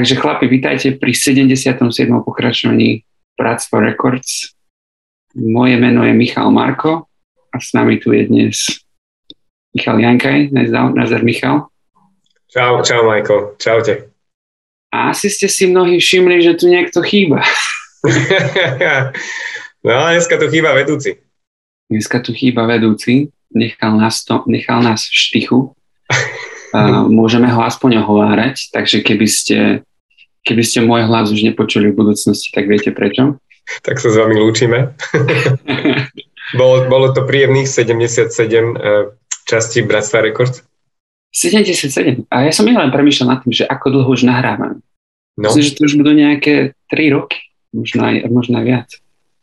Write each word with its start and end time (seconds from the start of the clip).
Takže 0.00 0.16
chlapi, 0.16 0.48
vítajte 0.48 0.96
pri 0.96 1.12
77. 1.12 1.76
pokračovaní 2.24 3.04
Bratstvo 3.36 3.84
Records. 3.84 4.56
Moje 5.36 5.76
meno 5.76 6.00
je 6.08 6.16
Michal 6.16 6.48
Marko 6.48 7.04
a 7.52 7.60
s 7.60 7.76
nami 7.76 8.00
tu 8.00 8.16
je 8.16 8.24
dnes 8.24 8.56
Michal 9.76 10.00
Jankaj. 10.00 10.56
Nazdar 10.96 11.20
Michal. 11.20 11.68
Čau, 12.48 12.80
čau 12.80 13.12
Majko, 13.12 13.60
čaute. 13.60 14.08
A 14.88 15.12
asi 15.12 15.28
ste 15.28 15.52
si 15.52 15.68
mnohí 15.68 16.00
všimli, 16.00 16.48
že 16.48 16.56
tu 16.56 16.72
niekto 16.72 17.04
chýba. 17.04 17.44
no, 19.84 19.92
dneska 20.16 20.40
tu 20.40 20.48
chýba 20.48 20.72
vedúci. 20.72 21.20
Dneska 21.92 22.24
tu 22.24 22.32
chýba 22.32 22.64
vedúci. 22.64 23.28
Nechal 23.52 24.00
nás, 24.00 24.24
to, 24.24 24.48
nechal 24.48 24.80
nás 24.80 25.04
v 25.04 25.12
štychu. 25.12 25.58
Uh, 26.70 27.10
môžeme 27.10 27.50
ho 27.50 27.66
aspoň 27.66 28.06
ohovárať, 28.06 28.70
takže 28.70 29.02
keby 29.02 29.26
ste, 29.26 29.82
keby 30.50 30.62
ste 30.66 30.82
môj 30.82 31.06
hlas 31.06 31.30
už 31.30 31.46
nepočuli 31.46 31.94
v 31.94 31.98
budúcnosti, 32.02 32.50
tak 32.50 32.66
viete 32.66 32.90
prečo? 32.90 33.38
Tak 33.86 34.02
sa 34.02 34.10
s 34.10 34.18
vami 34.18 34.34
lúčime. 34.34 34.98
bolo, 36.58 36.90
bolo 36.90 37.14
to 37.14 37.22
príjemných 37.22 37.70
77 37.70 38.34
uh, 38.34 39.14
častí 39.46 39.86
Bratstva 39.86 40.26
Records. 40.26 40.66
77. 41.30 42.26
A 42.34 42.50
ja 42.50 42.52
som 42.52 42.66
len 42.66 42.90
premýšľal 42.90 43.28
nad 43.30 43.38
tým, 43.46 43.54
že 43.54 43.70
ako 43.70 43.86
dlho 43.94 44.10
už 44.10 44.26
nahrávam. 44.26 44.82
No. 45.38 45.54
Myslím, 45.54 45.62
že 45.62 45.74
to 45.78 45.86
už 45.86 45.94
budú 46.02 46.12
nejaké 46.18 46.74
3 46.90 47.14
roky, 47.14 47.38
možno 47.70 48.00
aj, 48.02 48.26
možno 48.26 48.58
viac. 48.66 48.90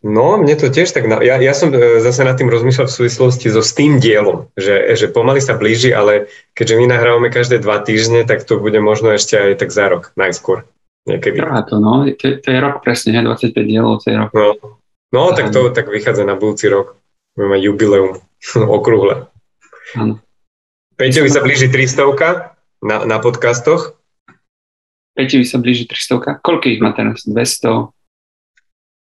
No, 0.05 0.37
mne 0.37 0.53
to 0.53 0.69
tiež 0.69 0.93
tak... 0.93 1.09
Na... 1.09 1.23
Ja, 1.25 1.41
ja 1.41 1.57
som 1.57 1.73
e, 1.73 2.03
zase 2.05 2.21
nad 2.21 2.37
tým 2.37 2.53
rozmýšľal 2.53 2.85
v 2.85 2.97
súvislosti 3.01 3.49
so 3.49 3.65
s 3.65 3.73
tým 3.73 3.97
dielom, 3.97 4.45
že, 4.53 4.93
že 4.93 5.09
pomaly 5.09 5.41
sa 5.41 5.57
blíži, 5.57 5.89
ale 5.89 6.29
keďže 6.53 6.77
my 6.77 6.85
nahrávame 6.85 7.33
každé 7.33 7.65
dva 7.65 7.81
týždne, 7.81 8.21
tak 8.29 8.45
to 8.45 8.61
bude 8.61 8.77
možno 8.77 9.09
ešte 9.09 9.39
aj 9.39 9.53
tak 9.57 9.73
za 9.73 9.89
rok, 9.89 10.13
najskôr. 10.13 10.69
Niekedy. 11.07 11.39
Trvá 11.39 11.63
to, 11.63 11.79
no. 11.79 12.03
To, 12.03 12.25
to 12.43 12.47
je 12.51 12.59
rok 12.59 12.83
presne, 12.83 13.15
25 13.15 13.55
dielov, 13.63 14.03
to 14.03 14.11
je 14.11 14.15
rok. 14.19 14.31
No, 14.35 14.59
no 15.15 15.21
tak 15.31 15.55
to 15.55 15.71
tak 15.71 15.87
vychádza 15.87 16.27
na 16.27 16.35
budúci 16.35 16.67
rok. 16.67 16.99
Budeme 17.33 17.55
mať 17.55 17.61
jubileum 17.63 18.11
okrúhle. 18.77 19.31
Áno. 19.95 20.19
Peťovi 20.99 21.29
sa 21.31 21.39
blíži 21.39 21.71
300 21.71 22.57
na, 22.83 23.05
na 23.07 23.17
podcastoch. 23.23 23.95
Peťovi 25.15 25.45
sa 25.47 25.57
blíži 25.63 25.87
300 25.87 26.43
Koľko 26.43 26.65
ich 26.67 26.81
má 26.83 26.91
teraz? 26.91 27.23
200? 27.23 27.93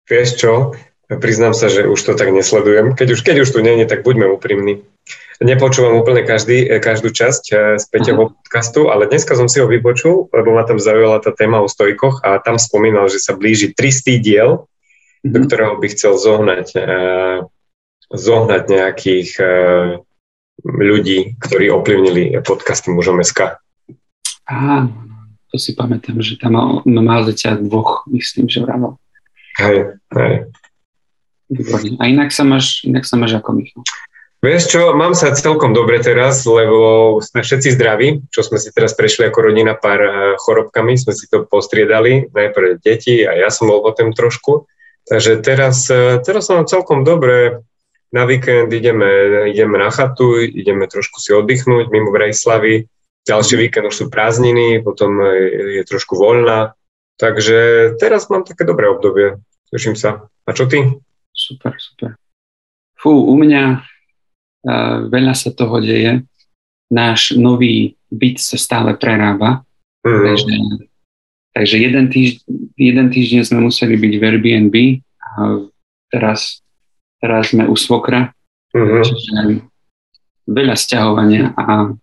Vieš 0.03 0.29
čo, 0.35 0.75
priznám 1.07 1.55
sa, 1.55 1.71
že 1.71 1.87
už 1.87 1.99
to 2.03 2.11
tak 2.19 2.35
nesledujem. 2.35 2.91
Keď 2.97 3.07
už, 3.15 3.19
keď 3.23 3.35
už 3.47 3.49
tu 3.55 3.63
je, 3.63 3.87
tak 3.87 4.03
buďme 4.03 4.27
úprimní. 4.27 4.83
Nepočúvam 5.43 5.99
úplne 5.99 6.23
každý, 6.23 6.79
každú 6.79 7.11
časť 7.11 7.43
eh, 7.51 7.57
z 7.75 7.85
Peťovho 7.91 8.31
podcastu, 8.39 8.87
ale 8.87 9.11
dneska 9.11 9.35
som 9.35 9.51
si 9.51 9.59
ho 9.59 9.67
vypočul, 9.67 10.31
lebo 10.31 10.55
ma 10.55 10.63
tam 10.63 10.79
zaujala 10.79 11.19
tá 11.19 11.35
téma 11.35 11.59
o 11.59 11.67
stojkoch 11.67 12.23
a 12.23 12.39
tam 12.39 12.55
spomínal, 12.55 13.11
že 13.11 13.19
sa 13.19 13.35
blíži 13.35 13.75
300 13.75 14.23
diel, 14.23 14.49
mm-hmm. 14.63 15.31
do 15.35 15.39
ktorého 15.43 15.75
by 15.83 15.87
chcel 15.91 16.15
zohnať, 16.15 16.67
uh, 16.79 17.37
zohnať 18.13 18.63
nejakých 18.71 19.29
ľudí, 20.63 21.35
ktorí 21.41 21.73
ovplyvnili 21.73 22.39
podcasty 22.45 22.93
mužom 22.93 23.19
SK. 23.19 23.57
Áno, 24.47 24.93
to 25.51 25.57
si 25.57 25.73
pamätám, 25.75 26.21
že 26.21 26.39
tam 26.39 26.55
mal, 26.55 26.85
mal 26.85 27.25
dvoch, 27.25 28.05
myslím, 28.07 28.47
že 28.47 28.63
vravel. 28.63 28.95
Hej, 29.59 29.97
hej. 30.13 30.33
A 32.01 32.03
inak 32.09 32.33
sa 32.33 32.41
máš, 32.47 32.81
inak 32.87 33.05
sa 33.05 33.17
máš 33.19 33.37
ako 33.37 33.49
Michal? 33.59 33.83
Vieš 34.43 34.63
čo, 34.67 34.81
mám 34.91 35.15
sa 35.15 35.31
celkom 35.31 35.71
dobre 35.71 36.03
teraz, 36.03 36.43
lebo 36.43 37.15
sme 37.23 37.47
všetci 37.47 37.79
zdraví, 37.79 38.27
čo 38.27 38.43
sme 38.43 38.59
si 38.59 38.75
teraz 38.75 38.91
prešli 38.91 39.31
ako 39.31 39.39
rodina 39.39 39.71
pár 39.71 40.01
eh, 40.03 40.11
chorobkami, 40.35 40.99
sme 40.99 41.15
si 41.15 41.31
to 41.31 41.47
postriedali, 41.47 42.27
najprv 42.27 42.83
deti 42.83 43.23
a 43.23 43.39
ja 43.39 43.47
som 43.47 43.71
bol 43.71 43.79
potom 43.79 44.11
trošku. 44.11 44.67
Takže 45.07 45.39
teraz, 45.39 45.87
eh, 45.87 46.19
teraz 46.19 46.51
som 46.51 46.67
celkom 46.67 47.07
dobre, 47.07 47.63
na 48.11 48.27
víkend 48.29 48.69
ideme, 48.69 49.47
ideme 49.49 49.79
na 49.79 49.89
chatu, 49.89 50.37
ideme 50.37 50.85
trošku 50.85 51.17
si 51.17 51.33
oddychnúť 51.33 51.89
mimo 51.89 52.13
Brejslavy, 52.13 52.85
ďalší 53.25 53.55
víkend 53.57 53.89
už 53.89 53.95
sú 53.95 54.05
prázdniny, 54.11 54.83
potom 54.85 55.17
je, 55.23 55.81
je 55.81 55.83
trošku 55.87 56.13
voľná, 56.13 56.77
Takže 57.17 57.57
teraz 58.01 58.29
mám 58.29 58.43
také 58.43 58.65
dobré 58.65 58.89
obdobie. 58.89 59.37
Teším 59.69 59.93
sa. 59.93 60.25
A 60.43 60.49
čo 60.53 60.65
ty? 60.65 60.81
Super, 61.33 61.77
super. 61.77 62.17
Fú, 62.97 63.29
u 63.29 63.35
mňa 63.37 63.85
veľa 65.11 65.33
sa 65.35 65.51
toho 65.51 65.79
deje. 65.83 66.23
Náš 66.93 67.35
nový 67.35 67.95
byt 68.11 68.39
sa 68.39 68.57
stále 68.59 68.95
prerába. 68.95 69.67
Mm. 70.03 70.23
Takže, 70.23 70.53
takže 71.55 71.75
jeden, 71.79 72.05
týž, 72.11 72.43
jeden 72.75 73.07
týždeň 73.11 73.41
sme 73.47 73.59
museli 73.63 73.95
byť 73.95 74.13
v 74.19 74.23
Airbnb 74.23 74.75
a 75.19 75.29
teraz, 76.11 76.61
teraz 77.23 77.55
sme 77.55 77.67
u 77.67 77.75
svokra. 77.75 78.35
Mm-hmm. 78.73 79.03
Čiže 79.05 79.33
veľa 80.49 80.75
stiahovania 80.75 81.53
a 81.55 81.93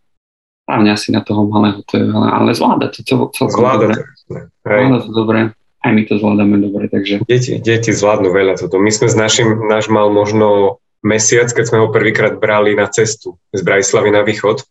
hlavne 0.70 0.90
asi 0.94 1.10
na 1.10 1.20
toho 1.20 1.44
malého 1.50 1.82
to 1.82 1.98
je 1.98 2.06
veľa, 2.06 2.28
ale 2.30 2.54
zvláda 2.54 2.88
to 2.88 3.02
celkom 3.02 3.50
zvláda 3.50 3.90
dobre. 3.90 4.06
To, 4.06 4.34
zvláda 4.62 4.98
to 5.02 5.10
dobre, 5.10 5.40
aj 5.82 5.90
my 5.90 6.02
to 6.06 6.14
zvládame 6.16 6.56
dobre, 6.62 6.84
takže... 6.86 7.26
Deti, 7.26 7.58
deti 7.58 7.90
zvládnu 7.90 8.30
veľa 8.30 8.54
toto. 8.54 8.78
My 8.78 8.94
sme 8.94 9.08
s 9.10 9.16
našim, 9.18 9.66
náš 9.66 9.90
mal 9.90 10.08
možno 10.14 10.78
mesiac, 11.00 11.48
keď 11.52 11.64
sme 11.64 11.78
ho 11.84 11.88
prvýkrát 11.88 12.36
brali 12.36 12.76
na 12.76 12.88
cestu 12.88 13.40
z 13.52 13.60
Brajslavy 13.64 14.10
na 14.12 14.22
východ. 14.24 14.62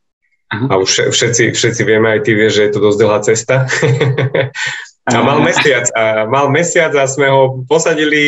Aha. 0.50 0.66
A 0.66 0.74
už 0.82 1.14
všetci, 1.14 1.54
všetci 1.54 1.82
vieme, 1.86 2.10
aj 2.10 2.26
ty 2.26 2.34
vieš, 2.34 2.58
že 2.58 2.64
je 2.70 2.72
to 2.74 2.80
dosť 2.82 2.98
dlhá 2.98 3.20
cesta. 3.22 3.56
a 5.10 5.22
mal 5.22 5.40
mesiac, 5.46 5.86
a 5.94 6.26
mal 6.26 6.50
mesiac 6.50 6.94
a 6.98 7.06
sme 7.06 7.30
ho 7.30 7.62
posadili 7.70 8.22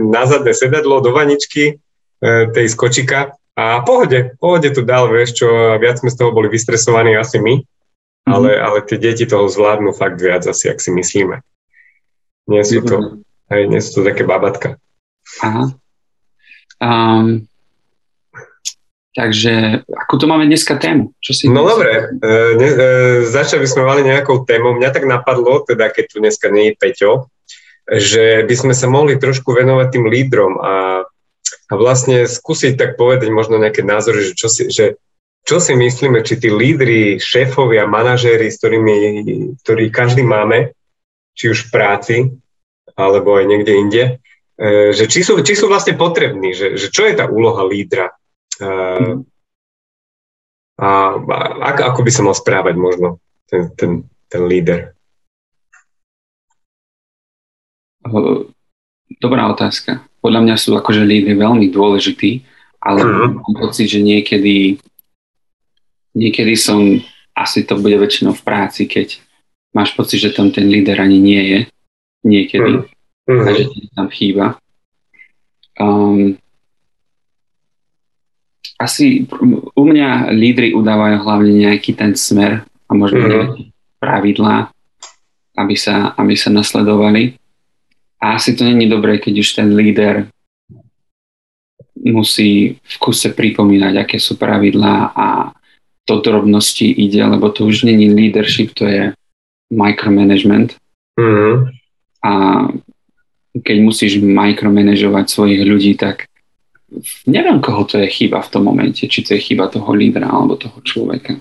na 0.00 0.28
zadné 0.28 0.52
sedadlo 0.52 1.00
do 1.00 1.16
vaničky 1.16 1.64
e, 1.72 2.52
tej 2.52 2.66
skočika 2.68 3.36
a 3.54 3.86
pohode, 3.86 4.34
pohode 4.42 4.66
to 4.74 4.82
dal, 4.82 5.06
vieš 5.06 5.38
čo, 5.38 5.46
viac 5.78 6.02
sme 6.02 6.10
z 6.10 6.18
toho 6.18 6.34
boli 6.34 6.50
vystresovaní 6.50 7.14
asi 7.14 7.38
my, 7.38 7.54
mm-hmm. 7.62 8.32
ale, 8.34 8.50
ale 8.58 8.82
tie 8.82 8.98
deti 8.98 9.30
toho 9.30 9.46
zvládnu 9.46 9.94
fakt 9.94 10.18
viac 10.18 10.42
asi, 10.42 10.74
ak 10.74 10.82
si 10.82 10.90
myslíme. 10.90 11.38
Nie 12.50 12.60
sú 12.66 12.84
to, 12.84 13.24
hej, 13.48 13.70
nie 13.70 13.80
sú 13.80 14.02
to 14.02 14.12
také 14.12 14.26
babatka. 14.26 14.76
Aha. 15.40 15.72
Um, 16.82 17.46
takže, 19.14 19.82
ako 19.86 20.14
to 20.18 20.26
máme 20.26 20.46
dneska 20.46 20.78
tému? 20.78 21.14
Čo 21.22 21.32
si 21.34 21.44
no 21.46 21.66
dobre, 21.66 22.18
e, 22.18 22.32
e, 22.58 22.70
začali 23.28 23.62
by 23.62 23.68
sme 23.70 23.82
mali 23.86 24.00
nejakou 24.02 24.42
témou. 24.42 24.74
Mňa 24.74 24.90
tak 24.90 25.04
napadlo, 25.06 25.62
teda 25.62 25.90
keď 25.90 26.04
tu 26.10 26.16
dneska 26.18 26.50
nie 26.50 26.72
je 26.72 26.78
Peťo, 26.78 27.12
že 27.84 28.42
by 28.48 28.54
sme 28.56 28.74
sa 28.74 28.90
mohli 28.90 29.20
trošku 29.20 29.54
venovať 29.54 29.86
tým 29.92 30.06
lídrom 30.08 30.56
a 30.58 31.04
a 31.70 31.72
vlastne 31.76 32.28
skúsiť 32.28 32.76
tak 32.76 32.90
povedať 33.00 33.32
možno 33.32 33.56
nejaké 33.56 33.80
názory, 33.80 34.30
že 34.30 34.32
čo 34.36 34.48
si, 34.52 34.68
že 34.68 35.00
čo 35.44 35.60
si 35.60 35.76
myslíme, 35.76 36.24
či 36.24 36.40
tí 36.40 36.48
lídry, 36.48 37.20
šéfovia, 37.20 37.84
manažéri, 37.84 38.48
s 38.48 38.60
ktorými, 38.60 38.96
ktorí 39.60 39.92
každý 39.92 40.24
máme, 40.24 40.72
či 41.36 41.52
už 41.52 41.68
v 41.68 41.72
práci, 41.72 42.16
alebo 42.96 43.36
aj 43.36 43.44
niekde 43.44 43.72
inde, 43.76 44.04
že 44.94 45.04
či 45.10 45.20
sú, 45.26 45.38
či 45.42 45.54
sú 45.58 45.66
vlastne 45.66 45.98
potrební, 45.98 46.54
že, 46.54 46.78
že 46.78 46.88
čo 46.90 47.06
je 47.06 47.14
tá 47.18 47.26
úloha 47.26 47.66
lídra 47.66 48.14
e, 48.58 48.64
a, 50.78 50.88
a 51.18 51.36
ako, 51.74 51.80
ako 51.90 52.00
by 52.06 52.10
sa 52.10 52.22
mal 52.22 52.34
správať 52.38 52.74
možno 52.78 53.18
ten, 53.50 53.70
ten, 53.74 53.90
ten 54.30 54.42
líder? 54.46 54.94
Dobrá 59.18 59.50
otázka 59.50 60.04
podľa 60.24 60.40
mňa 60.40 60.56
sú 60.56 60.72
akože 60.72 61.04
lídry 61.04 61.36
veľmi 61.36 61.68
dôležití, 61.68 62.40
ale 62.80 63.04
mm. 63.04 63.44
mám 63.44 63.54
pocit, 63.60 63.92
že 63.92 64.00
niekedy, 64.00 64.80
niekedy 66.16 66.56
som, 66.56 66.80
asi 67.36 67.68
to 67.68 67.76
bude 67.76 68.00
väčšinou 68.00 68.32
v 68.32 68.40
práci, 68.40 68.88
keď 68.88 69.20
máš 69.76 69.92
pocit, 69.92 70.24
že 70.24 70.32
tam 70.32 70.48
ten 70.48 70.64
líder 70.64 70.96
ani 70.96 71.20
nie 71.20 71.42
je, 71.44 71.60
niekedy, 72.24 72.72
mm. 72.80 72.88
Ti 73.72 73.88
tam 73.96 74.08
chýba. 74.12 74.60
Um, 75.80 76.36
asi 78.78 79.24
u 79.74 79.84
mňa 79.86 80.30
lídry 80.34 80.76
udávajú 80.76 81.16
hlavne 81.24 81.52
nejaký 81.66 81.96
ten 81.96 82.12
smer 82.14 82.68
a 82.68 82.92
možno 82.92 83.24
mm. 83.24 83.30
nejaké 83.30 83.62
pravidlá, 83.96 84.68
aby 85.56 85.74
sa, 85.78 86.12
aby 86.18 86.34
sa 86.36 86.52
nasledovali. 86.52 87.38
A 88.20 88.36
asi 88.36 88.56
to 88.56 88.64
není 88.64 88.88
dobré, 88.88 89.18
keď 89.18 89.34
už 89.40 89.48
ten 89.56 89.68
líder 89.72 90.28
musí 92.04 92.76
v 92.76 92.94
kuse 93.00 93.32
pripomínať, 93.32 94.04
aké 94.04 94.16
sú 94.20 94.36
pravidlá 94.36 95.16
a 95.16 95.26
do 96.04 96.20
drobnosti 96.20 96.84
ide, 96.84 97.24
lebo 97.24 97.48
to 97.48 97.64
už 97.64 97.88
není 97.88 98.12
leadership, 98.12 98.76
to 98.76 98.84
je 98.84 99.12
micromanagement. 99.72 100.76
Mm-hmm. 101.16 101.54
A 102.24 102.32
keď 103.54 103.76
musíš 103.78 104.18
micromanažovať 104.18 105.24
svojich 105.30 105.62
ľudí, 105.62 105.94
tak 105.94 106.26
neviem, 107.26 107.58
koho 107.62 107.86
to 107.86 108.02
je 108.02 108.08
chyba 108.10 108.42
v 108.42 108.50
tom 108.50 108.66
momente, 108.66 109.06
či 109.06 109.22
to 109.22 109.34
je 109.34 109.40
chyba 109.40 109.70
toho 109.70 109.94
lídra 109.94 110.26
alebo 110.26 110.58
toho 110.58 110.78
človeka. 110.82 111.38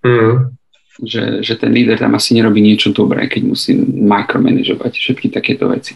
Mm. 0.00 0.56
že, 1.04 1.44
že 1.44 1.60
ten 1.60 1.72
líder 1.76 2.00
tam 2.00 2.16
asi 2.16 2.32
nerobí 2.32 2.64
niečo 2.64 2.88
dobré, 2.92 3.28
keď 3.28 3.52
musí 3.52 3.76
micromanažovať 3.76 4.92
všetky 4.96 5.28
takéto 5.28 5.68
veci. 5.68 5.92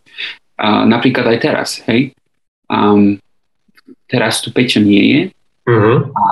A 0.61 0.85
napríklad 0.85 1.25
aj 1.25 1.39
teraz, 1.41 1.69
hej, 1.89 2.12
um, 2.69 3.17
teraz 4.05 4.45
tu 4.45 4.53
Peťo 4.53 4.85
nie 4.85 5.05
je 5.09 5.21
uh-huh. 5.73 5.99
a, 6.12 6.25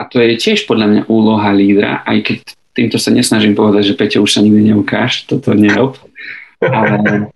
a 0.00 0.02
to 0.08 0.16
je 0.20 0.36
tiež 0.40 0.64
podľa 0.64 0.86
mňa 0.88 1.02
úloha 1.12 1.52
lídra, 1.52 2.02
aj 2.08 2.18
keď 2.24 2.38
týmto 2.74 2.96
sa 2.96 3.12
nesnažím 3.12 3.52
povedať, 3.52 3.94
že 3.94 3.98
Peťo 4.00 4.24
už 4.24 4.34
sa 4.34 4.40
nikdy 4.40 4.74
neukáž, 4.74 5.28
toto 5.28 5.52
nerob, 5.54 6.00
ale 6.60 7.30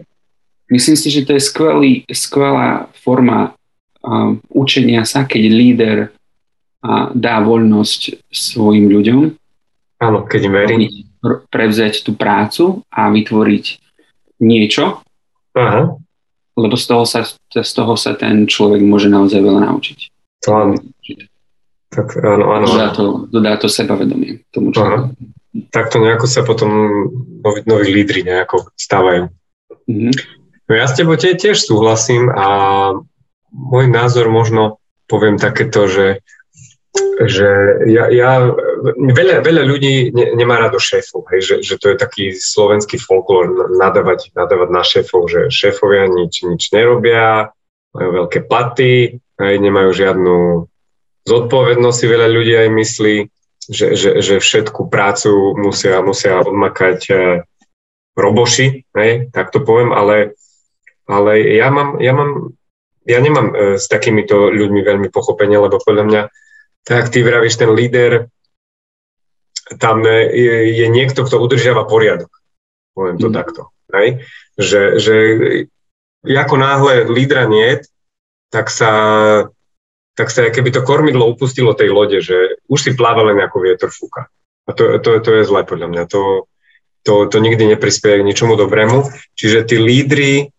myslím 0.72 0.96
si, 0.96 1.08
že 1.10 1.24
to 1.24 1.36
je 1.36 1.42
skvelý, 1.42 1.92
skvelá 2.08 2.92
forma 3.04 3.56
um, 4.04 4.40
učenia 4.52 5.04
sa, 5.04 5.24
keď 5.24 5.42
líder 5.48 5.98
uh, 6.08 7.12
dá 7.12 7.40
voľnosť 7.44 8.28
svojim 8.28 8.88
ľuďom 8.88 9.38
Áno, 9.98 10.22
keď 10.24 10.40
im 10.46 10.54
verí. 10.54 10.74
Prevziať 11.50 12.06
tú 12.06 12.14
prácu 12.14 12.86
a 12.86 13.10
vytvoriť 13.10 13.64
niečo, 14.38 15.02
Aha. 15.58 15.98
lebo 16.54 16.74
z 16.78 16.86
toho, 16.86 17.02
sa, 17.02 17.26
z 17.50 17.72
toho 17.74 17.98
sa 17.98 18.14
ten 18.14 18.46
človek 18.46 18.78
môže 18.86 19.10
naozaj 19.10 19.42
veľa 19.42 19.66
naučiť. 19.66 19.98
To 20.46 20.48
áno. 20.54 20.74
Tak 21.90 22.22
áno, 22.22 22.54
áno. 22.54 22.66
Dodá 22.70 22.88
to, 22.94 23.04
dodá 23.26 23.52
to 23.58 23.66
sebavedomie 23.66 24.46
tomu 24.54 24.70
človeku. 24.70 25.18
Takto 25.74 25.98
nejako 25.98 26.26
sa 26.30 26.46
potom 26.46 26.70
noví, 27.42 27.66
noví 27.66 27.90
lídry 27.90 28.22
nejako 28.22 28.70
stávajú. 28.78 29.26
Mm-hmm. 29.90 30.12
No 30.68 30.72
ja 30.76 30.84
s 30.84 30.96
tebou 30.96 31.16
tie, 31.16 31.32
tiež 31.32 31.64
súhlasím 31.64 32.28
a 32.28 32.46
môj 33.52 33.88
názor 33.88 34.28
možno 34.28 34.76
poviem 35.08 35.40
takéto, 35.40 35.88
že 35.88 36.20
že 37.18 37.48
ja, 37.90 38.06
ja 38.10 38.54
veľa, 38.96 39.42
veľa 39.42 39.62
ľudí 39.66 40.14
ne, 40.14 40.34
nemá 40.34 40.58
rado 40.58 40.78
šéfov, 40.78 41.26
hej, 41.34 41.40
že, 41.42 41.54
že 41.62 41.74
to 41.78 41.92
je 41.92 41.96
taký 41.98 42.24
slovenský 42.34 42.98
folklór 42.98 43.74
nadávať, 43.74 44.32
nadávať 44.34 44.68
na 44.70 44.82
šéfov, 44.82 45.26
že 45.26 45.52
šéfovia 45.52 46.06
nič, 46.06 46.46
nič 46.46 46.70
nerobia, 46.70 47.50
majú 47.94 48.24
veľké 48.24 48.46
platy, 48.46 49.18
hej, 49.18 49.54
nemajú 49.58 49.90
žiadnu 49.94 50.36
zodpovednosť, 51.28 51.98
si 51.98 52.06
veľa 52.08 52.28
ľudí 52.30 52.54
aj 52.56 52.68
myslí, 52.72 53.16
že, 53.68 53.86
že, 53.98 54.10
že 54.24 54.34
všetku 54.40 54.88
prácu 54.88 55.58
musia, 55.58 56.00
musia 56.00 56.40
odmakať 56.40 56.98
e, 57.12 57.14
roboši, 58.16 58.88
hej, 58.96 59.28
tak 59.34 59.52
to 59.52 59.60
poviem, 59.60 59.92
ale, 59.92 60.38
ale 61.08 61.40
ja, 61.56 61.72
mám, 61.72 61.96
ja, 61.98 62.12
mám, 62.12 62.52
ja 63.08 63.18
nemám 63.18 63.48
e, 63.50 63.54
s 63.80 63.88
takýmito 63.88 64.52
ľuďmi 64.52 64.84
veľmi 64.84 65.08
pochopenie, 65.08 65.56
lebo 65.56 65.80
podľa 65.80 66.04
mňa 66.04 66.22
tak 66.84 67.08
ty 67.08 67.24
vravíš, 67.24 67.56
ten 67.56 67.72
líder, 67.72 68.28
tam 69.76 70.00
je, 70.04 70.72
je 70.72 70.86
niekto, 70.88 71.24
kto 71.24 71.36
udržiava 71.40 71.84
poriadok. 71.84 72.32
Poviem 72.96 73.16
to 73.20 73.28
mm. 73.28 73.34
takto. 73.36 73.62
Hej? 73.92 74.24
Že, 74.56 74.80
že 75.00 75.14
ako 76.24 76.54
náhle 76.56 76.94
lídra 77.08 77.44
nie, 77.44 77.80
tak 78.48 78.72
sa, 78.72 78.92
tak 80.16 80.32
sa 80.32 80.48
keby 80.48 80.72
to 80.72 80.80
kormidlo 80.80 81.28
upustilo 81.28 81.76
tej 81.76 81.92
lode, 81.92 82.24
že 82.24 82.56
už 82.68 82.80
si 82.80 82.90
pláva 82.96 83.28
len 83.28 83.40
ako 83.40 83.56
vietor 83.60 83.92
fúka. 83.92 84.32
A 84.68 84.72
to, 84.72 85.00
to, 85.00 85.20
to 85.20 85.30
je 85.40 85.48
zle 85.48 85.64
podľa 85.64 85.88
mňa. 85.88 86.02
To, 86.12 86.48
to, 87.04 87.28
to 87.28 87.36
nikdy 87.40 87.64
neprispieje 87.68 88.20
k 88.20 88.28
ničomu 88.28 88.56
dobrému. 88.56 89.08
Čiže 89.36 89.68
tí 89.68 89.76
lídry, 89.80 90.52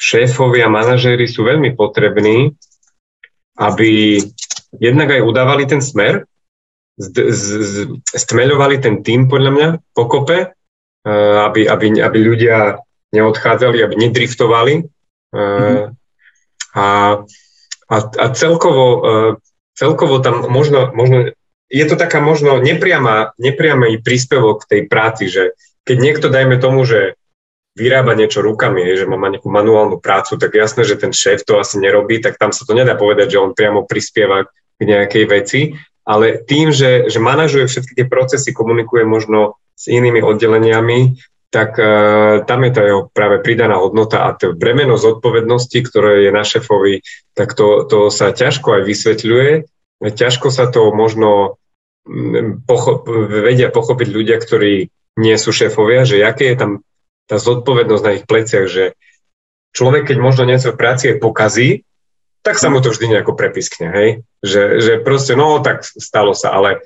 šéfovia, 0.00 0.72
manažéri 0.72 1.28
sú 1.28 1.44
veľmi 1.44 1.76
potrební, 1.76 2.56
aby 3.60 4.16
jednak 4.80 5.12
aj 5.12 5.20
udávali 5.20 5.68
ten 5.68 5.84
smer, 5.84 6.24
stmeľovali 8.16 8.80
ten 8.80 9.04
tým 9.04 9.28
podľa 9.28 9.50
mňa 9.52 9.68
pokope, 9.92 10.38
eh, 10.48 11.36
aby, 11.44 11.68
aby, 11.68 12.00
aby 12.00 12.18
ľudia 12.18 12.80
neodchádzali, 13.12 13.84
aby 13.84 13.94
nedriftovali. 14.08 14.74
Mm-hmm. 15.30 15.94
A, 16.74 16.86
a, 17.90 17.96
a 17.98 18.26
celkovo, 18.32 18.84
eh, 19.04 19.30
celkovo 19.76 20.24
tam 20.24 20.48
možno, 20.48 20.88
možno, 20.96 21.28
je 21.68 21.84
to 21.84 22.00
taká 22.00 22.24
možno 22.24 22.56
nepriama, 22.58 23.36
nepriamý 23.36 24.00
príspevok 24.00 24.64
tej 24.64 24.88
práci, 24.88 25.28
že 25.28 25.52
keď 25.84 25.96
niekto, 25.96 26.26
dajme 26.32 26.56
tomu, 26.56 26.84
že 26.88 27.19
vyrába 27.80 28.12
niečo 28.12 28.44
rukami, 28.44 28.84
že 28.92 29.08
má 29.08 29.16
nejakú 29.32 29.48
manuálnu 29.48 29.96
prácu, 30.04 30.36
tak 30.36 30.52
jasné, 30.52 30.84
že 30.84 31.00
ten 31.00 31.16
šéf 31.16 31.48
to 31.48 31.56
asi 31.56 31.80
nerobí, 31.80 32.20
tak 32.20 32.36
tam 32.36 32.52
sa 32.52 32.68
to 32.68 32.76
nedá 32.76 32.92
povedať, 32.92 33.32
že 33.32 33.42
on 33.42 33.56
priamo 33.56 33.88
prispieva 33.88 34.44
k 34.76 34.80
nejakej 34.84 35.24
veci, 35.24 35.60
ale 36.04 36.44
tým, 36.44 36.68
že, 36.68 37.08
že 37.08 37.16
manažuje 37.16 37.64
všetky 37.64 37.92
tie 37.96 38.06
procesy, 38.06 38.52
komunikuje 38.52 39.08
možno 39.08 39.56
s 39.72 39.88
inými 39.88 40.20
oddeleniami, 40.20 41.16
tak 41.50 41.74
uh, 41.80 42.46
tam 42.46 42.60
je 42.62 42.70
tá 42.70 42.82
jeho 42.86 43.10
práve 43.10 43.42
pridaná 43.42 43.74
hodnota 43.80 44.28
a 44.28 44.38
to 44.38 44.54
bremeno 44.54 44.94
zodpovednosti, 44.94 45.78
ktoré 45.82 46.28
je 46.28 46.30
na 46.30 46.46
šéfovi, 46.46 47.02
tak 47.34 47.58
to, 47.58 47.88
to 47.90 48.06
sa 48.12 48.30
ťažko 48.30 48.80
aj 48.80 48.82
vysvetľuje. 48.86 49.50
Ťažko 50.00 50.48
sa 50.54 50.70
to 50.70 50.94
možno 50.94 51.58
mm, 52.06 52.64
pochop, 52.64 53.04
vedia 53.28 53.68
pochopiť 53.68 54.08
ľudia, 54.14 54.38
ktorí 54.38 54.94
nie 55.18 55.36
sú 55.36 55.50
šéfovia, 55.50 56.06
že 56.06 56.22
aké 56.22 56.54
je 56.54 56.56
tam 56.56 56.72
tá 57.30 57.38
zodpovednosť 57.38 58.02
na 58.02 58.14
ich 58.18 58.26
pleciach, 58.26 58.66
že 58.66 58.98
človek, 59.70 60.10
keď 60.10 60.16
možno 60.18 60.42
niečo 60.42 60.74
v 60.74 60.80
práci 60.82 61.14
je 61.14 61.22
pokazí, 61.22 61.86
tak 62.42 62.58
sa 62.58 62.66
mu 62.72 62.82
to 62.82 62.90
vždy 62.90 63.06
nejako 63.06 63.38
prepiskne, 63.38 63.86
hej? 63.94 64.08
Že, 64.42 64.62
že 64.82 64.92
proste, 65.06 65.38
no 65.38 65.62
tak 65.62 65.86
stalo 65.86 66.34
sa, 66.34 66.50
ale, 66.50 66.82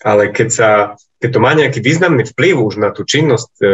ale 0.00 0.32
keď, 0.32 0.48
sa, 0.48 0.70
keď 1.20 1.28
to 1.28 1.38
má 1.44 1.52
nejaký 1.52 1.84
významný 1.84 2.24
vplyv 2.32 2.54
už 2.56 2.74
na 2.80 2.88
tú 2.94 3.04
činnosť 3.04 3.52
e, 3.60 3.66
e, 3.68 3.70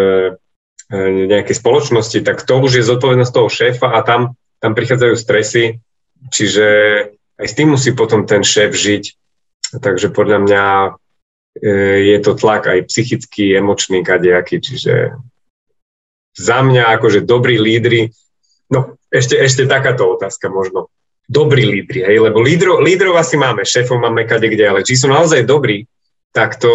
nejakej 1.31 1.55
spoločnosti, 1.55 2.19
tak 2.27 2.43
to 2.43 2.59
už 2.59 2.83
je 2.83 2.89
zodpovednosť 2.89 3.33
toho 3.33 3.49
šéfa 3.53 3.89
a 3.95 4.01
tam, 4.03 4.35
tam 4.59 4.73
prichádzajú 4.75 5.15
stresy, 5.15 5.79
čiže 6.33 6.67
aj 7.39 7.47
s 7.47 7.55
tým 7.55 7.79
musí 7.79 7.95
potom 7.95 8.27
ten 8.27 8.43
šéf 8.43 8.75
žiť. 8.75 9.05
Takže 9.85 10.11
podľa 10.17 10.39
mňa 10.49 10.65
e, 10.81 10.91
je 12.09 12.19
to 12.25 12.33
tlak 12.35 12.67
aj 12.67 12.89
psychický, 12.89 13.53
emočný, 13.53 14.01
kadejaký, 14.01 14.65
čiže 14.65 15.13
za 16.39 16.63
mňa 16.63 16.95
akože 16.99 17.27
dobrí 17.27 17.59
lídry, 17.59 18.15
no 18.71 18.97
ešte, 19.11 19.35
ešte 19.35 19.67
takáto 19.67 20.07
otázka 20.07 20.47
možno 20.47 20.87
dobrí 21.29 21.69
lídri, 21.69 22.07
hej, 22.07 22.25
lebo 22.25 22.41
lídrov, 22.41 22.81
lídrov 22.81 23.21
asi 23.21 23.37
máme, 23.37 23.67
šéfov 23.67 24.01
máme 24.01 24.25
kade 24.25 24.49
kde, 24.49 24.65
ale 24.65 24.81
či 24.81 24.97
sú 24.97 25.13
naozaj 25.13 25.45
dobrí, 25.45 25.85
tak 26.33 26.57
to, 26.57 26.73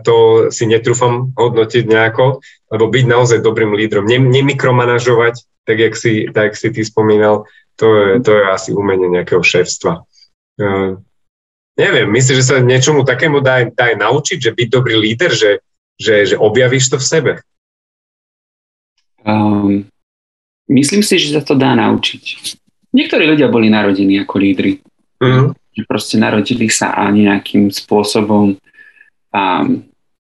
to 0.00 0.14
si 0.48 0.64
netrúfam 0.64 1.36
hodnotiť 1.36 1.84
nejako, 1.84 2.40
lebo 2.72 2.84
byť 2.88 3.04
naozaj 3.04 3.38
dobrým 3.44 3.76
lídrom, 3.76 4.08
ne, 4.08 4.16
nemikromanažovať, 4.16 5.44
tak 5.68 5.76
jak 5.76 5.94
si, 5.98 6.30
tak 6.32 6.56
si 6.56 6.72
ty 6.72 6.80
spomínal, 6.80 7.44
to 7.76 7.86
je, 7.92 8.08
to 8.24 8.30
je 8.40 8.42
asi 8.48 8.70
umenie 8.72 9.08
nejakého 9.08 9.44
šéfstva. 9.44 10.04
Uh, 10.60 11.00
neviem, 11.76 12.08
myslíš, 12.08 12.36
že 12.44 12.48
sa 12.52 12.56
niečomu 12.60 13.04
takému 13.04 13.40
dá, 13.40 13.64
dá 13.68 13.92
naučiť, 13.96 14.38
že 14.38 14.56
byť 14.56 14.68
dobrý 14.68 14.96
líder, 14.96 15.32
že, 15.32 15.52
že, 15.96 16.24
že 16.24 16.36
objavíš 16.36 16.92
to 16.92 16.96
v 17.00 17.08
sebe? 17.08 17.32
Um, 19.24 19.84
myslím 20.70 21.02
si, 21.04 21.20
že 21.20 21.36
sa 21.36 21.42
to 21.44 21.58
dá 21.58 21.76
naučiť. 21.76 22.56
Niektorí 22.90 23.24
ľudia 23.26 23.52
boli 23.52 23.70
narodení 23.70 24.18
ako 24.22 24.34
lídry. 24.40 24.82
Mm. 25.20 25.54
Že 25.54 25.82
proste 25.86 26.16
narodili 26.18 26.66
sa 26.72 26.96
a 26.96 27.12
nejakým 27.12 27.70
spôsobom 27.70 28.58
a 29.30 29.62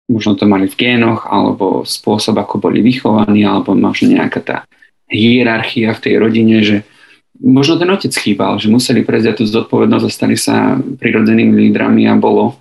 možno 0.07 0.35
to 0.35 0.47
mali 0.47 0.67
v 0.71 0.79
génoch, 0.79 1.27
alebo 1.27 1.83
spôsob, 1.83 2.39
ako 2.39 2.59
boli 2.59 2.79
vychovaní, 2.79 3.43
alebo 3.43 3.75
možno 3.75 4.15
nejaká 4.15 4.39
tá 4.39 4.57
hierarchia 5.11 5.91
v 5.95 6.03
tej 6.03 6.15
rodine, 6.19 6.63
že 6.63 6.87
možno 7.39 7.75
ten 7.75 7.89
otec 7.91 8.13
chýbal, 8.13 8.55
že 8.59 8.71
museli 8.71 9.03
prevziať 9.03 9.41
tú 9.41 9.45
zodpovednosť 9.47 10.05
a 10.05 10.15
stali 10.15 10.35
sa 10.39 10.77
prirodzenými 10.79 11.53
lídrami 11.67 12.07
a 12.07 12.15
bolo. 12.15 12.59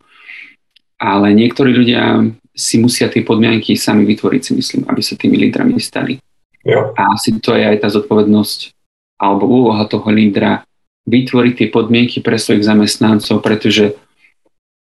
Ale 1.03 1.35
niektorí 1.35 1.75
ľudia 1.75 2.31
si 2.53 2.77
musia 2.79 3.09
tie 3.09 3.25
podmienky 3.25 3.75
sami 3.75 4.05
vytvoriť, 4.05 4.41
si 4.45 4.53
myslím, 4.53 4.83
aby 4.89 5.01
sa 5.01 5.17
tými 5.17 5.41
lídrami 5.41 5.81
stali. 5.81 6.21
Jo. 6.63 6.95
A 6.95 7.17
asi 7.17 7.35
to 7.43 7.57
je 7.57 7.65
aj 7.65 7.83
tá 7.83 7.89
zodpovednosť 7.91 8.77
alebo 9.19 9.47
úloha 9.47 9.87
toho 9.89 10.07
lídra 10.11 10.63
vytvoriť 11.07 11.55
tie 11.59 11.69
podmienky 11.71 12.23
pre 12.23 12.39
svojich 12.39 12.63
zamestnancov, 12.63 13.43
pretože 13.43 13.95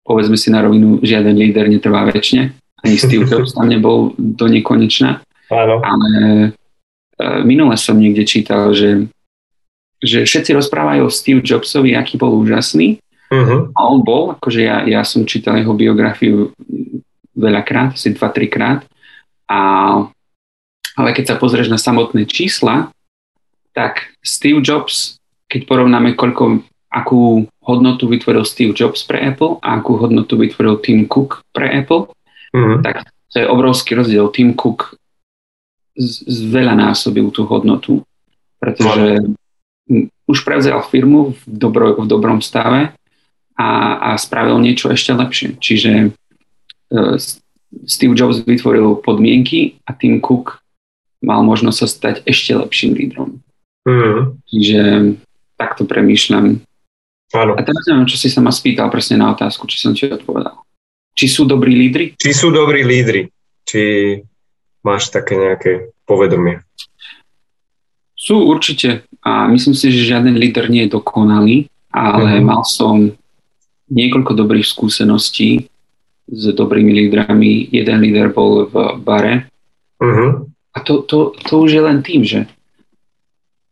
povedzme 0.05 0.41
si 0.41 0.49
na 0.49 0.65
rovinu, 0.65 1.00
žiaden 1.05 1.37
líder 1.37 1.69
netrvá 1.69 2.09
väčšine, 2.09 2.57
ani 2.85 2.97
Steve 2.97 3.25
Jobs 3.31 3.53
tam 3.53 3.69
nebol 3.69 4.17
do 4.17 4.49
nekonečna. 4.49 5.21
Áno. 5.53 5.81
Ale 5.85 6.11
e, 6.17 6.49
minule 7.45 7.77
som 7.77 8.00
niekde 8.00 8.25
čítal, 8.25 8.73
že, 8.73 9.09
že 10.00 10.25
všetci 10.25 10.57
rozprávajú 10.57 11.09
o 11.09 11.12
Steve 11.12 11.45
Jobsovi, 11.45 11.93
aký 11.93 12.17
bol 12.17 12.37
úžasný. 12.41 13.00
Uh-huh. 13.29 13.69
A 13.77 13.81
on 13.85 14.00
bol, 14.00 14.33
akože 14.41 14.65
ja, 14.65 14.88
ja 14.88 15.05
som 15.05 15.29
čítal 15.29 15.61
jeho 15.61 15.77
biografiu 15.77 16.57
veľakrát, 17.38 17.95
asi 17.95 18.11
dva, 18.12 18.28
trikrát. 18.35 18.83
A, 19.47 19.61
ale 20.99 21.09
keď 21.14 21.35
sa 21.35 21.40
pozrieš 21.40 21.71
na 21.71 21.78
samotné 21.78 22.26
čísla, 22.26 22.90
tak 23.71 24.11
Steve 24.18 24.59
Jobs, 24.59 25.23
keď 25.47 25.71
porovnáme, 25.71 26.18
koľko, 26.18 26.66
akú 26.90 27.47
hodnotu 27.62 28.11
vytvoril 28.11 28.42
Steve 28.42 28.75
Jobs 28.75 29.07
pre 29.07 29.23
Apple 29.23 29.62
a 29.62 29.78
akú 29.78 29.95
hodnotu 29.97 30.35
vytvoril 30.35 30.83
Tim 30.83 31.07
Cook 31.07 31.47
pre 31.54 31.71
Apple, 31.71 32.11
mm-hmm. 32.50 32.83
tak 32.83 33.07
to 33.30 33.45
je 33.45 33.47
obrovský 33.47 33.95
rozdiel. 33.95 34.26
Tim 34.35 34.59
Cook 34.59 34.99
z, 35.95 36.26
z 36.26 36.38
veľa 36.50 36.75
násobil 36.75 37.28
tú 37.30 37.47
hodnotu, 37.47 38.02
pretože 38.59 39.30
už 40.28 40.38
prevzal 40.45 40.85
firmu 40.85 41.33
v, 41.33 41.40
dobro, 41.47 41.97
v 41.97 42.07
dobrom 42.09 42.40
stave 42.45 42.92
a, 43.57 43.68
a 43.97 44.11
spravil 44.21 44.61
niečo 44.61 44.92
ešte 44.92 45.16
lepšie. 45.16 45.49
Čiže 45.57 46.12
Steve 47.85 48.16
Jobs 48.16 48.40
vytvoril 48.45 49.00
podmienky 49.04 49.76
a 49.85 49.92
Tim 49.92 50.25
Cook 50.25 50.64
mal 51.21 51.45
možnosť 51.45 51.78
sa 51.78 51.87
stať 51.88 52.14
ešte 52.25 52.57
lepším 52.57 52.97
lídrom. 52.97 53.42
Mm. 53.85 54.38
Čiže 54.49 54.80
takto 55.59 55.85
premýšľam. 55.85 56.62
Áno. 57.37 57.52
A 57.57 57.61
teraz 57.61 57.85
neviem, 57.85 58.09
čo 58.09 58.16
si 58.16 58.33
sa 58.33 58.40
ma 58.40 58.49
spýtal 58.49 58.88
presne 58.88 59.21
na 59.21 59.35
otázku, 59.35 59.68
či 59.68 59.76
som 59.76 59.92
ti 59.92 60.09
odpovedal. 60.09 60.64
Či 61.12 61.26
sú 61.28 61.42
dobrí 61.45 61.76
lídry? 61.76 62.16
Či 62.16 62.30
sú 62.33 62.49
dobrí 62.49 62.87
lídry. 62.87 63.28
Či 63.68 63.83
máš 64.80 65.12
také 65.12 65.37
nejaké 65.37 65.73
povedomie? 66.09 66.64
Sú 68.16 68.49
určite. 68.49 69.04
A 69.21 69.45
myslím 69.50 69.76
si, 69.76 69.92
že 69.92 70.09
žiaden 70.09 70.40
líder 70.40 70.73
nie 70.73 70.88
je 70.88 70.95
dokonalý, 70.97 71.68
ale 71.92 72.40
mm. 72.40 72.45
mal 72.45 72.62
som 72.64 73.12
niekoľko 73.92 74.33
dobrých 74.37 74.68
skúseností 74.68 75.68
s 76.28 76.44
dobrými 76.52 76.92
lídrami. 76.92 77.73
Jeden 77.73 77.99
líder 78.04 78.30
bol 78.30 78.68
v 78.68 78.75
bare. 79.00 79.49
Uh-huh. 79.99 80.44
A 80.76 80.78
to, 80.85 81.02
to, 81.02 81.32
to 81.35 81.52
už 81.64 81.70
je 81.73 81.82
len 81.82 82.04
tým, 82.04 82.23
že 82.23 82.47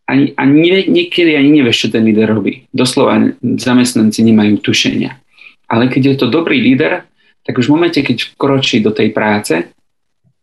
ani, 0.07 0.33
ani 0.39 0.87
niekedy 0.87 1.35
ani 1.35 1.61
nevieš, 1.61 1.87
čo 1.87 1.99
ten 1.99 2.07
líder 2.07 2.31
robí. 2.31 2.67
Doslova 2.71 3.35
zamestnanci 3.43 4.23
nemajú 4.23 4.63
tušenia. 4.63 5.19
Ale 5.67 5.91
keď 5.91 6.03
je 6.15 6.17
to 6.23 6.27
dobrý 6.31 6.63
líder, 6.63 7.03
tak 7.43 7.59
už 7.59 7.67
v 7.67 7.75
momente, 7.75 7.99
keď 8.03 8.35
vkročí 8.35 8.79
do 8.83 8.95
tej 8.95 9.11
práce, 9.11 9.67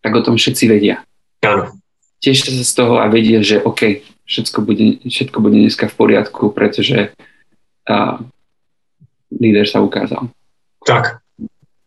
tak 0.04 0.12
o 0.12 0.24
tom 0.24 0.36
všetci 0.36 0.68
vedia. 0.68 1.04
Áno. 1.44 1.80
Tešia 2.20 2.56
sa 2.60 2.64
z 2.64 2.74
toho 2.76 3.00
a 3.00 3.08
vedia, 3.08 3.40
že 3.44 3.60
OK, 3.60 4.04
všetko 4.28 4.60
bude, 4.64 5.00
všetko 5.04 5.38
bude 5.40 5.58
dneska 5.60 5.88
v 5.88 5.96
poriadku, 5.96 6.52
pretože 6.52 7.16
uh, 7.88 8.20
líder 9.32 9.68
sa 9.68 9.80
ukázal. 9.80 10.28
Tak. 10.84 11.23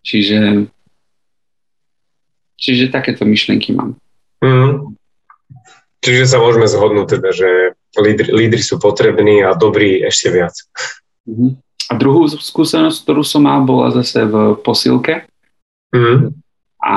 Čiže, 0.07 0.71
čiže 2.55 2.95
takéto 2.95 3.27
myšlenky 3.27 3.75
mám. 3.75 3.99
Mm. 4.39 4.95
Čiže 6.07 6.31
sa 6.31 6.39
môžeme 6.39 6.71
zhodnúť 6.71 7.19
teda, 7.19 7.31
že 7.35 7.75
lídry, 7.99 8.31
lídry 8.31 8.63
sú 8.63 8.79
potrební 8.79 9.43
a 9.43 9.59
dobrí 9.59 10.07
ešte 10.07 10.31
viac. 10.31 10.55
Mm-hmm. 11.27 11.51
A 11.91 11.93
druhú 11.99 12.31
skúsenosť, 12.31 13.03
ktorú 13.03 13.27
som 13.27 13.43
mal, 13.43 13.67
bola 13.67 13.91
zase 13.91 14.23
v 14.23 14.55
posilke. 14.63 15.27
Mm-hmm. 15.91 16.31
A 16.87 16.97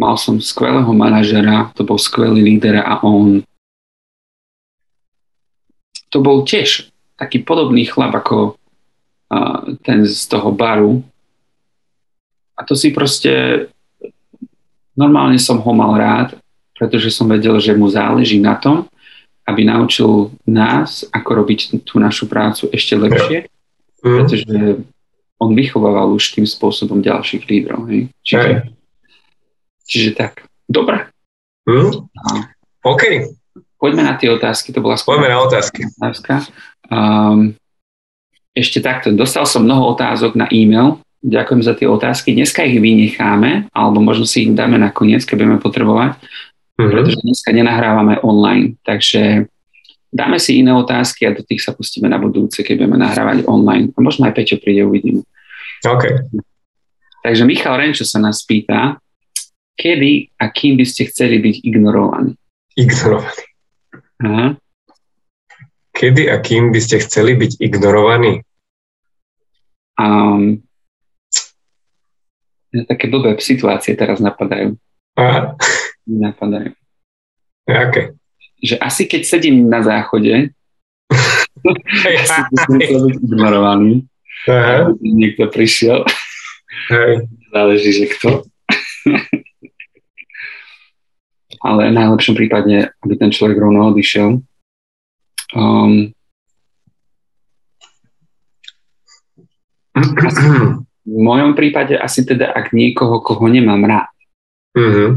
mal 0.00 0.16
som 0.16 0.40
skvelého 0.40 0.88
manažera, 0.96 1.68
to 1.76 1.84
bol 1.84 2.00
skvelý 2.00 2.40
líder 2.40 2.80
a 2.80 3.04
on 3.04 3.44
to 6.08 6.24
bol 6.24 6.40
tiež 6.40 6.88
taký 7.20 7.44
podobný 7.44 7.84
chlap 7.84 8.16
ako 8.16 8.56
uh, 9.28 9.76
ten 9.84 10.08
z 10.08 10.24
toho 10.24 10.48
baru. 10.56 11.04
A 12.58 12.66
to 12.66 12.74
si 12.74 12.90
proste 12.90 13.66
normálne 14.98 15.38
som 15.38 15.62
ho 15.62 15.72
mal 15.72 15.94
rád 15.94 16.34
pretože 16.78 17.10
som 17.10 17.26
vedel, 17.26 17.58
že 17.58 17.74
mu 17.74 17.90
záleží 17.90 18.38
na 18.38 18.54
tom, 18.54 18.86
aby 19.44 19.66
naučil 19.66 20.30
nás, 20.46 21.02
ako 21.10 21.42
robiť 21.42 21.82
tú 21.82 21.98
našu 21.98 22.30
prácu 22.30 22.70
ešte 22.70 22.94
lepšie, 22.94 23.50
mm. 24.06 24.16
pretože 24.22 24.46
on 25.42 25.50
vychovával 25.58 26.14
už 26.14 26.38
tým 26.38 26.46
spôsobom 26.46 27.02
ďalších 27.02 27.42
lídrov. 27.50 27.90
Hej? 27.90 28.14
Čiže, 28.22 28.50
hey. 28.62 28.70
čiže 29.82 30.10
tak. 30.14 30.46
Dobre. 30.70 31.10
Mm. 31.66 32.06
OK. 32.86 33.02
Poďme 33.78 34.02
na 34.06 34.14
tie 34.14 34.30
otázky. 34.30 34.70
To 34.70 34.82
bola 34.82 34.98
Poďme 34.98 35.30
na 35.34 35.38
otázky. 35.42 35.86
Otázka. 35.98 36.46
Um, 36.90 37.54
ešte 38.54 38.82
takto. 38.82 39.14
Dostal 39.14 39.46
som 39.46 39.66
mnoho 39.66 39.94
otázok 39.94 40.34
na 40.34 40.46
e-mail. 40.50 40.98
Ďakujem 41.18 41.62
za 41.66 41.74
tie 41.74 41.90
otázky. 41.90 42.30
Dneska 42.30 42.62
ich 42.62 42.78
vynecháme, 42.78 43.74
alebo 43.74 43.98
možno 43.98 44.22
si 44.22 44.46
ich 44.46 44.54
dáme 44.54 44.78
nakoniec, 44.78 45.26
keď 45.26 45.34
budeme 45.34 45.58
potrebovať 45.58 46.14
mm-hmm. 46.78 46.90
pretože 46.94 47.18
dneska 47.26 47.50
nenahrávame 47.50 48.22
online, 48.22 48.78
takže 48.86 49.50
dáme 50.14 50.38
si 50.38 50.62
iné 50.62 50.70
otázky 50.72 51.26
a 51.26 51.34
do 51.34 51.42
tých 51.42 51.66
sa 51.66 51.74
pustíme 51.74 52.06
na 52.06 52.16
budúce, 52.16 52.62
keď 52.62 52.86
budeme 52.86 52.98
nahrávať 53.02 53.44
online. 53.50 53.90
A 53.92 53.98
možno 54.00 54.30
aj 54.30 54.34
Peťo 54.38 54.62
príde, 54.62 54.86
uvidíme. 54.86 55.26
OK. 55.84 56.04
Takže 57.26 57.42
Michal 57.44 57.76
Renčo 57.76 58.06
sa 58.06 58.22
nás 58.22 58.46
pýta, 58.46 58.96
kedy 59.74 60.32
a 60.38 60.48
kým 60.48 60.78
by 60.78 60.86
ste 60.86 61.10
chceli 61.10 61.42
byť 61.42 61.66
ignorovaní? 61.66 62.32
Ignorovaní. 62.78 63.44
Aha. 64.22 64.46
Kedy 65.98 66.30
a 66.30 66.38
kým 66.38 66.70
by 66.70 66.78
ste 66.78 67.02
chceli 67.02 67.34
byť 67.34 67.58
ignorovaní? 67.58 68.46
Um, 69.98 70.62
také 72.88 73.08
blbé 73.08 73.36
situácie 73.40 73.96
teraz 73.96 74.20
napadajú. 74.20 74.76
Aha 75.18 75.56
napadajú. 76.08 76.72
Aké? 77.68 78.16
Že 78.64 78.80
asi 78.80 79.04
keď 79.04 79.22
sedím 79.28 79.68
na 79.68 79.84
záchode, 79.84 80.50
asi 82.24 82.40
chcel 82.48 83.12
byť 83.12 83.20
ignorovaný. 83.28 84.08
Aha. 84.48 84.96
Niekto 85.04 85.52
prišiel. 85.52 86.08
Hej. 86.88 87.28
Záleží, 87.52 87.90
že 87.92 88.06
kto. 88.16 88.48
Ale 91.58 91.90
v 91.90 91.96
najlepšom 91.98 92.34
prípade, 92.38 92.88
aby 93.02 93.14
ten 93.18 93.34
človek 93.34 93.58
rovno 93.58 93.90
odišiel. 93.92 94.40
Um, 95.52 96.14
asi, 100.28 100.44
v 101.08 101.20
mojom 101.24 101.56
prípade 101.56 101.96
asi 101.96 102.28
teda, 102.28 102.52
ak 102.52 102.76
niekoho, 102.76 103.24
koho 103.24 103.48
nemám 103.48 103.80
rád. 103.88 104.12
Mm-hmm. 104.76 105.10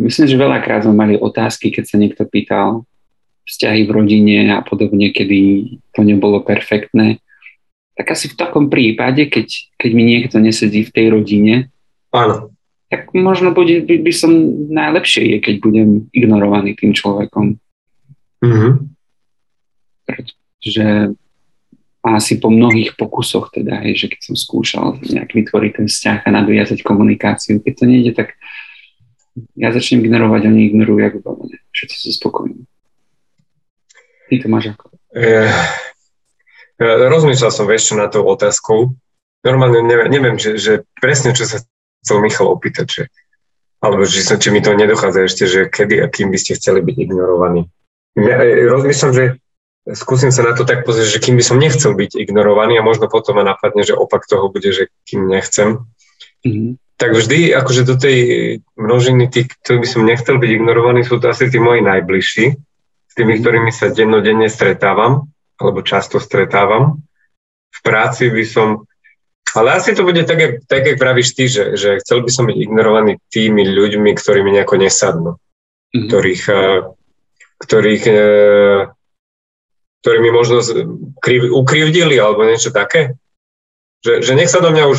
Myslím, 0.00 0.26
že 0.26 0.40
veľakrát 0.40 0.88
sme 0.88 0.96
mali 0.96 1.14
otázky, 1.20 1.70
keď 1.70 1.84
sa 1.84 1.96
niekto 2.00 2.24
pýtal 2.24 2.88
vzťahy 3.44 3.86
v 3.86 3.94
rodine 3.94 4.38
a 4.52 4.60
podobne, 4.64 5.12
kedy 5.12 5.72
to 5.92 6.00
nebolo 6.02 6.40
perfektné. 6.40 7.20
Tak 7.94 8.16
asi 8.16 8.32
v 8.32 8.38
takom 8.38 8.72
prípade, 8.72 9.28
keď, 9.28 9.48
keď 9.76 9.90
mi 9.92 10.04
niekto 10.04 10.36
nesedí 10.40 10.84
v 10.84 10.94
tej 10.94 11.06
rodine, 11.12 11.54
Áno. 12.10 12.52
tak 12.88 13.12
možno 13.12 13.52
bude, 13.52 13.84
by, 13.84 14.00
by 14.02 14.12
som 14.12 14.32
najlepšie 14.72 15.22
je, 15.34 15.38
keď 15.44 15.54
budem 15.62 15.88
ignorovaný 16.10 16.74
tým 16.74 16.92
človekom. 16.96 17.56
Mm-hmm. 18.44 18.72
Pretože 20.08 20.86
asi 22.02 22.38
po 22.38 22.48
mnohých 22.48 22.94
pokusoch 22.94 23.50
teda, 23.50 23.82
hej, 23.82 23.94
že 23.94 24.06
keď 24.14 24.20
som 24.22 24.34
skúšal 24.38 25.02
nejak 25.02 25.34
vytvoriť 25.34 25.72
ten 25.82 25.86
vzťah 25.90 26.18
a 26.24 26.30
nadviazať 26.30 26.86
komunikáciu, 26.86 27.58
keď 27.58 27.74
to 27.74 27.84
nejde, 27.84 28.12
tak 28.14 28.38
ja 29.58 29.70
začnem 29.70 30.02
ignorovať, 30.06 30.46
oni 30.46 30.60
ignorujú, 30.70 30.98
ako 31.02 31.16
vybavené. 31.22 31.56
Všetci 31.74 31.96
sú 32.06 32.10
spokojní. 32.18 32.62
Ty 34.28 34.34
to 34.44 34.46
máš 34.50 34.64
ako? 34.74 34.84
Eh, 35.16 35.50
rozmýšľal 36.82 37.52
som 37.52 37.66
čo 37.66 37.94
na 37.98 38.06
tou 38.10 38.22
otázkou. 38.26 38.94
Normálne 39.42 39.82
neviem, 39.86 40.08
neviem 40.10 40.36
že, 40.36 40.58
že 40.58 40.72
presne 40.98 41.32
čo 41.32 41.46
sa 41.46 41.62
chcel 42.02 42.18
Michal 42.22 42.50
opýtať, 42.50 42.86
že, 42.86 43.02
alebo 43.78 44.02
že, 44.04 44.22
či 44.22 44.48
mi 44.50 44.58
to 44.60 44.74
nedochádza 44.74 45.20
ešte, 45.26 45.44
že 45.46 45.60
kedy 45.70 46.02
a 46.02 46.06
kým 46.10 46.34
by 46.34 46.38
ste 46.38 46.58
chceli 46.58 46.82
byť 46.82 46.96
ignorovaní. 46.98 47.66
Ja, 48.18 48.42
eh, 48.42 48.66
rozmýšľam, 48.66 49.12
že 49.14 49.24
skúsim 49.94 50.32
sa 50.34 50.44
na 50.44 50.52
to 50.52 50.68
tak 50.68 50.84
pozrieť, 50.84 51.18
že 51.18 51.22
kým 51.22 51.36
by 51.38 51.44
som 51.44 51.56
nechcel 51.56 51.92
byť 51.96 52.16
ignorovaný 52.18 52.80
a 52.80 52.86
možno 52.86 53.08
potom 53.08 53.40
ma 53.40 53.44
napadne, 53.44 53.84
že 53.84 53.96
opak 53.96 54.28
toho 54.28 54.52
bude, 54.52 54.68
že 54.68 54.92
kým 55.08 55.28
nechcem. 55.28 55.84
Mm-hmm 56.44 56.76
tak 56.98 57.14
vždy 57.14 57.54
akože 57.54 57.82
do 57.86 57.94
tej 57.94 58.18
množiny 58.74 59.30
tých, 59.30 59.54
ktorých 59.62 59.82
by 59.86 59.88
som 59.88 60.02
nechcel 60.02 60.36
byť 60.42 60.50
ignorovaný, 60.50 61.06
sú 61.06 61.22
to 61.22 61.30
asi 61.30 61.46
tí 61.46 61.62
moji 61.62 61.78
najbližší, 61.86 62.58
s 63.06 63.12
tými, 63.14 63.38
mhm. 63.38 63.40
ktorými 63.40 63.70
sa 63.70 63.94
dennodenne 63.94 64.50
stretávam, 64.50 65.30
alebo 65.62 65.86
často 65.86 66.18
stretávam. 66.18 66.98
V 67.70 67.80
práci 67.86 68.26
by 68.34 68.42
som, 68.42 68.82
ale 69.54 69.78
asi 69.78 69.94
to 69.94 70.02
bude 70.02 70.26
tak, 70.26 70.66
tak, 70.66 70.82
jak 70.82 70.98
pravíš 70.98 71.38
ty, 71.38 71.46
že, 71.46 71.78
že 71.78 72.02
chcel 72.02 72.26
by 72.26 72.30
som 72.34 72.50
byť 72.50 72.58
ignorovaný 72.58 73.22
tými 73.30 73.62
ľuďmi, 73.62 74.10
ktorí 74.18 74.42
mi 74.42 74.58
nejako 74.58 74.82
nesadnú, 74.82 75.32
mm-hmm. 75.38 76.06
ktorých, 76.10 76.44
eh, 76.50 76.78
ktorých, 77.62 78.04
eh, 78.10 78.80
ktorí 80.02 80.18
mi 80.22 80.30
možno 80.30 80.62
kriv, 81.18 81.50
ukrivdili 81.50 82.16
alebo 82.18 82.46
niečo 82.46 82.70
také. 82.70 83.18
Že, 84.06 84.22
že 84.22 84.32
nech 84.38 84.50
sa 84.50 84.62
do 84.62 84.70
mňa 84.70 84.84
už 84.86 84.98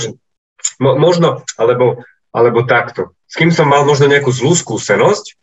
Mo, 0.79 0.95
možno, 0.99 1.43
alebo, 1.55 2.03
alebo 2.35 2.67
takto. 2.67 3.15
S 3.27 3.39
kým 3.39 3.51
som 3.51 3.69
mal 3.69 3.87
možno 3.87 4.11
nejakú 4.11 4.31
zlú 4.31 4.55
skúsenosť, 4.55 5.39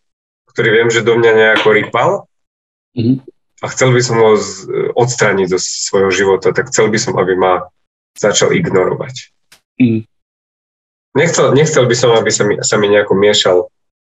ktorý 0.52 0.68
viem, 0.72 0.88
že 0.92 1.04
do 1.04 1.16
mňa 1.16 1.32
nejako 1.32 1.68
rypal 1.72 2.10
mm-hmm. 2.96 3.16
a 3.60 3.66
chcel 3.72 3.92
by 3.92 4.00
som 4.00 4.16
ho 4.20 4.32
z, 4.36 4.68
odstrániť 4.96 5.46
zo 5.52 5.58
svojho 5.60 6.10
života, 6.12 6.52
tak 6.52 6.72
chcel 6.72 6.88
by 6.88 6.98
som, 7.00 7.14
aby 7.20 7.36
ma 7.36 7.68
začal 8.16 8.52
ignorovať. 8.56 9.32
Mm. 9.76 10.08
nechcel, 11.12 11.52
nechcel 11.52 11.84
by 11.84 11.92
som, 11.92 12.16
aby 12.16 12.32
sa 12.32 12.48
mi, 12.48 12.56
sa 12.64 12.80
mi 12.80 12.88
nejako 12.88 13.12
miešal, 13.12 13.68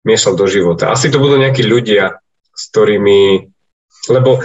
miešal 0.05 0.37
do 0.37 0.45
života. 0.45 0.93
Asi 0.93 1.09
to 1.09 1.17
budú 1.17 1.41
nejakí 1.41 1.65
ľudia, 1.65 2.21
s 2.53 2.63
ktorými... 2.73 3.53
Lebo 4.09 4.43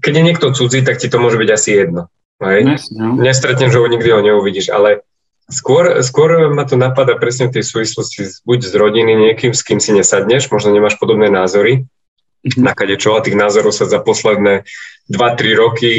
keď 0.00 0.12
je 0.16 0.26
niekto 0.26 0.52
cudzí, 0.52 0.80
tak 0.80 0.98
ti 0.98 1.08
to 1.12 1.20
môže 1.20 1.36
byť 1.36 1.50
asi 1.52 1.70
jedno. 1.76 2.08
Hej? 2.40 2.80
No. 2.96 3.20
Nestretneš 3.20 3.76
ho, 3.76 3.84
nikdy 3.84 4.08
ho 4.08 4.20
neuvidíš, 4.24 4.72
ale 4.72 5.04
skôr, 5.52 6.00
skôr 6.00 6.48
ma 6.54 6.64
to 6.64 6.80
napadá 6.80 7.18
presne 7.20 7.52
v 7.52 7.60
tej 7.60 7.64
súvislosti 7.68 8.46
buď 8.48 8.58
z 8.64 8.74
rodiny 8.78 9.12
niekým, 9.12 9.52
s 9.52 9.60
kým 9.60 9.82
si 9.82 9.92
nesadneš, 9.92 10.48
možno 10.48 10.72
nemáš 10.72 10.96
podobné 10.96 11.28
názory, 11.28 11.84
mm-hmm. 11.84 12.64
na 12.64 12.72
kade 12.72 12.96
čo 12.96 13.18
a 13.18 13.20
tých 13.20 13.36
názorov 13.36 13.76
sa 13.76 13.84
za 13.84 14.00
posledné 14.00 14.64
2-3 15.12 15.60
roky 15.60 15.90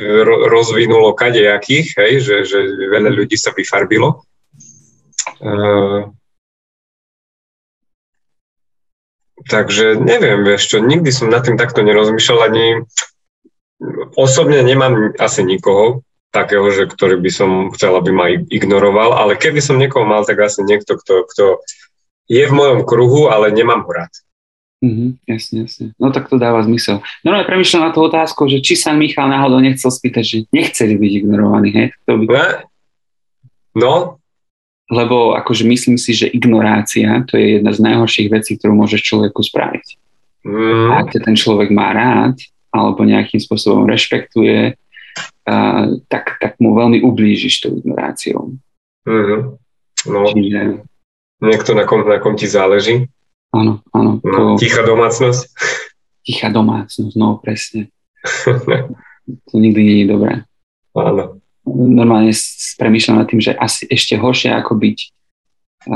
ro- 0.00 0.50
rozvinulo 0.50 1.14
kadejakých, 1.14 1.94
hej, 2.00 2.12
že, 2.24 2.36
že 2.48 2.58
veľa 2.90 3.14
ľudí 3.14 3.38
sa 3.38 3.54
vyfarbilo. 3.54 4.24
Uh, 5.38 6.10
takže 9.48 9.98
neviem, 9.98 10.44
vieš 10.44 10.74
čo, 10.74 10.76
nikdy 10.80 11.10
som 11.12 11.32
nad 11.32 11.44
tým 11.44 11.56
takto 11.60 11.84
nerozmýšľal, 11.84 12.40
ani 12.48 12.66
osobne 14.16 14.62
nemám 14.64 15.12
asi 15.20 15.44
nikoho 15.44 16.02
takého, 16.34 16.66
že 16.74 16.90
ktorý 16.90 17.22
by 17.22 17.30
som 17.30 17.50
chcel, 17.70 17.94
aby 17.94 18.10
ma 18.10 18.26
ignoroval, 18.30 19.14
ale 19.14 19.38
keby 19.38 19.62
som 19.62 19.78
niekoho 19.78 20.02
mal, 20.02 20.26
tak 20.26 20.42
asi 20.42 20.66
niekto, 20.66 20.98
kto, 20.98 21.30
kto 21.30 21.44
je 22.26 22.42
v 22.42 22.52
mojom 22.52 22.82
kruhu, 22.82 23.30
ale 23.30 23.54
nemám 23.54 23.86
ho 23.86 23.90
rád. 23.94 24.10
Mm-hmm, 24.84 25.10
jasne, 25.30 25.56
jasne. 25.64 25.86
No 25.96 26.12
tak 26.12 26.28
to 26.28 26.36
dáva 26.36 26.60
zmysel. 26.66 27.00
No 27.24 27.32
ale 27.32 27.48
premyšľam 27.48 27.88
na 27.88 27.92
tú 27.94 28.04
otázku, 28.04 28.50
že 28.50 28.60
či 28.60 28.76
sa 28.76 28.92
Michal 28.92 29.32
náhodou 29.32 29.62
nechcel 29.62 29.88
spýtať, 29.88 30.24
že 30.26 30.36
nechceli 30.52 30.98
byť 31.00 31.12
ignorovaní, 31.24 31.70
hej? 31.72 31.86
To 32.04 32.20
by... 32.20 32.68
No. 33.78 34.20
Lebo 34.92 35.32
akože 35.32 35.64
myslím 35.64 35.96
si, 35.96 36.12
že 36.12 36.28
ignorácia 36.28 37.24
to 37.24 37.40
je 37.40 37.58
jedna 37.60 37.72
z 37.72 37.80
najhorších 37.80 38.28
vecí, 38.28 38.60
ktorú 38.60 38.76
môžeš 38.76 39.00
človeku 39.00 39.40
spraviť. 39.40 39.86
Mm. 40.44 40.92
A 40.92 40.92
ak 41.00 41.16
ten 41.16 41.32
človek 41.32 41.72
má 41.72 41.96
rád, 41.96 42.36
alebo 42.68 43.00
nejakým 43.06 43.40
spôsobom 43.40 43.88
rešpektuje, 43.88 44.76
uh, 45.48 45.84
tak, 46.10 46.36
tak 46.36 46.60
mu 46.60 46.76
veľmi 46.76 47.00
ublížiš 47.00 47.64
tou 47.64 47.72
ignoráciou. 47.80 48.52
Mm-hmm. 49.08 49.40
No, 50.10 50.20
Čiže... 50.28 50.60
Niekto, 51.40 51.70
na 51.76 51.84
kom, 51.88 52.04
na 52.04 52.20
kom 52.20 52.36
ti 52.36 52.44
záleží. 52.44 53.08
Áno, 53.54 53.80
áno. 53.94 54.20
No, 54.20 54.56
to... 54.56 54.60
Tichá 54.60 54.82
domácnosť. 54.84 55.48
Tichá 56.24 56.48
domácnosť, 56.48 57.14
no 57.16 57.40
presne. 57.40 57.92
to 59.48 59.54
nikdy 59.54 59.80
nie 59.80 59.96
je 60.04 60.10
dobré. 60.10 60.32
Áno. 60.96 61.43
Normálne 61.64 62.32
premýšľam 62.76 63.24
nad 63.24 63.28
tým, 63.28 63.40
že 63.40 63.56
asi 63.56 63.88
ešte 63.88 64.20
horšie 64.20 64.52
ako 64.52 64.76
byť 64.76 64.98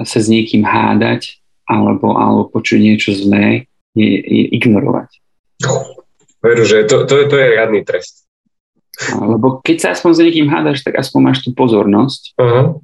sa 0.04 0.18
s 0.20 0.28
niekým 0.28 0.64
hádať 0.64 1.40
alebo, 1.68 2.16
alebo 2.16 2.48
počuť 2.48 2.80
niečo 2.80 3.12
zlé 3.12 3.68
je, 3.92 4.08
je 4.08 4.44
ignorovať. 4.56 5.08
Veru, 6.40 6.64
že 6.64 6.88
to, 6.88 7.04
to, 7.04 7.28
to 7.28 7.36
je 7.36 7.46
riadný 7.52 7.84
trest. 7.84 8.24
Lebo 9.14 9.62
keď 9.62 9.76
sa 9.78 9.88
aspoň 9.94 10.10
s 10.14 10.22
niekým 10.24 10.48
hádaš, 10.50 10.82
tak 10.82 10.98
aspoň 10.98 11.20
máš 11.22 11.38
tú 11.46 11.54
pozornosť. 11.54 12.34
Uh-huh. 12.34 12.82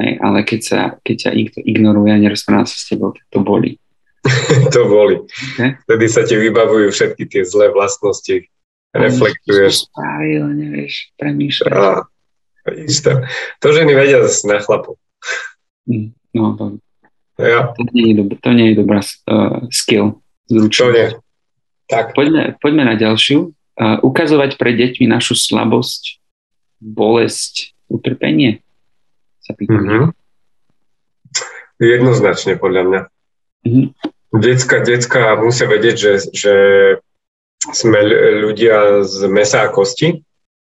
Hej, 0.00 0.12
ale 0.24 0.38
keď 0.48 0.60
sa, 0.64 0.80
keď 1.04 1.16
sa 1.20 1.30
niekto 1.36 1.60
ignoruje 1.60 2.08
a 2.08 2.22
nerozpráva 2.22 2.64
sa 2.64 2.76
s 2.76 2.88
tebou, 2.88 3.12
tak 3.12 3.24
to 3.28 3.44
boli. 3.44 3.76
to 4.74 4.82
boli. 4.88 5.20
Okay. 5.54 5.76
Vtedy 5.84 6.06
sa 6.08 6.22
ti 6.24 6.38
vybavujú 6.38 6.88
všetky 6.88 7.28
tie 7.28 7.42
zlé 7.44 7.68
vlastnosti. 7.68 8.48
Reflektuješ. 8.92 9.88
Spravil, 9.88 10.52
nevieš, 10.52 11.12
premýšľaš. 11.16 12.11
A, 12.62 12.70
to. 13.58 13.68
ženy 13.72 13.92
vedia 13.94 14.22
zase 14.22 14.46
na 14.46 14.62
chlapu. 14.62 14.94
Mm, 15.86 16.14
no, 16.34 16.54
to, 16.54 17.42
ja. 17.42 17.74
to, 17.74 17.82
nie 17.90 18.14
je 18.14 18.14
dobrá, 18.22 18.36
to 18.38 18.50
nie 18.54 18.66
je 18.70 18.74
dobrá 18.78 19.00
uh, 19.02 19.66
skill. 19.74 20.22
Zručnosť. 20.46 20.78
To 20.78 20.94
nie. 20.94 21.08
Tak. 21.90 22.14
Poďme, 22.14 22.54
poďme 22.62 22.82
na 22.86 22.94
ďalšiu. 22.94 23.50
Uh, 23.72 23.98
ukazovať 24.04 24.60
pre 24.60 24.76
deťmi 24.76 25.10
našu 25.10 25.34
slabosť, 25.34 26.22
bolesť, 26.78 27.74
utrpenie? 27.90 28.62
Sa 29.42 29.58
pýtam. 29.58 29.82
Mm-hmm. 29.82 30.04
Jednoznačne 31.82 32.54
podľa 32.62 32.82
mňa. 32.86 33.00
Mm-hmm. 33.66 33.86
Decka, 34.32 34.80
decka 34.80 35.36
musia 35.36 35.68
vedieť, 35.68 35.96
že, 35.98 36.12
že 36.32 36.54
sme 37.74 38.00
ľudia 38.40 39.04
z 39.04 39.28
mesa 39.28 39.66
a 39.66 39.68
kosti, 39.68 40.24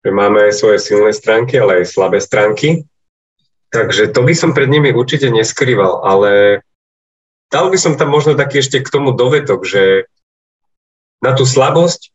že 0.06 0.14
máme 0.14 0.54
svoje 0.54 0.78
silné 0.78 1.10
stránky, 1.18 1.58
ale 1.58 1.82
aj 1.82 1.90
slabé 1.90 2.22
stránky. 2.22 2.86
Takže 3.74 4.14
to 4.14 4.22
by 4.22 4.38
som 4.38 4.54
pred 4.54 4.70
nimi 4.70 4.94
určite 4.94 5.34
neskrýval, 5.34 6.06
ale 6.06 6.62
dal 7.50 7.74
by 7.74 7.78
som 7.82 7.98
tam 7.98 8.14
možno 8.14 8.38
taký 8.38 8.62
ešte 8.62 8.86
k 8.86 8.94
tomu 8.94 9.18
dovetok, 9.18 9.66
že 9.66 10.06
na 11.26 11.34
tú 11.34 11.50
slabosť, 11.50 12.14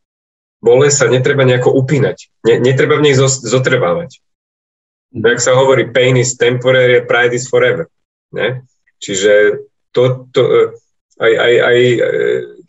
bolesť 0.63 0.95
sa 0.95 1.07
netreba 1.11 1.43
nejako 1.43 1.75
upínať. 1.75 2.31
Ne, 2.47 2.63
netreba 2.63 2.95
v 2.95 3.11
nej 3.11 3.15
zotrvávať. 3.19 4.23
Mm. 5.11 5.27
Jak 5.27 5.43
sa 5.43 5.59
hovorí, 5.59 5.91
pain 5.91 6.15
is 6.15 6.39
temporary, 6.39 7.03
pride 7.03 7.35
is 7.35 7.51
forever. 7.51 7.91
Ne? 8.31 8.63
Čiže 9.03 9.67
to, 9.91 10.31
to, 10.31 10.41
e, 10.47 10.63
aj, 11.19 11.33
aj, 11.35 11.53
aj 11.59 11.79
e, 11.83 11.99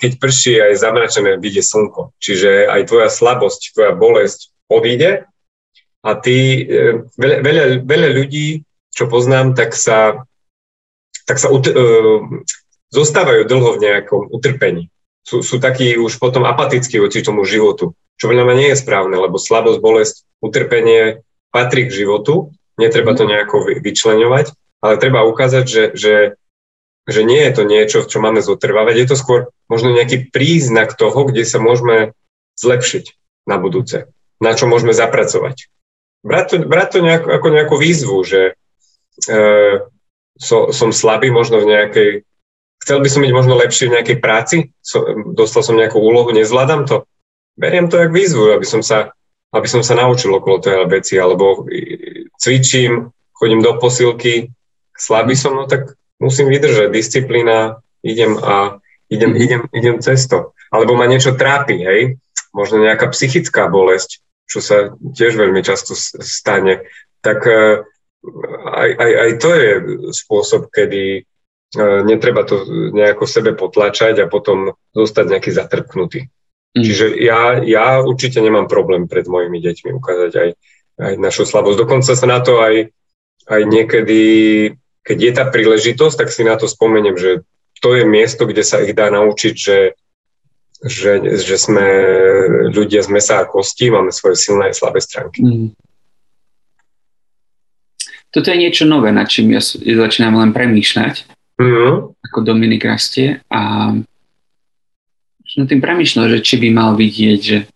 keď 0.03 0.13
prší, 0.19 0.55
aj 0.59 0.83
zamračené 0.83 1.39
vidie 1.39 1.63
slnko. 1.63 2.11
Čiže 2.19 2.67
aj 2.67 2.91
tvoja 2.91 3.09
slabosť, 3.09 3.79
tvoja 3.79 3.93
bolesť 3.95 4.52
odíde. 4.73 5.29
A 6.03 6.11
ty, 6.19 6.67
e, 6.67 7.07
veľa, 7.15 7.37
veľa, 7.45 7.65
veľa 7.87 8.09
ľudí, 8.11 8.67
čo 8.91 9.07
poznám, 9.07 9.55
tak 9.55 9.73
sa, 9.79 10.27
tak 11.25 11.41
sa 11.41 11.49
ut, 11.49 11.65
uh, 11.65 12.21
zostávajú 12.93 13.49
dlho 13.49 13.81
v 13.81 13.83
nejakom 13.89 14.29
utrpení. 14.29 14.93
Sú, 15.25 15.41
sú 15.41 15.57
takí 15.57 15.97
už 15.97 16.21
potom 16.21 16.45
apatickí 16.45 17.01
voči 17.01 17.25
tomu 17.25 17.49
životu, 17.49 17.97
čo 18.21 18.29
veľa 18.29 18.45
mňa 18.45 18.57
nie 18.59 18.69
je 18.75 18.83
správne, 18.85 19.17
lebo 19.17 19.41
slabosť, 19.41 19.81
bolesť, 19.81 20.15
utrpenie 20.45 21.25
patrí 21.49 21.89
k 21.89 22.05
životu, 22.05 22.53
netreba 22.77 23.17
to 23.17 23.25
nejako 23.25 23.65
vyčleňovať, 23.81 24.53
ale 24.85 25.01
treba 25.01 25.25
ukázať, 25.25 25.65
že, 25.65 25.85
že 25.97 26.15
že 27.09 27.27
nie 27.27 27.43
je 27.43 27.53
to 27.53 27.63
niečo, 27.67 27.99
čo 28.07 28.23
máme 28.23 28.39
zotrvávať, 28.39 28.95
je 28.95 29.07
to 29.11 29.17
skôr 29.19 29.41
možno 29.67 29.91
nejaký 29.91 30.31
príznak 30.31 30.95
toho, 30.95 31.27
kde 31.27 31.43
sa 31.43 31.59
môžeme 31.59 32.15
zlepšiť 32.63 33.19
na 33.51 33.59
budúce, 33.59 34.07
na 34.43 34.53
čo 34.59 34.67
môžeme 34.67 34.91
zapracovať. 34.91 35.71
Brať 36.27 36.45
to, 36.51 36.57
brať 36.67 36.89
to 36.93 36.99
nejako, 37.03 37.29
ako 37.39 37.49
nejakú 37.51 37.77
výzvu, 37.79 38.17
že 38.27 38.41
e, 39.31 39.43
so, 40.39 40.75
som 40.75 40.91
slabý 40.91 41.31
možno 41.31 41.63
v 41.63 41.71
nejakej, 41.71 42.11
chcel 42.83 42.99
by 42.99 43.09
som 43.11 43.23
byť 43.23 43.33
možno 43.33 43.55
lepší 43.55 43.87
v 43.87 43.95
nejakej 43.99 44.19
práci, 44.19 44.57
so, 44.83 45.03
dostal 45.35 45.63
som 45.63 45.79
nejakú 45.79 45.99
úlohu, 46.03 46.35
nezvládam 46.35 46.87
to, 46.87 47.07
beriem 47.55 47.87
to 47.87 48.03
ako 48.03 48.15
výzvu, 48.15 48.45
aby 48.55 48.67
som 48.67 48.83
sa, 48.83 49.15
aby 49.55 49.67
som 49.71 49.87
sa 49.87 49.95
naučil 49.95 50.35
okolo 50.35 50.63
tej 50.63 50.87
veci, 50.91 51.15
alebo 51.19 51.67
cvičím, 52.39 53.15
chodím 53.35 53.63
do 53.63 53.79
posilky, 53.79 54.51
slabý 54.95 55.35
som, 55.35 55.55
no 55.59 55.67
tak 55.67 55.95
musím 56.23 56.51
vydržať, 56.51 56.95
disciplína, 56.95 57.83
idem 58.07 58.39
a 58.39 58.79
idem, 59.11 59.35
mm-hmm. 59.35 59.45
idem, 59.45 59.63
idem 59.75 59.97
cesto. 59.99 60.55
Alebo 60.73 60.97
ma 60.97 61.05
niečo 61.11 61.37
trápi, 61.37 61.77
hej, 61.83 62.01
možno 62.57 62.81
nejaká 62.81 63.13
psychická 63.13 63.69
bolesť, 63.69 64.25
čo 64.53 64.61
sa 64.61 64.93
tiež 64.93 65.41
veľmi 65.41 65.65
často 65.65 65.97
stane, 65.97 66.85
tak 67.25 67.49
e, 67.49 67.81
aj, 68.69 68.91
aj, 69.01 69.13
aj 69.17 69.31
to 69.41 69.51
je 69.57 69.71
spôsob, 70.13 70.69
kedy 70.69 71.03
e, 71.17 71.21
netreba 72.05 72.45
to 72.45 72.69
nejako 72.93 73.25
sebe 73.25 73.57
potlačať 73.57 74.21
a 74.21 74.29
potom 74.29 74.77
zostať 74.93 75.25
nejaký 75.33 75.51
zatrpknutý. 75.57 76.29
Mm. 76.77 76.85
Čiže 76.85 77.07
ja, 77.17 77.57
ja 77.65 78.05
určite 78.05 78.45
nemám 78.45 78.69
problém 78.69 79.09
pred 79.09 79.25
mojimi 79.25 79.65
deťmi 79.65 79.97
ukázať 79.97 80.33
aj, 80.37 80.49
aj 81.01 81.13
našu 81.17 81.49
slabosť. 81.49 81.81
Dokonca 81.81 82.13
sa 82.13 82.27
na 82.29 82.45
to 82.45 82.61
aj, 82.61 82.93
aj 83.49 83.63
niekedy 83.65 84.21
keď 85.03 85.19
je 85.19 85.33
tá 85.35 85.45
príležitosť, 85.51 86.15
tak 86.15 86.29
si 86.31 86.47
na 86.47 86.55
to 86.55 86.71
spomeniem, 86.71 87.19
že 87.19 87.43
to 87.83 87.99
je 87.99 88.07
miesto, 88.07 88.47
kde 88.47 88.63
sa 88.63 88.79
ich 88.79 88.95
dá 88.95 89.11
naučiť, 89.11 89.55
že, 89.59 89.99
že, 90.83 91.39
že 91.39 91.57
sme 91.59 91.87
ľudia 92.75 93.07
z 93.07 93.09
mesa 93.15 93.43
a 93.43 93.49
kosti, 93.49 93.91
máme 93.91 94.11
svoje 94.11 94.35
silné 94.39 94.71
a 94.71 94.75
slabé 94.75 94.99
stránky. 94.99 95.43
Mm. 95.43 95.71
Toto 98.33 98.49
je 98.49 98.59
niečo 98.59 98.89
nové, 98.89 99.13
nad 99.13 99.29
čím 99.29 99.55
ja, 99.55 99.61
začínam 99.63 100.41
len 100.41 100.51
premýšľať, 100.57 101.29
mm. 101.61 101.93
ako 102.27 102.39
Dominik 102.43 102.83
rastie 102.83 103.45
a 103.53 103.93
na 105.53 105.65
tým 105.69 105.85
premýšľal, 105.85 106.33
že 106.33 106.39
či 106.41 106.57
by 106.57 106.69
mal 106.73 106.97
vidieť, 106.97 107.41
že 107.45 107.69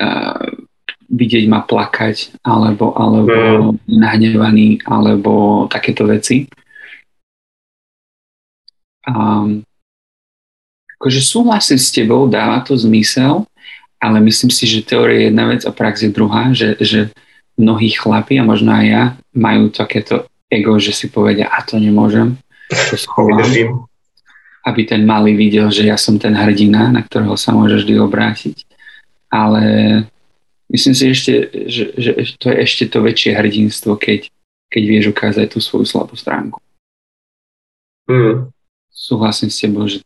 uh, 0.00 0.48
vidieť 1.12 1.44
ma 1.46 1.60
plakať, 1.60 2.40
alebo, 2.40 2.96
alebo 2.96 3.76
mm. 3.76 3.84
nahnevaný, 3.86 4.80
alebo 4.88 5.64
takéto 5.68 6.08
veci. 6.08 6.48
Um, 9.06 9.62
akože 10.96 11.20
súhlasím 11.20 11.78
s 11.78 11.92
tebou, 11.92 12.24
dáva 12.28 12.64
to 12.64 12.76
zmysel, 12.76 13.44
ale 14.00 14.20
myslím 14.24 14.52
si, 14.52 14.64
že 14.68 14.84
teória 14.84 15.24
je 15.24 15.26
jedna 15.32 15.44
vec 15.48 15.62
a 15.64 15.72
prax 15.72 16.04
je 16.04 16.10
druhá, 16.12 16.52
že, 16.52 16.76
že 16.80 17.12
mnohí 17.56 17.92
chlapi 17.96 18.36
a 18.40 18.44
možno 18.44 18.72
aj 18.72 18.84
ja 18.84 19.04
majú 19.32 19.72
takéto 19.72 20.28
ego, 20.52 20.76
že 20.76 20.92
si 20.92 21.08
povedia, 21.08 21.48
a 21.48 21.64
to 21.64 21.80
nemôžem, 21.80 22.36
to 22.68 22.96
schovám. 22.96 23.44
Aby 24.66 24.82
ten 24.82 25.06
malý 25.06 25.38
videl, 25.38 25.70
že 25.70 25.86
ja 25.86 25.94
som 25.94 26.18
ten 26.18 26.34
hrdina, 26.34 26.90
na 26.90 27.00
ktorého 27.06 27.38
sa 27.38 27.54
môže 27.54 27.86
vždy 27.86 28.02
obrátiť. 28.02 28.66
Ale 29.30 29.62
myslím 30.74 30.94
si 30.94 31.04
ešte, 31.06 31.32
že, 31.70 31.94
že 31.94 32.10
to 32.42 32.50
je 32.50 32.56
ešte 32.66 32.84
to 32.90 32.98
väčšie 32.98 33.38
hrdinstvo, 33.38 33.94
keď, 33.94 34.26
keď 34.66 34.82
vieš 34.82 35.04
ukázať 35.14 35.46
tú 35.54 35.62
svoju 35.62 35.86
slabú 35.86 36.18
stránku. 36.18 36.58
Mm. 38.10 38.50
Súhlasím 38.90 39.50
s 39.54 39.58
tebou, 39.62 39.86
že, 39.86 40.02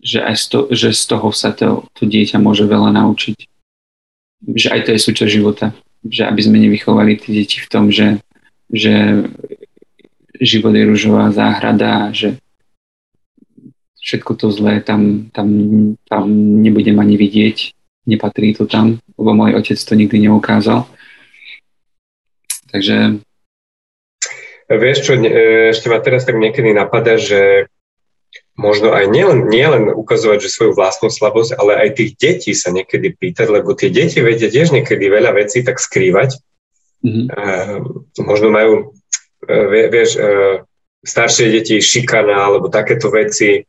že, 0.00 0.22
aj 0.22 0.36
z 0.36 0.44
to, 0.48 0.58
že 0.70 0.88
z 0.92 1.02
toho 1.08 1.28
sa 1.32 1.50
to, 1.52 1.88
to 1.96 2.04
dieťa 2.04 2.36
môže 2.38 2.68
veľa 2.68 2.92
naučiť. 2.94 3.38
Že 4.46 4.68
aj 4.72 4.80
to 4.84 4.90
je 4.92 5.00
súčasť 5.00 5.30
života. 5.32 5.66
Že 6.06 6.22
aby 6.28 6.40
sme 6.44 6.62
nevychovali 6.62 7.18
tie 7.18 7.42
deti 7.42 7.58
v 7.58 7.70
tom, 7.70 7.88
že, 7.88 8.20
že 8.70 9.26
život 10.40 10.76
je 10.76 10.84
rúžová 10.84 11.32
záhrada, 11.32 12.12
že 12.12 12.36
všetko 14.06 14.32
to 14.38 14.46
zlé 14.54 14.78
tam, 14.84 15.32
tam, 15.34 15.48
tam 16.06 16.24
nebudem 16.62 16.94
ani 17.02 17.18
vidieť, 17.18 17.74
nepatrí 18.06 18.54
to 18.54 18.70
tam, 18.70 19.02
lebo 19.18 19.34
môj 19.34 19.58
otec 19.58 19.74
to 19.74 19.98
nikdy 19.98 20.22
neukázal. 20.22 20.86
Takže... 22.70 23.18
Vieš 24.66 24.98
čo, 25.06 25.12
ešte 25.70 25.86
ma 25.90 25.98
teraz 26.02 26.26
tak 26.26 26.38
niekedy 26.38 26.74
napadá, 26.74 27.18
že 27.18 27.70
možno 28.56 28.96
aj 28.96 29.12
nielen, 29.12 29.52
nielen 29.52 29.92
ukazovať, 29.92 30.48
že 30.48 30.52
svoju 30.52 30.72
vlastnú 30.72 31.12
slabosť, 31.12 31.60
ale 31.60 31.76
aj 31.76 32.00
tých 32.00 32.10
detí 32.16 32.52
sa 32.56 32.72
niekedy 32.72 33.12
pýtať, 33.12 33.52
lebo 33.52 33.76
tie 33.76 33.92
deti 33.92 34.24
vedia 34.24 34.48
tiež 34.48 34.72
niekedy 34.72 35.12
veľa 35.12 35.36
vecí 35.36 35.60
tak 35.60 35.76
skrývať. 35.76 36.40
Mm-hmm. 37.04 37.26
Uh, 37.28 37.78
možno 38.24 38.48
majú, 38.48 38.96
uh, 39.44 39.64
vieš, 39.92 40.16
uh, 40.16 40.64
staršie 41.04 41.52
deti 41.52 41.78
šikana 41.78 42.34
alebo 42.34 42.72
takéto 42.72 43.12
veci, 43.12 43.62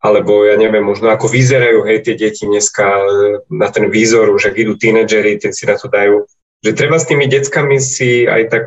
alebo 0.00 0.48
ja 0.48 0.56
neviem, 0.56 0.82
možno 0.82 1.12
ako 1.12 1.28
vyzerajú 1.28 1.84
hej, 1.84 2.02
tie 2.02 2.16
deti 2.16 2.48
dneska 2.48 2.84
na 3.52 3.68
ten 3.68 3.92
výzor, 3.92 4.32
už 4.32 4.52
ak 4.52 4.56
idú 4.56 4.74
tínedžeri, 4.74 5.36
ten 5.38 5.52
si 5.52 5.68
na 5.68 5.76
to 5.76 5.92
dajú. 5.92 6.24
Že 6.64 6.72
treba 6.72 6.96
s 6.96 7.08
tými 7.08 7.28
deckami 7.28 7.76
si 7.76 8.24
aj 8.24 8.42
tak, 8.48 8.64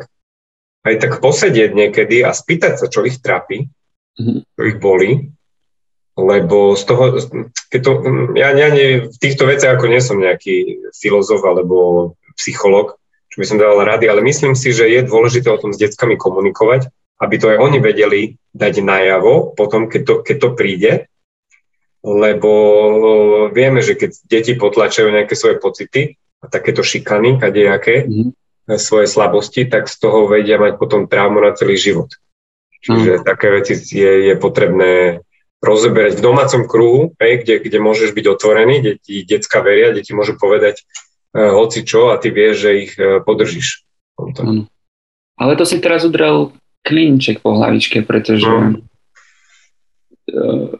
aj 0.86 0.94
tak 1.02 1.12
posedieť 1.18 1.70
niekedy 1.74 2.22
a 2.22 2.30
spýtať 2.30 2.78
sa, 2.78 2.86
čo 2.86 3.02
ich 3.02 3.18
trápi 3.18 3.66
mm-hmm. 4.20 4.68
ich 4.68 4.76
boli, 4.76 5.32
lebo 6.20 6.76
z 6.76 6.82
toho, 6.84 7.04
keď 7.72 7.80
to, 7.80 7.92
ja, 8.36 8.52
ja 8.52 8.68
nie, 8.68 9.08
v 9.08 9.16
týchto 9.16 9.48
veciach 9.48 9.80
ako 9.80 9.86
nie 9.88 10.04
som 10.04 10.20
nejaký 10.20 10.84
filozof 10.92 11.40
alebo 11.40 12.12
psycholog, 12.36 13.00
čo 13.30 13.36
by 13.40 13.46
som 13.46 13.62
dával 13.62 13.86
rady, 13.86 14.10
ale 14.10 14.20
myslím 14.26 14.52
si, 14.52 14.74
že 14.74 14.90
je 14.90 15.06
dôležité 15.06 15.48
o 15.48 15.60
tom 15.60 15.72
s 15.72 15.80
deckami 15.80 16.18
komunikovať, 16.20 16.90
aby 17.22 17.34
to 17.38 17.46
aj 17.52 17.58
oni 17.62 17.78
vedeli 17.78 18.20
dať 18.52 18.82
najavo 18.82 19.54
potom, 19.54 19.86
keď 19.86 20.02
to, 20.04 20.14
keď 20.26 20.36
to 20.36 20.48
príde, 20.56 20.92
lebo 22.00 22.52
vieme, 23.52 23.84
že 23.84 23.94
keď 23.94 24.10
deti 24.24 24.52
potlačajú 24.56 25.12
nejaké 25.12 25.36
svoje 25.36 25.60
pocity 25.60 26.16
a 26.40 26.48
takéto 26.48 26.80
šikany, 26.80 27.36
kadejaké, 27.36 28.08
mm-hmm. 28.08 28.76
svoje 28.80 29.06
slabosti, 29.06 29.68
tak 29.68 29.86
z 29.86 29.96
toho 30.00 30.24
vedia 30.26 30.56
mať 30.56 30.80
potom 30.80 31.04
traumu 31.04 31.44
na 31.44 31.52
celý 31.52 31.76
život. 31.76 32.08
Čiže 32.80 33.20
mm. 33.20 33.22
také 33.28 33.48
veci 33.52 33.76
je, 33.92 34.32
je 34.32 34.34
potrebné 34.40 35.20
rozoberať 35.60 36.16
v 36.16 36.24
domácom 36.24 36.64
kruhu, 36.64 37.12
hej, 37.20 37.44
kde, 37.44 37.60
kde 37.60 37.78
môžeš 37.84 38.16
byť 38.16 38.26
otvorený, 38.32 38.76
deti, 38.80 39.20
detská 39.28 39.60
veria, 39.60 39.92
deti 39.92 40.16
môžu 40.16 40.40
povedať 40.40 40.80
uh, 41.36 41.52
hoci 41.52 41.84
čo 41.84 42.08
a 42.08 42.16
ty 42.16 42.32
vieš, 42.32 42.64
že 42.64 42.70
ich 42.88 42.92
uh, 42.96 43.20
podržíš. 43.20 43.84
Mm. 44.16 44.64
Ale 45.36 45.52
to 45.60 45.68
si 45.68 45.76
teraz 45.80 46.08
udrel 46.08 46.56
klinček 46.80 47.44
po 47.44 47.60
hlavičke, 47.60 48.00
pretože 48.08 48.48
mm. 48.48 48.72
uh, 50.32 50.72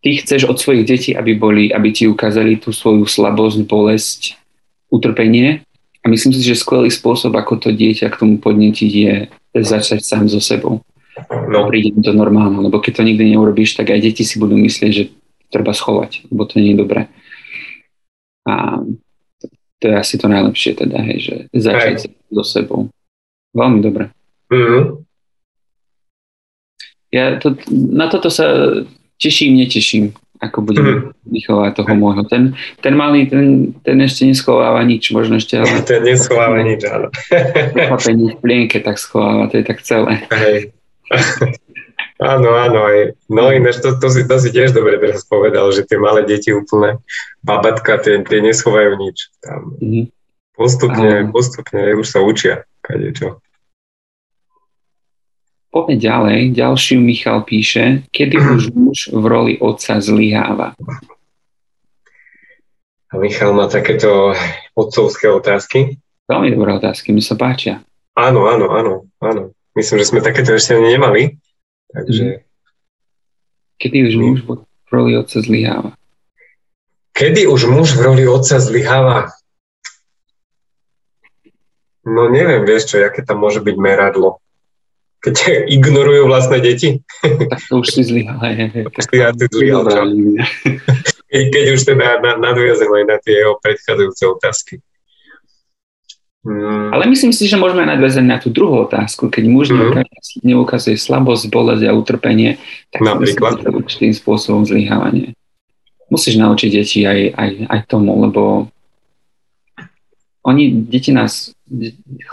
ty 0.00 0.10
chceš 0.24 0.48
od 0.48 0.56
svojich 0.56 0.88
detí, 0.88 1.10
aby, 1.12 1.36
boli, 1.36 1.68
aby 1.68 1.92
ti 1.92 2.08
ukázali 2.08 2.56
tú 2.56 2.72
svoju 2.72 3.04
slabosť, 3.04 3.68
bolesť, 3.68 4.40
utrpenie 4.88 5.68
a 6.00 6.04
myslím 6.08 6.32
si, 6.32 6.40
že 6.40 6.56
skvelý 6.56 6.88
spôsob, 6.88 7.36
ako 7.36 7.68
to 7.68 7.76
dieťa 7.76 8.08
k 8.08 8.16
tomu 8.16 8.40
podnetiť 8.40 8.92
je 8.96 9.14
začať 9.52 10.00
sám 10.00 10.32
so 10.32 10.40
sebou 10.40 10.80
no. 11.26 11.66
príde 11.66 11.96
to 11.98 12.12
normálne, 12.14 12.62
lebo 12.62 12.78
keď 12.78 13.00
to 13.00 13.06
nikdy 13.06 13.34
neurobíš, 13.34 13.74
tak 13.74 13.90
aj 13.90 14.00
deti 14.00 14.22
si 14.22 14.38
budú 14.38 14.54
myslieť, 14.54 14.92
že 14.92 15.04
treba 15.48 15.72
schovať, 15.72 16.28
lebo 16.30 16.42
to 16.44 16.60
nie 16.60 16.76
je 16.76 16.80
dobré. 16.80 17.00
A 18.48 18.80
to 19.78 19.84
je 19.88 19.94
asi 19.94 20.18
to 20.18 20.26
najlepšie 20.26 20.74
teda, 20.74 20.98
hej, 21.02 21.18
že 21.20 21.34
začať 21.54 21.94
sa 22.04 22.08
so 22.32 22.44
sebou. 22.44 22.80
Veľmi 23.54 23.80
dobre. 23.80 24.10
Mm-hmm. 24.52 24.82
Ja 27.08 27.40
to, 27.40 27.56
na 27.72 28.12
toto 28.12 28.28
sa 28.28 28.44
teším, 29.16 29.56
neteším, 29.56 30.12
ako 30.38 30.58
budem 30.60 30.84
mm-hmm. 30.84 31.32
vychovať 31.32 31.70
toho 31.72 31.92
môjho. 31.96 32.22
Ten, 32.28 32.52
ten 32.84 32.94
malý, 32.94 33.26
ten, 33.26 33.72
ten 33.80 33.96
ešte 34.04 34.28
neschováva 34.28 34.84
nič, 34.84 35.10
možno 35.14 35.40
ešte... 35.40 35.56
Ale... 35.62 35.82
ten 35.86 36.04
neschováva 36.04 36.60
nič, 36.60 36.84
áno. 36.84 37.08
v 37.88 38.38
plienke 38.42 38.82
tak 38.84 39.00
schováva, 39.00 39.48
to 39.48 39.62
je 39.62 39.64
tak 39.64 39.80
celé. 39.80 40.26
Hej. 40.28 40.77
Áno, 42.18 42.50
áno, 42.58 42.82
aj. 42.82 43.14
No 43.30 43.54
ináč 43.54 43.78
to, 43.78 43.94
to, 43.94 44.10
si, 44.10 44.26
to 44.26 44.42
si 44.42 44.50
tiež 44.50 44.74
dobre 44.74 44.98
teraz 44.98 45.22
povedal, 45.22 45.70
že 45.70 45.86
tie 45.86 46.02
malé 46.02 46.26
deti 46.26 46.50
úplne, 46.50 46.98
babatka, 47.46 48.02
tie, 48.02 48.18
tie 48.26 48.42
neschovajú 48.42 48.98
nič. 48.98 49.30
Tam 49.38 49.78
mm-hmm. 49.78 50.10
postupne, 50.58 51.30
postupne 51.30 51.94
už 51.94 52.06
sa 52.10 52.18
učia 52.18 52.66
kadečo. 52.82 53.38
Poďme 55.70 55.94
ďalej. 55.94 56.38
Ďalšiu 56.58 56.98
Michal 56.98 57.46
píše, 57.46 58.02
kedy 58.10 58.34
už 58.58 58.62
muž 58.74 59.14
v 59.14 59.24
roli 59.24 59.54
otca 59.62 60.02
zlyháva? 60.02 60.74
A 63.08 63.14
Michal 63.14 63.54
má 63.54 63.70
takéto 63.70 64.34
otcovské 64.74 65.30
otázky. 65.30 66.02
Veľmi 66.26 66.50
dobré 66.50 66.82
otázky, 66.82 67.14
mi 67.14 67.22
sa 67.22 67.38
páčia. 67.38 67.78
Áno, 68.18 68.50
áno, 68.50 68.74
áno, 68.74 68.94
áno. 69.22 69.54
Myslím, 69.78 70.02
že 70.02 70.10
sme 70.10 70.26
takéto 70.26 70.58
ešte 70.58 70.74
ani 70.74 70.98
nemali. 70.98 71.22
Takže... 71.94 72.42
Kedy 73.78 74.10
už 74.10 74.14
muž 74.18 74.38
v 74.42 74.90
roli 74.90 75.14
otca 75.14 75.38
zlyháva? 75.38 75.94
Kedy 77.14 77.46
už 77.46 77.70
muž 77.70 77.94
v 77.94 78.00
roli 78.02 78.24
otca 78.26 78.58
zlyháva? 78.58 79.30
No 82.02 82.26
neviem, 82.26 82.66
vieš 82.66 82.90
čo, 82.90 82.98
aké 83.06 83.22
tam 83.22 83.38
môže 83.38 83.62
byť 83.62 83.76
meradlo. 83.78 84.42
Keď 85.22 85.34
ignorujú 85.78 86.26
vlastné 86.26 86.58
deti. 86.58 86.98
Tak 87.50 87.62
to 87.70 87.78
už 87.78 87.88
si 87.94 88.02
zlyhal. 88.02 88.42
Ja 89.14 89.30
zlyhal 89.30 89.86
keď, 91.30 91.44
keď 91.54 91.64
už 91.70 91.80
teda 91.86 92.18
nadviazem 92.42 92.90
aj 92.90 93.04
na 93.06 93.16
tie 93.22 93.46
jeho 93.46 93.54
predchádzajúce 93.62 94.24
otázky. 94.26 94.74
Mm. 96.46 96.94
Ale 96.94 97.10
myslím 97.10 97.34
si, 97.34 97.50
že 97.50 97.58
môžeme 97.58 97.82
nadväzať 97.82 98.24
na 98.24 98.38
tú 98.38 98.54
druhú 98.54 98.86
otázku. 98.86 99.26
Keď 99.26 99.44
muž 99.50 99.74
mm. 99.74 100.06
neukazuje 100.46 100.94
slabosť, 100.94 101.50
bolesť 101.50 101.90
a 101.90 101.96
utrpenie, 101.98 102.62
tak 102.94 103.02
Napríklad. 103.02 103.66
to 103.66 103.74
určitým 103.74 104.14
spôsobom 104.14 104.62
zlyhávanie. 104.62 105.34
Musíš 106.08 106.38
naučiť 106.38 106.70
deti 106.72 107.04
aj, 107.04 107.34
aj, 107.34 107.50
aj 107.68 107.80
tomu, 107.90 108.16
lebo 108.22 108.70
oni, 110.46 110.88
deti 110.88 111.12
nás, 111.12 111.52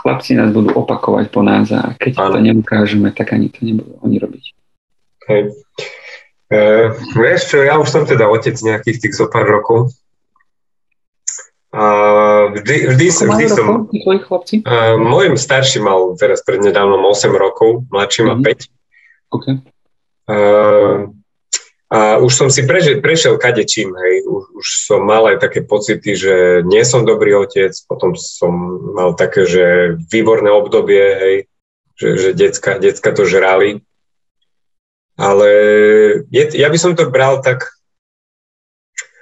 chlapci 0.00 0.32
nás 0.38 0.54
budú 0.54 0.72
opakovať 0.72 1.26
po 1.28 1.44
nás 1.44 1.68
a 1.74 1.92
keď 1.98 2.12
ano. 2.16 2.32
to 2.32 2.38
neukážeme, 2.40 3.08
tak 3.12 3.36
ani 3.36 3.52
to 3.52 3.60
nebudú 3.60 4.00
oni 4.00 4.16
robiť. 4.16 4.44
Hej. 5.28 5.42
Uh, 6.46 6.94
vieš 7.18 7.52
čo, 7.52 7.66
ja 7.66 7.74
už 7.76 7.90
som 7.90 8.06
teda 8.06 8.30
otec 8.30 8.54
nejakých 8.54 9.02
tých 9.02 9.18
zo 9.18 9.26
pár 9.26 9.50
rokov 9.50 9.92
a 11.76 11.84
vždy, 12.56 12.96
vždy, 12.96 13.06
som, 13.12 13.28
vždy 13.28 13.46
som... 13.52 13.66
Tvoji 13.92 14.20
chlapci? 14.24 14.54
Uh, 14.64 14.96
môj 14.96 15.36
starší 15.36 15.84
mal 15.84 16.16
teraz 16.16 16.40
prednedávnom 16.40 17.04
8 17.04 17.28
rokov, 17.36 17.84
mladší 17.92 18.24
má 18.24 18.40
mm-hmm. 18.40 18.72
5. 19.28 19.36
Okay. 19.36 19.54
Uh, 20.24 21.12
a 21.86 22.16
už 22.18 22.32
som 22.32 22.48
si 22.48 22.64
prešiel, 22.64 23.04
prešiel 23.04 23.36
kadečím, 23.36 23.92
hej. 23.92 24.24
Už, 24.24 24.42
už 24.56 24.66
som 24.88 25.04
mal 25.04 25.28
aj 25.28 25.38
také 25.38 25.62
pocity, 25.62 26.16
že 26.16 26.64
nie 26.64 26.80
som 26.82 27.04
dobrý 27.04 27.36
otec, 27.36 27.76
potom 27.84 28.16
som 28.16 28.50
mal 28.96 29.12
také, 29.12 29.44
že 29.44 29.94
výborné 30.08 30.48
obdobie, 30.48 31.04
hej, 31.04 31.36
že, 31.94 32.08
že 32.16 32.28
decka, 32.32 32.80
decka 32.80 33.12
to 33.12 33.28
žrali. 33.28 33.84
Ale 35.14 35.48
je, 36.32 36.42
ja 36.56 36.72
by 36.72 36.78
som 36.80 36.96
to 36.96 37.06
bral 37.12 37.44
tak, 37.44 37.68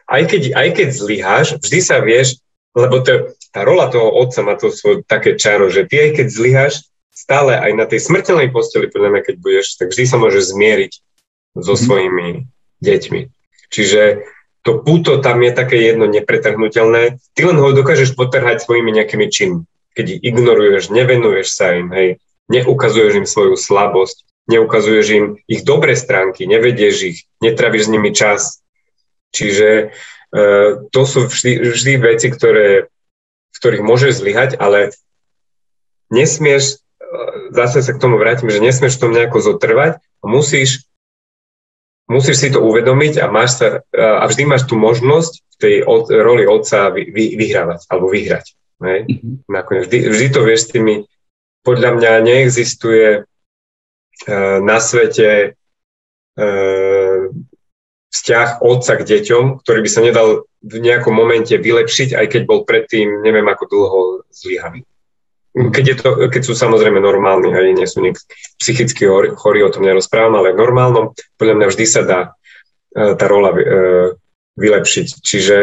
aj 0.06 0.22
keď, 0.30 0.42
aj 0.54 0.68
keď 0.72 0.88
zlyháš, 0.88 1.46
vždy 1.58 1.78
sa 1.82 1.98
vieš, 1.98 2.43
lebo 2.74 3.00
to, 3.00 3.32
tá 3.54 3.62
rola 3.62 3.86
toho 3.88 4.10
otca 4.10 4.42
má 4.42 4.58
to 4.58 4.74
svoje 4.74 5.06
také 5.06 5.38
čaro, 5.38 5.70
že 5.70 5.86
ty 5.86 6.10
aj 6.10 6.10
keď 6.18 6.26
zlyháš, 6.26 6.74
stále 7.14 7.54
aj 7.54 7.72
na 7.78 7.86
tej 7.86 8.02
smrteľnej 8.02 8.50
posteli, 8.50 8.90
podľa 8.90 9.10
mňa, 9.14 9.22
keď 9.22 9.34
budeš, 9.38 9.78
tak 9.78 9.94
vždy 9.94 10.04
sa 10.04 10.18
môžeš 10.18 10.50
zmieriť 10.50 10.92
so 11.62 11.74
mhm. 11.78 11.80
svojimi 11.80 12.28
deťmi. 12.82 13.20
Čiže 13.70 14.02
to 14.64 14.80
púto 14.80 15.20
tam 15.20 15.44
je 15.44 15.52
také 15.52 15.76
jedno 15.78 16.08
nepretrhnutelné. 16.08 17.20
Ty 17.36 17.40
len 17.52 17.58
ho 17.60 17.68
dokážeš 17.70 18.16
potrhať 18.16 18.64
svojimi 18.64 18.96
nejakými 18.96 19.28
činmi. 19.28 19.68
Keď 19.94 20.06
ich 20.18 20.20
ignoruješ, 20.26 20.90
nevenuješ 20.90 21.48
sa 21.54 21.78
im, 21.78 21.92
hej, 21.94 22.18
neukazuješ 22.50 23.14
im 23.22 23.28
svoju 23.28 23.54
slabosť, 23.54 24.26
neukazuješ 24.50 25.06
im 25.14 25.24
ich 25.46 25.62
dobré 25.62 25.94
stránky, 25.94 26.48
nevedieš 26.50 26.96
ich, 27.04 27.18
netravíš 27.38 27.86
s 27.86 27.92
nimi 27.92 28.10
čas. 28.10 28.64
Čiže 29.30 29.94
to 30.90 31.02
sú 31.06 31.30
vždy, 31.30 31.70
vždy 31.70 31.92
veci, 32.02 32.28
ktoré, 32.30 32.90
v 33.54 33.56
ktorých 33.58 33.86
môžeš 33.86 34.12
zlyhať, 34.18 34.50
ale 34.58 34.90
nesmieš, 36.10 36.82
uh, 36.98 37.54
zase 37.54 37.86
sa 37.86 37.92
k 37.94 38.02
tomu 38.02 38.18
vrátim, 38.18 38.50
že 38.50 38.64
nesmieš 38.64 38.98
v 38.98 39.02
tom 39.02 39.12
nejako 39.14 39.38
zotrvať 39.40 40.02
a 40.02 40.24
musíš, 40.26 40.90
musíš 42.10 42.36
si 42.42 42.48
to 42.50 42.60
uvedomiť 42.62 43.22
a, 43.22 43.30
máš 43.30 43.62
sa, 43.62 43.68
uh, 43.80 44.16
a 44.20 44.24
vždy 44.26 44.42
máš 44.50 44.66
tú 44.66 44.74
možnosť 44.74 45.32
v 45.38 45.56
tej 45.56 45.74
od, 45.86 46.10
roli 46.10 46.44
otca 46.50 46.90
vy, 46.90 47.08
vy, 47.14 47.38
vyhrávať 47.38 47.86
alebo 47.86 48.10
vyhrať. 48.10 48.58
Mm-hmm. 48.82 49.48
Nakoniec 49.48 49.86
vždy, 49.86 49.98
vždy 50.10 50.26
to 50.34 50.40
vieš 50.42 50.66
s 50.66 50.70
tými, 50.74 50.94
podľa 51.62 51.96
mňa 51.96 52.12
neexistuje 52.26 53.24
E, 54.22 54.60
na 54.60 54.78
svete 54.80 55.58
e, 56.38 56.46
vzťah 58.14 58.62
otca 58.62 58.92
k 59.02 59.06
deťom, 59.10 59.66
ktorý 59.66 59.80
by 59.82 59.90
sa 59.90 60.00
nedal 60.06 60.46
v 60.62 60.76
nejakom 60.78 61.10
momente 61.10 61.50
vylepšiť, 61.58 62.14
aj 62.14 62.26
keď 62.30 62.42
bol 62.46 62.62
predtým 62.62 63.26
neviem 63.26 63.44
ako 63.50 63.64
dlho 63.66 64.00
zlyhaný. 64.30 64.86
Keď, 65.54 65.84
je 65.86 65.96
to, 65.98 66.08
keď 66.30 66.42
sú 66.42 66.54
samozrejme 66.54 66.98
normálni, 66.98 67.54
aj 67.54 67.74
nie 67.74 67.86
sú 67.86 68.02
nik 68.02 68.18
psychicky 68.58 69.06
chorí, 69.38 69.62
o 69.62 69.70
tom 69.70 69.86
nerozprávam, 69.86 70.34
ale 70.38 70.54
v 70.54 70.62
normálnom, 70.62 71.14
podľa 71.38 71.54
mňa 71.58 71.66
vždy 71.70 71.86
sa 71.86 72.02
dá 72.02 72.20
e, 72.90 73.14
tá 73.14 73.26
rola 73.30 73.54
vylepšiť. 74.58 75.06
Čiže 75.22 75.58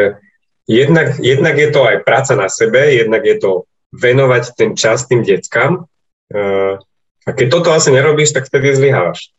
jednak, 0.67 1.19
jednak 1.19 1.55
je 1.59 1.69
to 1.71 1.83
aj 1.83 2.07
práca 2.07 2.39
na 2.39 2.47
sebe, 2.47 2.79
jednak 2.79 3.27
je 3.27 3.35
to 3.35 3.51
venovať 3.91 4.43
ten 4.55 4.79
čas 4.79 5.11
tým 5.11 5.27
deckám, 5.27 5.91
a 7.21 7.29
keď 7.35 7.47
toto 7.51 7.69
asi 7.75 7.93
nerobíš, 7.93 8.33
tak 8.33 8.49
vtedy 8.49 8.73
zlyhávaš. 8.73 9.29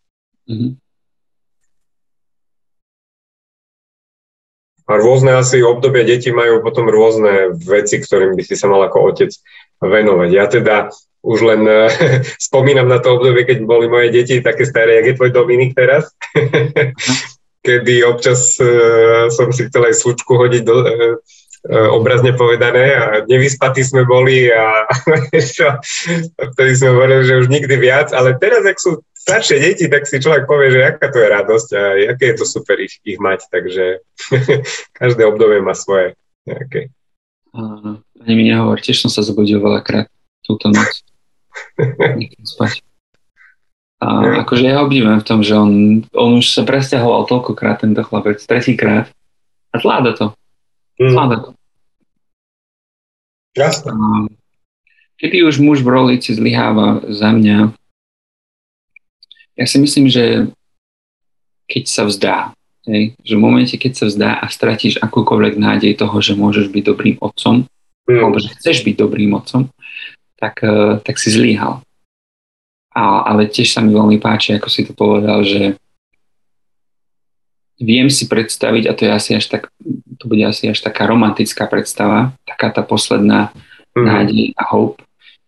Mm-hmm. 0.46 0.70
A 4.88 4.92
rôzne 4.99 5.38
asi 5.38 5.62
obdobie 5.62 6.03
deti 6.03 6.35
majú 6.35 6.61
potom 6.62 6.90
rôzne 6.90 7.55
veci, 7.55 8.03
ktorým 8.03 8.35
by 8.35 8.42
si 8.42 8.55
sa 8.59 8.66
mal 8.66 8.83
ako 8.87 9.14
otec 9.14 9.31
venovať. 9.79 10.29
Ja 10.35 10.47
teda 10.51 10.90
už 11.23 11.38
len 11.47 11.62
spomínam 12.51 12.90
na 12.90 12.99
to 12.99 13.14
obdobie, 13.18 13.47
keď 13.47 13.62
boli 13.62 13.87
moje 13.87 14.11
deti 14.11 14.42
také 14.42 14.66
staré, 14.66 15.01
jak 15.01 15.14
je 15.14 15.16
tvoj 15.18 15.31
Dominik 15.31 15.73
teraz. 15.79 16.11
kedy 17.62 18.03
občas 18.05 18.59
uh, 18.59 19.31
som 19.31 19.55
si 19.55 19.71
chcel 19.71 19.87
aj 19.87 19.95
slučku 19.95 20.35
hodiť 20.35 20.62
do, 20.66 20.77
uh, 20.83 21.14
obrazne 21.95 22.35
povedané 22.35 22.90
a 22.99 23.05
nevyspatí 23.23 23.87
sme 23.87 24.03
boli 24.03 24.51
a 24.51 24.83
vtedy 26.59 26.73
sme 26.75 26.90
hovorili, 26.90 27.23
že 27.23 27.38
už 27.38 27.49
nikdy 27.49 27.75
viac, 27.79 28.11
ale 28.11 28.35
teraz, 28.42 28.66
ak 28.66 28.83
sú 28.83 28.99
staršie 29.23 29.57
deti, 29.63 29.87
tak 29.87 30.03
si 30.11 30.19
človek 30.19 30.51
povie, 30.51 30.75
že 30.75 30.81
aká 30.83 31.07
to 31.15 31.23
je 31.23 31.29
radosť 31.31 31.69
a 31.79 31.83
aké 32.11 32.35
je 32.35 32.37
to 32.43 32.47
super 32.47 32.77
ich, 32.83 32.99
ich 33.07 33.23
mať, 33.23 33.47
takže 33.49 34.03
každé 35.01 35.23
obdobie 35.23 35.63
má 35.63 35.79
svoje 35.79 36.19
nejaké. 36.43 36.91
Áno, 37.55 38.03
ani 38.19 38.33
mi 38.35 38.51
nehovor, 38.51 38.83
tiež 38.83 39.07
som 39.07 39.11
sa 39.13 39.23
zobudil 39.23 39.63
veľakrát 39.63 40.11
túto 40.43 40.73
noc. 40.75 40.91
spať. 42.57 42.83
A 44.03 44.43
akože 44.43 44.67
ja 44.67 44.83
obdivujem 44.83 45.23
v 45.23 45.29
tom, 45.29 45.47
že 45.47 45.55
on, 45.55 46.03
on 46.11 46.43
už 46.43 46.51
sa 46.51 46.67
presťahoval 46.67 47.31
toľkokrát, 47.31 47.87
tento 47.87 48.03
chlapec, 48.03 48.43
tretíkrát 48.43 49.07
a 49.71 49.77
zvláda 49.79 50.19
to. 50.19 50.27
Mm. 50.99 51.55
Jasne. 53.55 53.95
Kedy 55.23 55.47
už 55.47 55.63
muž 55.63 55.87
v 55.87 55.95
rolici 55.95 56.35
zlyháva 56.35 56.99
za 57.07 57.31
mňa, 57.31 57.79
ja 59.62 59.66
si 59.70 59.79
myslím, 59.79 60.11
že 60.11 60.51
keď 61.70 61.85
sa 61.87 62.03
vzdá, 62.03 62.51
hej, 62.90 63.14
že 63.22 63.35
v 63.38 63.44
momente, 63.46 63.79
keď 63.79 63.92
sa 63.94 64.05
vzdá 64.11 64.31
a 64.42 64.51
stratíš 64.51 64.98
akúkoľvek 64.98 65.55
nádej 65.55 66.03
toho, 66.03 66.18
že 66.18 66.35
môžeš 66.35 66.66
byť 66.75 66.83
dobrým 66.83 67.16
otcom, 67.22 67.62
mm. 68.11 68.18
alebo 68.18 68.42
že 68.42 68.51
chceš 68.59 68.83
byť 68.83 68.94
dobrým 68.98 69.31
otcom, 69.38 69.70
tak, 70.35 70.66
eh, 70.66 70.98
tak 70.98 71.14
si 71.22 71.31
zlyhal. 71.31 71.79
A, 72.92 73.25
ale 73.25 73.48
tiež 73.48 73.72
sa 73.72 73.81
mi 73.81 73.94
veľmi 73.94 74.18
páči, 74.20 74.53
ako 74.53 74.68
si 74.68 74.85
to 74.85 74.92
povedal, 74.92 75.40
že 75.46 75.79
viem 77.81 78.12
si 78.12 78.29
predstaviť, 78.29 78.85
a 78.85 78.92
to 78.92 79.09
je 79.09 79.11
asi 79.14 79.31
až 79.33 79.48
tak, 79.48 79.72
to 80.20 80.29
bude 80.29 80.44
asi 80.44 80.68
až 80.68 80.85
taká 80.85 81.09
romantická 81.09 81.64
predstava, 81.70 82.37
taká 82.44 82.68
tá 82.68 82.83
posledná 82.85 83.55
mm. 83.94 84.05
nádej 84.05 84.44
a 84.59 84.62
hope, 84.75 85.01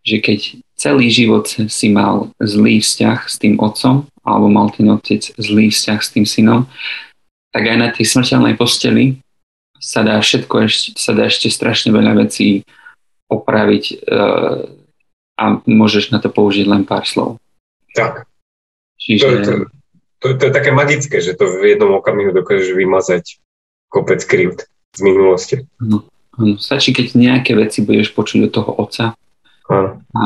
že 0.07 0.23
keď 0.25 0.64
celý 0.85 1.09
život 1.09 1.49
si 1.49 1.89
mal 1.89 2.29
zlý 2.37 2.85
vzťah 2.85 3.19
s 3.25 3.41
tým 3.41 3.57
otcom, 3.57 4.05
alebo 4.21 4.53
mal 4.53 4.69
ten 4.69 4.85
otec 4.93 5.33
zlý 5.41 5.73
vzťah 5.73 6.01
s 6.05 6.13
tým 6.13 6.29
synom, 6.29 6.69
tak 7.57 7.65
aj 7.65 7.77
na 7.81 7.89
tej 7.89 8.05
smrteľnej 8.05 8.61
posteli 8.61 9.25
sa 9.81 10.05
dá 10.05 10.21
všetko, 10.21 10.55
ešte, 10.69 10.89
sa 11.01 11.17
dá 11.17 11.33
ešte 11.33 11.49
strašne 11.49 11.89
veľa 11.89 12.29
vecí 12.29 12.69
opraviť 13.33 13.85
uh, 14.05 14.69
a 15.41 15.45
môžeš 15.65 16.13
na 16.13 16.21
to 16.21 16.29
použiť 16.29 16.69
len 16.69 16.85
pár 16.85 17.09
slov. 17.09 17.41
Tak. 17.97 18.29
Čiže... 19.01 19.25
To, 19.25 19.33
to, 19.41 19.53
to, 20.21 20.27
to 20.37 20.43
je 20.49 20.53
také 20.53 20.71
magické, 20.73 21.17
že 21.25 21.33
to 21.33 21.49
v 21.49 21.73
jednom 21.73 21.97
okamihu 21.97 22.37
dokážeš 22.37 22.77
vymazať 22.77 23.41
kopec 23.89 24.21
krivt 24.29 24.69
z 24.93 25.01
minulosti. 25.01 25.57
No, 25.81 26.05
no, 26.37 26.61
stačí, 26.61 26.93
keď 26.93 27.17
nejaké 27.17 27.57
veci 27.57 27.81
budeš 27.81 28.13
počuť 28.13 28.49
od 28.49 28.53
toho 28.53 28.71
otca 28.77 29.05
ano. 29.69 30.01
a 30.13 30.23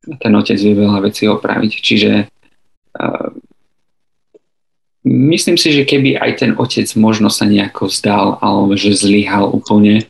ten 0.00 0.32
otec 0.32 0.56
vie 0.56 0.74
veľa 0.74 1.04
vecí 1.04 1.28
opraviť. 1.28 1.72
Čiže 1.80 2.12
uh, 2.96 3.28
myslím 5.04 5.56
si, 5.60 5.72
že 5.72 5.84
keby 5.84 6.16
aj 6.16 6.44
ten 6.44 6.52
otec 6.56 6.88
možno 6.96 7.28
sa 7.28 7.44
nejako 7.44 7.88
vzdal 7.88 8.40
alebo 8.40 8.76
že 8.76 8.96
zlyhal 8.96 9.48
úplne 9.52 10.08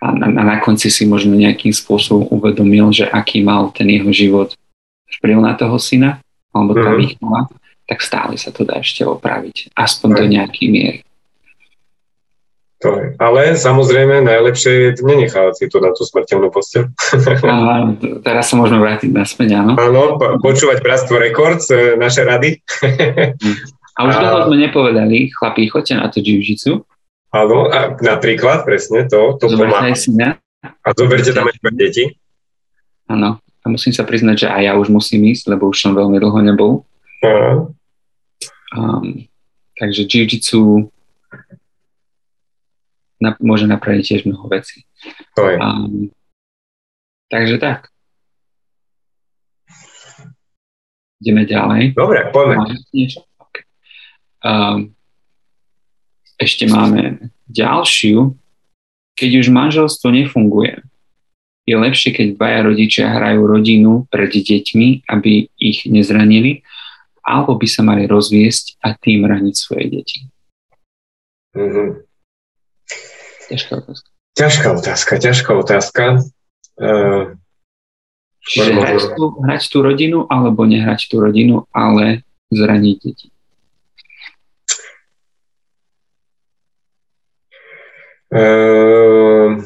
a 0.00 0.12
na, 0.12 0.28
na 0.28 0.56
konci 0.60 0.92
si 0.92 1.08
možno 1.08 1.32
nejakým 1.32 1.72
spôsobom 1.72 2.28
uvedomil, 2.28 2.92
že 2.92 3.08
aký 3.08 3.40
mal 3.40 3.72
ten 3.72 3.88
jeho 3.88 4.12
život 4.12 4.52
vplyv 5.18 5.40
na 5.40 5.56
toho 5.56 5.80
syna 5.80 6.20
alebo 6.52 6.76
tá 6.76 6.92
mm. 6.92 6.98
výchova, 7.00 7.40
tak 7.88 7.98
stále 8.04 8.34
sa 8.36 8.52
to 8.52 8.68
dá 8.68 8.80
ešte 8.80 9.06
opraviť. 9.06 9.72
Aspoň 9.72 10.08
Aj. 10.12 10.16
do 10.20 10.24
nejakej 10.28 10.66
miery. 10.68 11.00
To 12.86 12.90
je. 13.02 13.06
Ale 13.18 13.58
samozrejme 13.58 14.22
najlepšie 14.22 14.70
je 14.70 14.90
nenechávať 15.02 15.54
si 15.58 15.64
to 15.66 15.82
na 15.82 15.90
tú 15.90 16.06
smrteľnú 16.06 16.54
posteľ. 16.54 16.86
teraz 18.22 18.46
sa 18.46 18.54
môžeme 18.54 18.78
vrátiť 18.78 19.10
naspäť, 19.10 19.58
áno. 19.58 19.74
Áno, 19.74 20.22
počúvať 20.38 20.86
Bratstvo 20.86 21.18
Records, 21.18 21.66
e, 21.74 21.98
naše 21.98 22.22
rady. 22.22 22.62
a 23.98 24.00
už 24.06 24.14
dlho 24.22 24.38
sme 24.46 24.56
nepovedali, 24.70 25.34
chlapí, 25.34 25.66
choďte 25.66 25.98
na 25.98 26.06
to 26.06 26.22
jiu 26.22 26.38
Áno, 27.34 27.66
a 27.66 27.98
napríklad, 27.98 28.62
presne 28.62 29.10
to, 29.10 29.34
to 29.42 29.50
pomáha. 29.50 29.90
A 30.62 30.88
zoberte 30.94 31.34
tam 31.34 31.50
aj 31.50 31.58
deti. 31.74 32.14
Áno, 33.10 33.42
a 33.42 33.66
musím 33.66 33.90
sa 33.90 34.06
priznať, 34.06 34.46
že 34.46 34.48
aj 34.50 34.62
ja 34.62 34.72
už 34.78 34.94
musím 34.94 35.26
ísť, 35.34 35.58
lebo 35.58 35.74
už 35.74 35.78
som 35.82 35.92
veľmi 35.94 36.22
dlho 36.22 36.38
nebol. 36.38 36.86
Um, 38.74 39.26
takže 39.74 40.06
jiu-jitsu 40.06 40.86
na, 43.20 43.36
môže 43.40 43.64
napraviť 43.68 44.02
tiež 44.04 44.20
mnoho 44.28 44.46
vecí. 44.48 44.84
To 45.36 45.48
je. 45.48 45.56
Um, 45.56 46.12
takže 47.32 47.56
tak. 47.58 47.88
Ideme 51.20 51.48
ďalej. 51.48 51.96
Dobre, 51.96 52.28
poďme. 52.28 52.76
Okay. 53.40 53.64
Um, 54.44 54.92
ešte 56.36 56.68
máme 56.68 57.32
ďalšiu. 57.48 58.36
Keď 59.16 59.30
už 59.40 59.46
manželstvo 59.48 60.12
nefunguje, 60.12 60.84
je 61.66 61.74
lepšie, 61.74 62.14
keď 62.14 62.26
dvaja 62.38 62.60
rodičia 62.62 63.10
hrajú 63.10 63.42
rodinu 63.48 64.04
pred 64.12 64.30
deťmi, 64.30 65.08
aby 65.08 65.50
ich 65.58 65.88
nezranili, 65.88 66.62
alebo 67.26 67.58
by 67.58 67.66
sa 67.66 67.82
mali 67.82 68.06
rozviesť 68.06 68.78
a 68.86 68.94
tým 68.94 69.26
raniť 69.26 69.54
svoje 69.56 69.84
deti? 69.90 70.18
Mm-hmm. 71.58 72.05
Ťažká 73.46 73.72
otázka. 73.78 74.08
Ťažká 74.36 74.68
otázka, 74.74 75.12
ťažká 75.16 75.50
otázka. 75.56 76.04
Uh, 76.76 77.38
Čiže 78.46 78.78
hrať 78.78 79.02
tú, 79.18 79.24
hrať 79.42 79.62
tú 79.66 79.78
rodinu 79.82 80.18
alebo 80.30 80.62
nehrať 80.62 81.10
tú 81.10 81.18
rodinu, 81.18 81.66
ale 81.74 82.22
zraniť 82.54 82.96
deti. 83.02 83.28
Uh, 88.30 89.62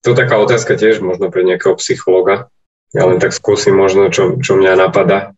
to 0.00 0.16
taká 0.16 0.36
otázka 0.40 0.76
tiež 0.76 1.00
možno 1.04 1.28
pre 1.32 1.44
nejakého 1.44 1.76
psychologa. 1.76 2.48
Ja 2.90 3.06
len 3.06 3.22
tak 3.22 3.36
skúsim 3.36 3.76
možno, 3.76 4.10
čo, 4.10 4.40
čo 4.40 4.58
mňa 4.58 4.76
napadá. 4.76 5.36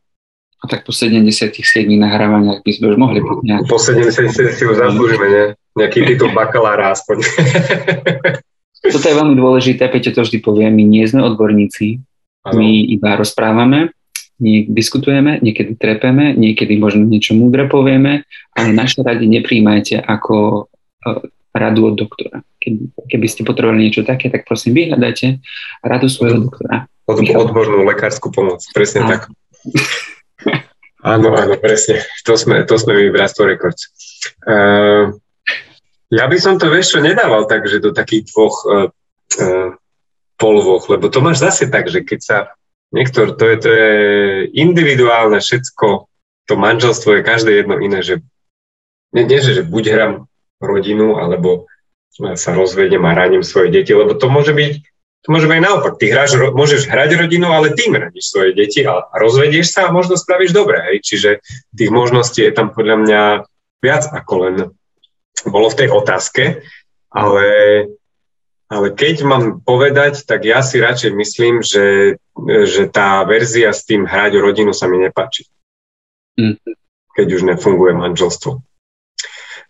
A 0.63 0.65
tak 0.71 0.87
po 0.87 0.95
77 0.95 1.59
nahrávaniach 1.91 2.63
by 2.63 2.71
sme 2.71 2.95
už 2.95 2.97
mohli 2.97 3.19
byť 3.19 3.39
nejaký... 3.43 3.67
Po 3.67 3.83
77 3.83 4.31
si 4.31 4.63
už 4.63 4.77
zaslúžime, 4.79 5.27
nie? 5.27 5.47
Nejaký 5.73 6.05
titul 6.05 6.31
bakalára 6.37 6.93
aspoň. 6.93 7.23
Toto 8.93 9.07
je 9.07 9.15
veľmi 9.15 9.39
dôležité, 9.39 9.87
Peťo 9.89 10.11
to 10.11 10.27
vždy 10.27 10.43
povie, 10.43 10.67
my 10.67 10.83
nie 10.83 11.07
sme 11.07 11.23
odborníci, 11.23 12.03
Ano. 12.43 12.59
My 12.59 12.91
iba 12.91 13.15
rozprávame, 13.15 13.95
nie, 14.43 14.67
diskutujeme, 14.67 15.39
niekedy 15.39 15.79
trepeme, 15.79 16.35
niekedy 16.35 16.75
možno 16.75 17.07
niečo 17.07 17.39
múdre 17.39 17.71
povieme, 17.71 18.27
ale 18.59 18.69
naše 18.75 19.07
rady 19.07 19.31
nepríjmajte 19.31 20.03
ako 20.03 20.67
uh, 20.67 21.23
radu 21.55 21.83
od 21.87 21.95
doktora. 21.95 22.43
Keby, 22.59 23.07
keby 23.07 23.27
ste 23.31 23.47
potrebovali 23.47 23.87
niečo 23.87 24.03
také, 24.03 24.27
tak 24.27 24.43
prosím 24.43 24.75
vyhľadajte 24.75 25.39
radu 25.87 26.11
svojho 26.11 26.51
doktora. 26.51 26.91
Od, 27.07 27.19
odbornú 27.23 27.87
lekárskú 27.87 28.35
pomoc, 28.35 28.59
presne 28.75 29.07
a. 29.07 29.09
tak. 29.15 29.31
áno, 31.15 31.31
áno, 31.39 31.55
presne. 31.63 32.03
To 32.27 32.35
sme, 32.35 32.67
to 32.67 32.75
sme 32.75 32.99
my 32.99 33.07
v 33.15 33.19
Rasto 33.23 33.47
Records. 33.47 33.87
Uh, 34.43 35.15
ja 36.13 36.29
by 36.29 36.37
som 36.37 36.61
to, 36.61 36.69
vieš 36.69 36.93
čo, 36.93 36.99
nedával 37.01 37.49
tak, 37.49 37.65
že 37.65 37.81
do 37.81 37.97
takých 37.97 38.29
dvoch 38.29 38.57
uh, 38.69 38.89
uh, 39.41 39.73
polvoch, 40.37 40.85
lebo 40.93 41.09
to 41.09 41.25
máš 41.25 41.41
zase 41.41 41.73
tak, 41.73 41.89
že 41.89 42.05
keď 42.05 42.21
sa 42.21 42.39
niektor, 42.93 43.33
to 43.33 43.49
je, 43.49 43.57
to 43.57 43.71
je 43.73 43.93
individuálne 44.53 45.41
všetko, 45.41 46.13
to 46.45 46.55
manželstvo 46.61 47.17
je 47.17 47.23
každé 47.25 47.65
jedno 47.65 47.81
iné, 47.81 48.05
že 48.05 48.21
nie, 49.17 49.25
nie 49.25 49.41
že, 49.41 49.65
buď 49.65 49.85
hram 49.89 50.13
rodinu, 50.61 51.17
alebo 51.17 51.65
sa 52.13 52.53
rozvedem 52.53 53.01
a 53.09 53.17
ránim 53.17 53.41
svoje 53.41 53.73
deti, 53.73 53.97
lebo 53.97 54.13
to 54.13 54.29
môže 54.29 54.53
byť, 54.53 54.73
to 55.25 55.29
môže 55.33 55.49
byť 55.49 55.61
naopak. 55.65 55.97
Ty 55.97 56.13
hráš, 56.13 56.37
môžeš 56.53 56.93
hrať 56.93 57.17
rodinu, 57.17 57.49
ale 57.57 57.73
tým 57.73 57.97
radíš 57.97 58.37
svoje 58.37 58.53
deti 58.53 58.85
a 58.85 59.09
rozvedieš 59.17 59.73
sa 59.73 59.89
a 59.89 59.95
možno 59.95 60.21
spravíš 60.21 60.53
dobre. 60.53 60.77
Hej? 60.93 60.97
Čiže 61.09 61.31
tých 61.73 61.89
možností 61.89 62.45
je 62.45 62.53
tam 62.53 62.69
podľa 62.69 62.97
mňa 63.01 63.23
viac 63.81 64.05
ako 64.13 64.33
len 64.45 64.55
bolo 65.47 65.69
v 65.73 65.79
tej 65.79 65.89
otázke, 65.91 66.63
ale 67.13 67.47
ale 68.73 68.89
keď 68.97 69.17
mám 69.29 69.45
povedať, 69.61 70.25
tak 70.25 70.49
ja 70.49 70.65
si 70.65 70.81
radšej 70.81 71.13
myslím, 71.13 71.61
že, 71.61 72.17
že 72.65 72.89
tá 72.89 73.21
verzia 73.29 73.69
s 73.69 73.85
tým 73.85 74.09
hrať 74.09 74.41
rodinu 74.41 74.73
sa 74.73 74.89
mi 74.89 74.97
nepáči. 74.97 75.45
Mm. 76.41 76.57
Keď 77.13 77.27
už 77.37 77.43
nefunguje 77.53 77.93
manželstvo. 77.93 78.65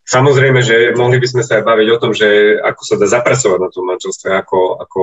Samozrejme, 0.06 0.62
že 0.62 0.94
mohli 0.94 1.18
by 1.18 1.26
sme 1.26 1.42
sa 1.42 1.58
aj 1.58 1.66
baviť 1.66 1.88
o 1.90 1.98
tom, 1.98 2.14
že 2.14 2.58
ako 2.62 2.82
sa 2.86 2.94
dá 2.94 3.10
zapracovať 3.10 3.58
na 3.58 3.70
tom 3.74 3.90
manželstve, 3.90 4.28
ako, 4.38 4.78
ako 4.78 5.02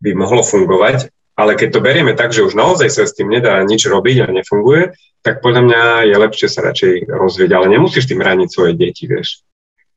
by 0.00 0.10
mohlo 0.16 0.40
fungovať, 0.40 1.12
ale 1.36 1.60
keď 1.60 1.68
to 1.76 1.84
berieme 1.84 2.16
tak, 2.16 2.32
že 2.32 2.44
už 2.44 2.56
naozaj 2.56 2.88
sa 2.88 3.04
s 3.04 3.12
tým 3.12 3.28
nedá 3.28 3.60
nič 3.64 3.84
robiť 3.84 4.16
a 4.24 4.32
nefunguje, 4.32 4.96
tak 5.20 5.44
podľa 5.44 5.62
mňa 5.68 5.82
je 6.08 6.16
lepšie 6.16 6.48
sa 6.48 6.64
radšej 6.64 7.04
rozvieť, 7.04 7.52
ale 7.52 7.68
nemusíš 7.68 8.08
tým 8.08 8.24
rániť 8.24 8.48
svoje 8.48 8.72
deti, 8.80 9.04
vieš. 9.04 9.44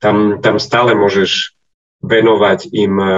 Tam, 0.03 0.43
tam 0.43 0.59
stále 0.59 0.99
môžeš 0.99 1.55
venovať 2.03 2.67
im, 2.75 2.99
e, 2.99 3.15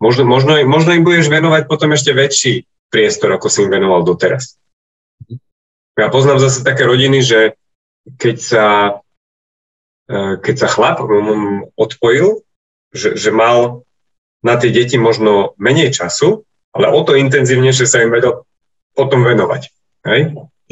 možno, 0.00 0.24
možno, 0.24 0.56
možno 0.64 0.96
im 0.96 1.04
budeš 1.04 1.28
venovať 1.28 1.68
potom 1.68 1.92
ešte 1.92 2.16
väčší 2.16 2.64
priestor, 2.88 3.36
ako 3.36 3.52
si 3.52 3.68
im 3.68 3.70
venoval 3.70 4.00
doteraz. 4.08 4.56
Ja 6.00 6.08
poznám 6.08 6.40
zase 6.40 6.64
také 6.64 6.88
rodiny, 6.88 7.20
že 7.20 7.60
keď 8.16 8.36
sa, 8.40 8.66
e, 10.08 10.40
keď 10.40 10.54
sa 10.56 10.68
chlap 10.72 11.04
odpojil, 11.76 12.40
že, 12.96 13.20
že 13.20 13.28
mal 13.28 13.84
na 14.40 14.56
tie 14.56 14.72
deti 14.72 14.96
možno 14.96 15.52
menej 15.60 15.92
času, 15.92 16.48
ale 16.72 16.88
o 16.88 17.00
to 17.04 17.20
intenzívnejšie 17.20 17.84
sa 17.84 18.00
im 18.00 18.08
vedel 18.08 18.48
potom 18.96 19.20
venovať. 19.28 19.68
Hej? 20.08 20.20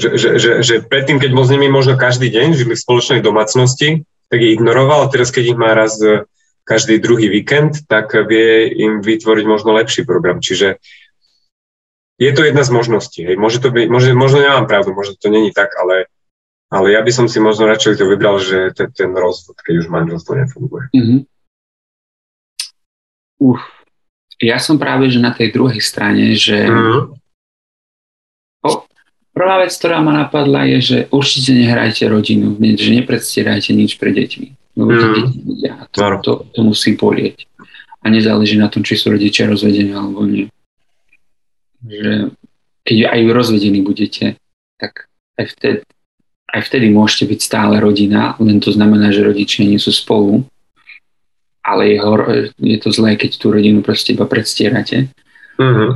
Že, 0.01 0.09
že, 0.17 0.29
že, 0.41 0.51
že 0.65 0.75
predtým, 0.81 1.21
keď 1.21 1.31
bol 1.37 1.45
s 1.45 1.53
nimi 1.53 1.69
možno 1.69 2.01
každý 2.01 2.33
deň, 2.33 2.57
žili 2.57 2.73
v 2.73 2.83
spoločnej 2.83 3.21
domácnosti, 3.21 4.09
tak 4.31 4.39
ich 4.39 4.55
ignoroval 4.55 5.05
a 5.05 5.11
teraz, 5.11 5.35
keď 5.35 5.45
ich 5.53 5.59
má 5.59 5.75
raz 5.75 5.99
každý 6.63 7.03
druhý 7.03 7.27
víkend, 7.27 7.91
tak 7.91 8.15
vie 8.15 8.71
im 8.71 9.03
vytvoriť 9.03 9.45
možno 9.45 9.75
lepší 9.75 10.07
program. 10.07 10.39
Čiže 10.39 10.79
je 12.21 12.31
to 12.37 12.47
jedna 12.47 12.63
z 12.63 12.71
možností. 12.71 13.27
Hej. 13.27 13.41
Môže 13.41 13.59
to 13.59 13.75
byť, 13.75 13.87
môže, 13.91 14.15
možno 14.15 14.45
nemám 14.45 14.71
pravdu, 14.71 14.95
možno 14.95 15.19
to 15.19 15.33
není 15.33 15.51
tak, 15.51 15.73
ale, 15.81 16.07
ale 16.71 16.95
ja 16.95 17.03
by 17.03 17.11
som 17.11 17.27
si 17.27 17.43
možno 17.43 17.67
radšej 17.67 17.99
to 17.99 18.05
vybral, 18.07 18.39
že 18.39 18.77
ten, 18.77 18.93
ten 18.93 19.11
rozvod, 19.17 19.59
keď 19.59 19.75
už 19.83 19.87
manželstvo 19.91 20.33
nefunguje. 20.37 20.85
Mm-hmm. 20.95 21.21
Uf. 23.41 23.61
Ja 24.41 24.61
som 24.61 24.77
práve, 24.77 25.09
že 25.09 25.19
na 25.19 25.33
tej 25.33 25.53
druhej 25.53 25.81
strane, 25.81 26.37
že 26.37 26.69
mm-hmm. 26.69 27.01
o, 28.69 28.71
prvá 29.35 29.63
vec, 29.63 29.73
ktorá 29.75 30.03
ma 30.03 30.13
napadla, 30.13 30.67
je, 30.77 30.79
že 30.81 30.99
určite 31.15 31.55
nehrajte 31.55 32.07
rodinu, 32.07 32.59
že 32.59 32.91
nepredstierajte 32.95 33.71
nič 33.73 33.97
pre 33.97 34.11
deťmi. 34.15 34.49
Lebo 34.79 34.91
to 34.95 35.07
mm. 35.07 35.15
vidia. 35.45 35.75
To, 35.93 36.03
to, 36.23 36.33
to 36.55 36.61
musí 36.63 36.95
bolieť. 36.95 37.47
A 38.01 38.09
nezáleží 38.09 38.57
na 38.57 38.73
tom, 38.73 38.81
či 38.81 38.97
sú 38.97 39.13
rodičia 39.13 39.51
rozvedení 39.51 39.93
alebo 39.93 40.25
nie. 40.25 40.49
Že 41.85 42.33
keď 42.85 42.97
aj 43.13 43.21
rozvedení 43.29 43.81
budete, 43.85 44.41
tak 44.81 45.11
aj 45.37 45.47
vtedy, 45.53 45.81
aj 46.51 46.61
vtedy 46.67 46.87
môžete 46.89 47.25
byť 47.29 47.41
stále 47.41 47.75
rodina, 47.77 48.35
len 48.41 48.59
to 48.59 48.73
znamená, 48.73 49.13
že 49.13 49.27
rodičia 49.27 49.69
nie 49.69 49.77
sú 49.77 49.93
spolu, 49.93 50.49
ale 51.61 51.93
je, 51.93 51.99
hor, 52.01 52.21
je 52.57 52.79
to 52.81 52.89
zlé, 52.89 53.21
keď 53.21 53.37
tú 53.37 53.53
rodinu 53.53 53.85
proste 53.85 54.17
iba 54.17 54.25
predstierate. 54.25 55.13
Mm-hmm. 55.61 55.91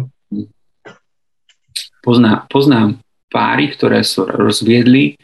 Pozná, 2.05 2.45
poznám 2.53 3.01
páry, 3.35 3.75
ktoré 3.75 4.07
sa 4.07 4.23
rozviedli 4.23 5.19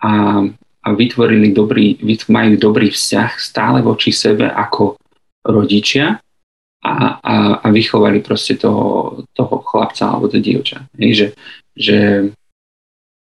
a 0.00 0.40
a 0.88 0.96
vytvorili 0.96 1.52
dobrý, 1.52 2.00
majú 2.32 2.56
dobrý 2.56 2.88
vzťah 2.88 3.30
stále 3.36 3.84
voči 3.84 4.08
sebe 4.08 4.48
ako 4.48 4.96
rodičia 5.44 6.16
a, 6.80 6.94
a, 7.20 7.36
a 7.60 7.66
vychovali 7.68 8.24
proste 8.24 8.56
toho, 8.56 9.20
toho 9.36 9.60
chlapca 9.60 10.08
alebo 10.08 10.32
to 10.32 10.40
dievča. 10.40 10.88
Hej, 10.96 11.12
že, 11.12 11.28
že 11.76 11.98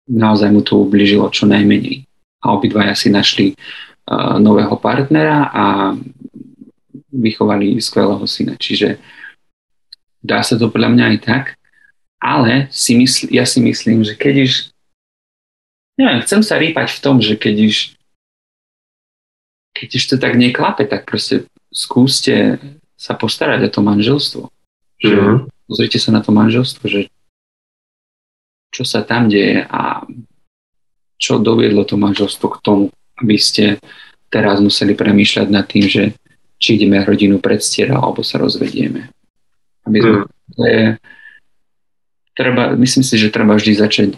naozaj 0.06 0.54
mu 0.54 0.62
to 0.62 0.78
ubližilo 0.78 1.26
čo 1.34 1.50
najmenej. 1.50 2.06
A 2.46 2.54
obidvaja 2.54 2.94
si 2.94 3.10
našli 3.10 3.58
uh, 3.58 4.38
nového 4.38 4.78
partnera 4.78 5.50
a 5.50 5.96
vychovali 7.10 7.82
skvelého 7.82 8.22
syna. 8.30 8.54
Čiže 8.54 9.02
dá 10.22 10.46
sa 10.46 10.54
to 10.54 10.70
podľa 10.70 10.94
mňa 10.94 11.04
aj 11.10 11.18
tak, 11.26 11.44
ale 12.18 12.66
si 12.74 12.98
mysl, 12.98 13.30
ja 13.30 13.46
si 13.46 13.62
myslím, 13.62 14.02
že 14.02 14.18
keď 14.18 14.46
už 14.46 14.52
neviem, 15.98 16.22
chcem 16.22 16.42
sa 16.46 16.58
rýpať 16.58 16.98
v 16.98 17.02
tom, 17.02 17.16
že 17.18 17.34
keď 17.34 17.56
už 17.66 17.76
keď 19.74 19.88
už 19.94 20.04
to 20.10 20.16
tak 20.18 20.34
neklape, 20.34 20.82
tak 20.90 21.06
proste 21.06 21.46
skúste 21.70 22.58
sa 22.98 23.14
postarať 23.14 23.70
o 23.70 23.70
to 23.70 23.80
manželstvo. 23.82 24.42
Že 24.98 25.14
mm-hmm. 25.14 25.38
Pozrite 25.68 26.00
sa 26.00 26.10
na 26.16 26.24
to 26.24 26.32
manželstvo, 26.32 26.88
že 26.88 27.12
čo 28.72 28.82
sa 28.88 29.04
tam 29.04 29.28
deje 29.28 29.68
a 29.68 30.02
čo 31.20 31.38
doviedlo 31.38 31.84
to 31.84 32.00
manželstvo 32.00 32.46
k 32.56 32.62
tomu, 32.64 32.84
aby 33.20 33.36
ste 33.36 33.76
teraz 34.32 34.64
museli 34.64 34.96
premýšľať 34.96 35.46
nad 35.52 35.68
tým, 35.68 35.84
že 35.84 36.16
či 36.56 36.80
ideme 36.80 37.04
rodinu 37.04 37.38
predstierať 37.38 37.94
alebo 37.94 38.24
sa 38.24 38.40
rozvedieme. 38.40 39.12
Aby 39.84 39.98
sme, 40.00 40.14
mm. 40.16 40.26
to 40.56 40.62
je, 40.64 40.82
treba, 42.38 42.78
myslím 42.78 43.02
si, 43.02 43.18
že 43.18 43.34
treba 43.34 43.58
vždy 43.58 43.72
začať 43.74 44.08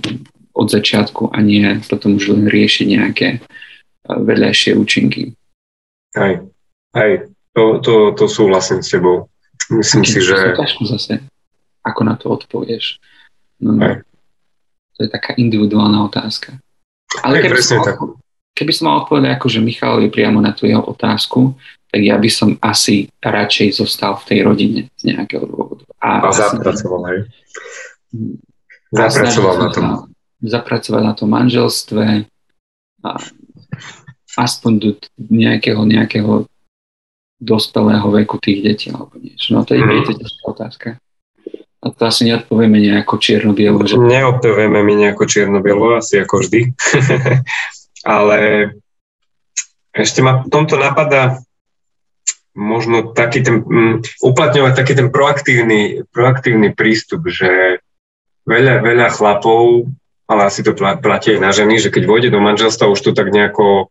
od 0.52 0.68
začiatku 0.68 1.32
a 1.32 1.40
nie 1.40 1.64
potom 1.88 2.20
už 2.20 2.36
len 2.36 2.44
riešiť 2.44 2.86
nejaké 3.00 3.28
eh, 3.40 3.40
vedľajšie 4.04 4.76
účinky. 4.76 5.32
Aj, 6.12 6.44
aj, 6.92 7.10
to, 7.56 7.80
to, 7.80 8.12
to 8.12 8.24
súhlasím 8.28 8.84
s 8.84 8.92
tebou. 8.92 9.30
Myslím 9.70 10.04
si, 10.04 10.18
že... 10.20 10.34
Zase, 10.82 11.22
ako 11.86 12.00
na 12.04 12.18
to 12.18 12.34
odpovieš. 12.34 12.98
No, 13.62 13.78
no. 13.78 13.86
aj. 13.86 14.04
To 14.98 15.06
je 15.06 15.08
taká 15.08 15.32
individuálna 15.38 16.04
otázka. 16.04 16.60
Ale 17.24 17.40
aj, 17.40 17.42
keby, 17.48 17.62
som 17.62 17.76
mal, 17.80 17.86
tak. 17.86 17.98
keby 18.52 18.72
som 18.74 18.84
mal 18.90 18.96
odpovedať 19.06 19.30
ako, 19.38 19.46
že 19.48 19.64
Michal 19.64 20.02
je 20.04 20.10
priamo 20.12 20.42
na 20.42 20.52
tú 20.52 20.68
jeho 20.68 20.82
otázku, 20.82 21.56
tak 21.90 22.00
ja 22.04 22.20
by 22.20 22.30
som 22.30 22.54
asi 22.60 23.08
radšej 23.22 23.80
zostal 23.80 24.18
v 24.20 24.26
tej 24.28 24.38
rodine 24.44 24.80
z 24.98 25.14
nejakého 25.14 25.46
dôvodu. 25.46 25.86
A, 26.02 26.26
a 26.26 26.30
zapracoval, 26.30 27.02
hej. 27.10 27.20
Zapracoval 28.90 29.56
na 29.58 29.68
tom 29.70 29.86
zapracovať 30.40 31.02
na 31.04 31.12
tom 31.12 31.28
manželstve 31.36 32.24
a 33.04 33.10
aspoň 34.40 34.72
do 34.80 34.90
nejakého, 35.20 35.80
nejakého 35.84 36.48
dospelého 37.40 38.08
veku 38.08 38.36
tých 38.40 38.60
detí 38.64 38.86
alebo 38.92 39.16
niečo. 39.16 39.56
No 39.56 39.64
to 39.64 39.76
je, 39.76 39.84
mm. 39.84 40.04
to 40.04 40.12
ťažká 40.16 40.44
otázka. 40.44 40.88
A 41.80 41.86
to 41.88 42.02
asi 42.04 42.28
neodpovieme 42.28 42.76
nejako 42.76 43.16
čierno-bielo. 43.16 43.80
Že... 43.88 43.96
Neodpovieme 44.04 44.84
mi 44.84 45.00
nejako 45.00 45.24
čierno-bielo, 45.24 45.96
asi 45.96 46.20
ako 46.20 46.44
vždy. 46.44 46.76
Ale 48.04 48.36
ešte 49.96 50.20
ma 50.20 50.44
v 50.44 50.52
tomto 50.52 50.76
napadá 50.76 51.40
možno 52.52 53.16
taký 53.16 53.40
ten, 53.40 53.64
um, 53.64 54.04
uplatňovať 54.20 54.72
taký 54.76 54.92
ten 54.92 55.08
proaktívny, 55.08 56.04
proaktívny 56.12 56.76
prístup, 56.76 57.24
že 57.32 57.79
veľa, 58.46 58.80
veľa 58.84 59.08
chlapov 59.12 59.90
ale 60.30 60.46
asi 60.46 60.62
to 60.62 60.78
platí 60.78 61.34
aj 61.34 61.40
na 61.42 61.50
ženy, 61.50 61.82
že 61.82 61.90
keď 61.90 62.06
vôjde 62.06 62.30
do 62.30 62.38
manželstva, 62.38 62.86
už 62.86 63.02
to 63.02 63.10
tak 63.10 63.34
nejako 63.34 63.90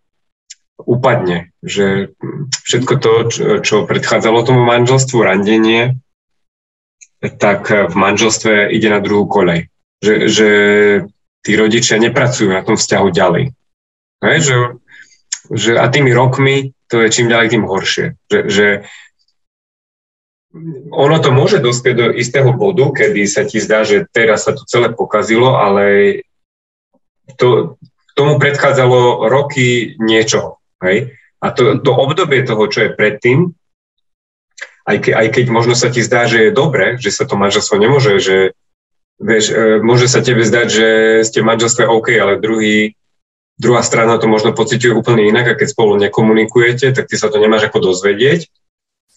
upadne, 0.80 1.52
že 1.60 2.16
všetko 2.64 2.94
to, 3.04 3.12
čo, 3.60 3.84
predchádzalo 3.84 4.48
tomu 4.48 4.64
manželstvu, 4.64 5.20
randenie, 5.20 6.00
tak 7.20 7.68
v 7.68 7.92
manželstve 7.92 8.72
ide 8.72 8.88
na 8.88 9.04
druhú 9.04 9.28
kolej. 9.28 9.68
Že, 10.00 10.16
že 10.32 10.50
tí 11.44 11.60
rodičia 11.60 12.00
nepracujú 12.00 12.56
na 12.56 12.64
tom 12.64 12.80
vzťahu 12.80 13.08
ďalej. 13.12 13.52
Hej, 14.24 14.38
že, 14.40 14.56
že, 15.52 15.72
a 15.76 15.92
tými 15.92 16.16
rokmi 16.16 16.72
to 16.88 17.04
je 17.04 17.12
čím 17.12 17.28
ďalej 17.28 17.52
tým 17.52 17.68
horšie. 17.68 18.16
Že, 18.32 18.40
že 18.48 18.68
ono 20.90 21.18
to 21.22 21.30
môže 21.30 21.62
dospieť 21.62 21.96
do 21.96 22.08
istého 22.10 22.50
bodu, 22.58 22.90
kedy 22.90 23.22
sa 23.30 23.46
ti 23.46 23.62
zdá, 23.62 23.86
že 23.86 24.10
teraz 24.10 24.50
sa 24.50 24.58
to 24.58 24.66
celé 24.66 24.90
pokazilo, 24.90 25.62
ale 25.62 26.26
to, 27.38 27.78
tomu 28.18 28.42
predchádzalo 28.42 29.30
roky 29.30 29.94
niečoho. 30.02 30.58
Hej? 30.82 31.14
A 31.40 31.54
to, 31.54 31.78
to 31.78 31.92
obdobie 31.94 32.42
toho, 32.42 32.66
čo 32.66 32.90
je 32.90 32.96
predtým, 32.98 33.54
aj, 34.90 34.98
ke, 35.06 35.12
aj 35.14 35.28
keď 35.38 35.46
možno 35.54 35.78
sa 35.78 35.94
ti 35.94 36.02
zdá, 36.02 36.26
že 36.26 36.50
je 36.50 36.52
dobre, 36.52 36.98
že 36.98 37.14
sa 37.14 37.30
to 37.30 37.38
manželstvo 37.38 37.78
nemôže, 37.78 38.18
že 38.18 38.38
vieš, 39.22 39.54
e, 39.54 39.78
môže 39.86 40.10
sa 40.10 40.26
tebe 40.26 40.42
zdať, 40.42 40.68
že 40.68 40.88
ste 41.30 41.46
v 41.46 41.50
manželstve 41.54 41.86
OK, 41.86 42.10
ale 42.18 42.42
druhý, 42.42 42.98
druhá 43.62 43.86
strana 43.86 44.18
to 44.18 44.26
možno 44.26 44.58
pociťuje 44.58 44.98
úplne 44.98 45.30
inak 45.30 45.54
a 45.54 45.58
keď 45.62 45.78
spolu 45.78 45.94
nekomunikujete, 46.02 46.90
tak 46.90 47.06
ty 47.06 47.16
sa 47.22 47.30
to 47.30 47.38
nemáš 47.38 47.70
ako 47.70 47.94
dozvedieť. 47.94 48.50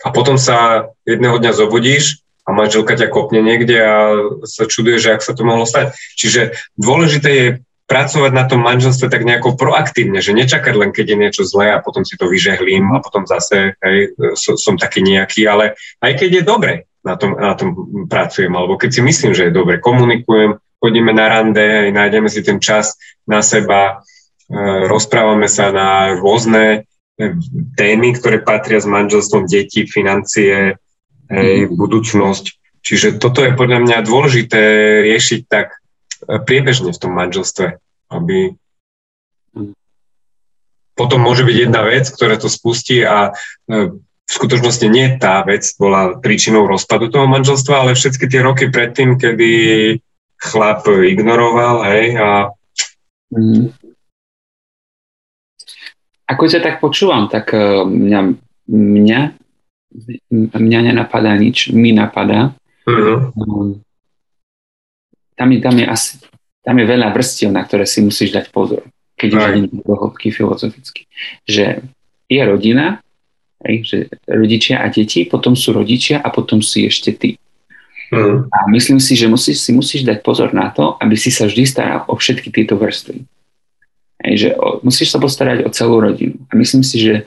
A 0.03 0.09
potom 0.11 0.37
sa 0.37 0.91
jedného 1.07 1.39
dňa 1.39 1.53
zobudíš 1.55 2.23
a 2.43 2.51
manželka 2.51 2.99
ťa 2.99 3.09
kopne 3.11 3.39
niekde 3.39 3.79
a 3.79 3.97
sa 4.43 4.67
čuduje, 4.67 4.99
že 4.99 5.15
ak 5.15 5.23
sa 5.23 5.33
to 5.35 5.47
mohlo 5.47 5.63
stať. 5.63 5.95
Čiže 6.19 6.59
dôležité 6.75 7.31
je 7.31 7.49
pracovať 7.87 8.33
na 8.33 8.49
tom 8.49 8.65
manželstve 8.65 9.13
tak 9.13 9.23
nejako 9.23 9.55
proaktívne, 9.55 10.19
že 10.25 10.33
nečakať 10.33 10.75
len, 10.75 10.91
keď 10.97 11.13
je 11.13 11.21
niečo 11.21 11.43
zlé 11.45 11.77
a 11.77 11.83
potom 11.83 12.09
si 12.09 12.17
to 12.17 12.25
vyžehlím 12.25 12.89
a 12.95 13.05
potom 13.05 13.29
zase 13.29 13.77
hej, 13.79 14.17
som, 14.35 14.57
som 14.57 14.75
taký 14.81 15.05
nejaký, 15.05 15.45
ale 15.45 15.77
aj 16.01 16.13
keď 16.17 16.31
je 16.41 16.43
dobre, 16.43 16.75
na 17.03 17.19
tom, 17.19 17.35
na 17.35 17.55
tom 17.59 17.75
pracujem, 18.07 18.55
alebo 18.55 18.79
keď 18.79 18.91
si 18.95 19.03
myslím, 19.03 19.35
že 19.35 19.51
je 19.51 19.59
dobre, 19.59 19.83
komunikujem, 19.83 20.57
chodíme 20.79 21.11
na 21.11 21.27
rande, 21.29 21.91
nájdeme 21.91 22.31
si 22.31 22.47
ten 22.47 22.63
čas 22.63 22.95
na 23.27 23.43
seba, 23.43 24.07
e, 24.47 24.87
rozprávame 24.87 25.51
sa 25.51 25.75
na 25.75 26.15
rôzne 26.15 26.87
témy, 27.77 28.17
ktoré 28.17 28.41
patria 28.41 28.81
s 28.81 28.89
manželstvom, 28.89 29.45
deti, 29.45 29.85
financie, 29.85 30.81
hej, 31.29 31.59
mm. 31.69 31.77
budúcnosť. 31.77 32.45
Čiže 32.83 33.23
toto 33.23 33.47
je 33.47 33.55
podľa 33.55 33.79
mňa 33.87 34.07
dôležité 34.09 34.61
riešiť 35.07 35.41
tak 35.47 35.79
priebežne 36.27 36.91
v 36.91 37.01
tom 37.01 37.13
manželstve, 37.15 37.79
aby 38.11 38.55
potom 40.93 41.25
môže 41.25 41.47
byť 41.47 41.57
jedna 41.57 41.83
vec, 41.89 42.05
ktorá 42.11 42.37
to 42.37 42.53
spustí 42.53 43.01
a 43.01 43.33
e, 43.33 43.97
v 43.97 44.31
skutočnosti 44.31 44.87
nie 44.93 45.17
tá 45.17 45.41
vec 45.43 45.65
bola 45.81 46.21
príčinou 46.21 46.69
rozpadu 46.69 47.09
toho 47.09 47.25
manželstva, 47.27 47.87
ale 47.87 47.99
všetky 47.99 48.29
tie 48.29 48.41
roky 48.45 48.69
predtým, 48.69 49.17
kedy 49.17 49.51
chlap 50.37 50.85
ignoroval, 50.87 51.87
hej, 51.87 52.19
a 52.19 52.29
mm. 53.33 53.82
Ako 56.33 56.49
ťa 56.49 56.61
tak 56.65 56.81
počúvam, 56.81 57.29
tak 57.29 57.53
e, 57.53 57.85
mňa, 57.85 58.21
mňa, 58.73 59.21
mňa 60.57 60.81
nenapadá 60.89 61.37
nič, 61.37 61.69
mi 61.69 61.93
napadá. 61.93 62.57
Mm-hmm 62.89 63.85
tam 65.43 65.53
je, 65.53 65.59
tam 65.61 65.75
je 65.79 65.87
asi 65.89 66.23
tam 66.63 66.79
je 66.79 66.87
veľa 66.87 67.11
vrstiev, 67.11 67.51
na 67.51 67.67
ktoré 67.67 67.83
si 67.83 67.99
musíš 68.07 68.31
dať 68.31 68.55
pozor, 68.55 68.87
keď 69.19 69.29
idem 69.35 69.83
do 69.83 69.95
hĺbky 69.99 70.31
filozoficky. 70.31 71.11
Že 71.43 71.83
je 72.31 72.43
rodina, 72.47 73.03
že 73.83 74.07
rodičia 74.31 74.79
a 74.79 74.87
deti, 74.87 75.27
potom 75.27 75.59
sú 75.59 75.75
rodičia 75.75 76.23
a 76.23 76.31
potom 76.31 76.63
si 76.63 76.87
ešte 76.87 77.11
ty. 77.19 77.31
Mm. 78.15 78.47
A 78.47 78.59
myslím 78.71 79.03
si, 79.03 79.19
že 79.19 79.27
musíš, 79.27 79.59
si 79.59 79.75
musíš 79.75 80.07
dať 80.07 80.23
pozor 80.23 80.55
na 80.55 80.71
to, 80.71 80.95
aby 81.03 81.19
si 81.19 81.35
sa 81.35 81.51
vždy 81.51 81.67
staral 81.67 82.07
o 82.07 82.15
všetky 82.15 82.55
tieto 82.55 82.79
vrstvy. 82.79 83.27
Aj, 84.23 84.35
že 84.39 84.55
o, 84.55 84.79
musíš 84.87 85.11
sa 85.11 85.19
postarať 85.19 85.67
o 85.67 85.71
celú 85.75 85.99
rodinu. 85.99 86.39
A 86.49 86.55
myslím 86.55 86.87
si, 86.87 87.03
že 87.03 87.27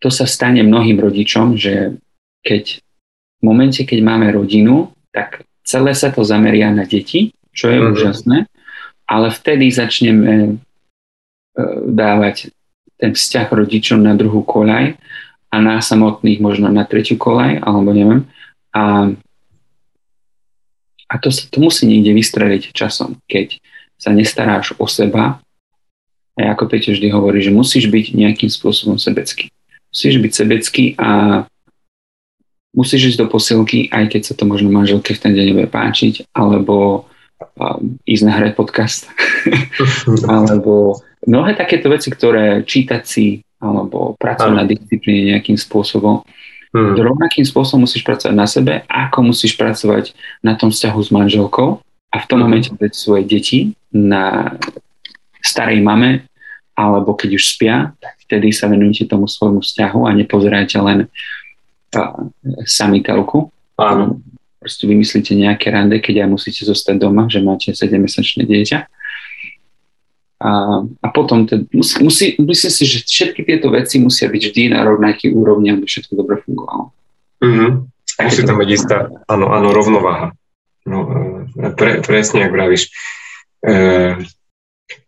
to 0.00 0.08
sa 0.08 0.24
stane 0.24 0.64
mnohým 0.64 0.96
rodičom, 1.00 1.56
že 1.56 2.00
keď 2.44 2.80
v 3.40 3.42
momente, 3.44 3.84
keď 3.84 3.98
máme 4.00 4.32
rodinu, 4.32 4.92
tak 5.12 5.44
celé 5.64 5.92
sa 5.92 6.12
to 6.12 6.24
zameria 6.24 6.72
na 6.72 6.84
deti, 6.88 7.32
čo 7.52 7.68
je 7.68 7.78
uh-huh. 7.80 7.92
úžasné, 7.92 8.48
ale 9.08 9.28
vtedy 9.32 9.68
začneme 9.68 10.32
e, 10.32 10.50
dávať 11.88 12.52
ten 12.98 13.12
vzťah 13.12 13.48
rodičom 13.52 14.00
na 14.00 14.16
druhú 14.16 14.40
kolaj 14.44 14.96
a 15.52 15.56
na 15.60 15.78
samotných 15.78 16.40
možno 16.42 16.72
na 16.72 16.82
tretiu 16.88 17.20
kolaj, 17.20 17.62
alebo 17.62 17.94
neviem. 17.94 18.26
A, 18.74 19.12
a 21.06 21.14
to, 21.22 21.30
to 21.30 21.58
musí 21.62 21.86
niekde 21.86 22.10
vystreliť 22.10 22.74
časom, 22.74 23.22
keď 23.30 23.60
sa 23.94 24.10
nestaráš 24.10 24.74
o 24.82 24.88
seba. 24.90 25.43
A 26.34 26.50
ako 26.50 26.66
Peťo 26.66 26.90
vždy 26.94 27.08
hovorí, 27.14 27.38
že 27.38 27.54
musíš 27.54 27.86
byť 27.86 28.06
nejakým 28.18 28.50
spôsobom 28.50 28.98
sebecký. 28.98 29.50
Musíš 29.94 30.18
byť 30.18 30.32
sebecký 30.34 30.84
a 30.98 31.42
musíš 32.74 33.14
ísť 33.14 33.18
do 33.22 33.26
posilky, 33.30 33.86
aj 33.94 34.10
keď 34.10 34.22
sa 34.26 34.34
to 34.34 34.44
možno 34.44 34.68
manželke 34.74 35.14
v 35.14 35.22
ten 35.22 35.32
deň 35.32 35.44
nebude 35.54 35.70
páčiť, 35.70 36.34
alebo 36.34 37.06
um, 37.54 37.94
ísť 38.02 38.24
nahrať 38.26 38.52
podcast, 38.58 39.06
alebo 40.34 40.98
mnohé 41.22 41.54
takéto 41.54 41.86
veci, 41.86 42.10
ktoré 42.10 42.66
čítať 42.66 43.02
si, 43.06 43.46
alebo 43.62 44.18
pracovať 44.18 44.54
na 44.58 44.66
disciplíne 44.66 45.38
nejakým 45.38 45.56
spôsobom. 45.56 46.26
Hmm. 46.74 46.98
Rovnakým 46.98 47.46
spôsobom 47.46 47.86
musíš 47.86 48.02
pracovať 48.02 48.34
na 48.34 48.50
sebe, 48.50 48.82
ako 48.90 49.30
musíš 49.30 49.54
pracovať 49.54 50.10
na 50.42 50.58
tom 50.58 50.74
vzťahu 50.74 50.98
s 50.98 51.10
manželkou 51.14 51.78
a 52.10 52.16
v 52.18 52.26
tom 52.26 52.42
hmm. 52.42 52.44
momente 52.44 52.70
dať 52.74 52.92
svoje 52.92 53.22
deti 53.22 53.78
na 53.94 54.58
starej 55.44 55.84
mame, 55.84 56.24
alebo 56.74 57.14
keď 57.14 57.36
už 57.36 57.44
spia, 57.54 57.94
tak 58.00 58.16
vtedy 58.24 58.50
sa 58.50 58.66
venujete 58.66 59.06
tomu 59.06 59.28
svojmu 59.30 59.62
vzťahu 59.62 60.00
a 60.08 60.10
nepozerajte 60.16 60.80
len 60.82 61.06
samiteľku. 62.66 63.52
Áno. 63.78 64.18
Proste 64.58 64.88
vymyslíte 64.88 65.36
nejaké 65.36 65.68
rande, 65.70 66.00
keď 66.00 66.24
aj 66.24 66.28
musíte 66.32 66.62
zostať 66.64 66.96
doma, 66.96 67.28
že 67.28 67.44
máte 67.44 67.76
7-mesačné 67.76 68.48
dieťa. 68.48 68.78
A, 70.44 70.50
a 70.82 71.06
potom, 71.14 71.46
te, 71.46 71.62
musí, 71.72 71.94
musí, 72.02 72.26
myslím 72.36 72.72
si, 72.72 72.84
že 72.84 72.98
všetky 73.04 73.44
tieto 73.44 73.70
veci 73.70 74.00
musia 74.02 74.28
byť 74.28 74.42
vždy 74.50 74.62
na 74.72 74.84
rovnaký 74.84 75.32
úrovni, 75.32 75.72
aby 75.72 75.84
všetko 75.86 76.12
dobre 76.16 76.40
fungovalo. 76.42 76.90
Mm-hmm. 77.44 77.70
Musí 78.24 78.42
tam 78.44 78.58
byť 78.60 78.70
istá, 78.72 79.08
áno, 79.30 79.52
áno, 79.52 79.68
rovnováha. 79.72 80.36
No, 80.84 80.98
e, 81.56 81.68
pre, 81.72 82.04
presne, 82.04 82.44
ak 82.44 82.52
vravíš. 82.52 82.92
E, 83.64 83.72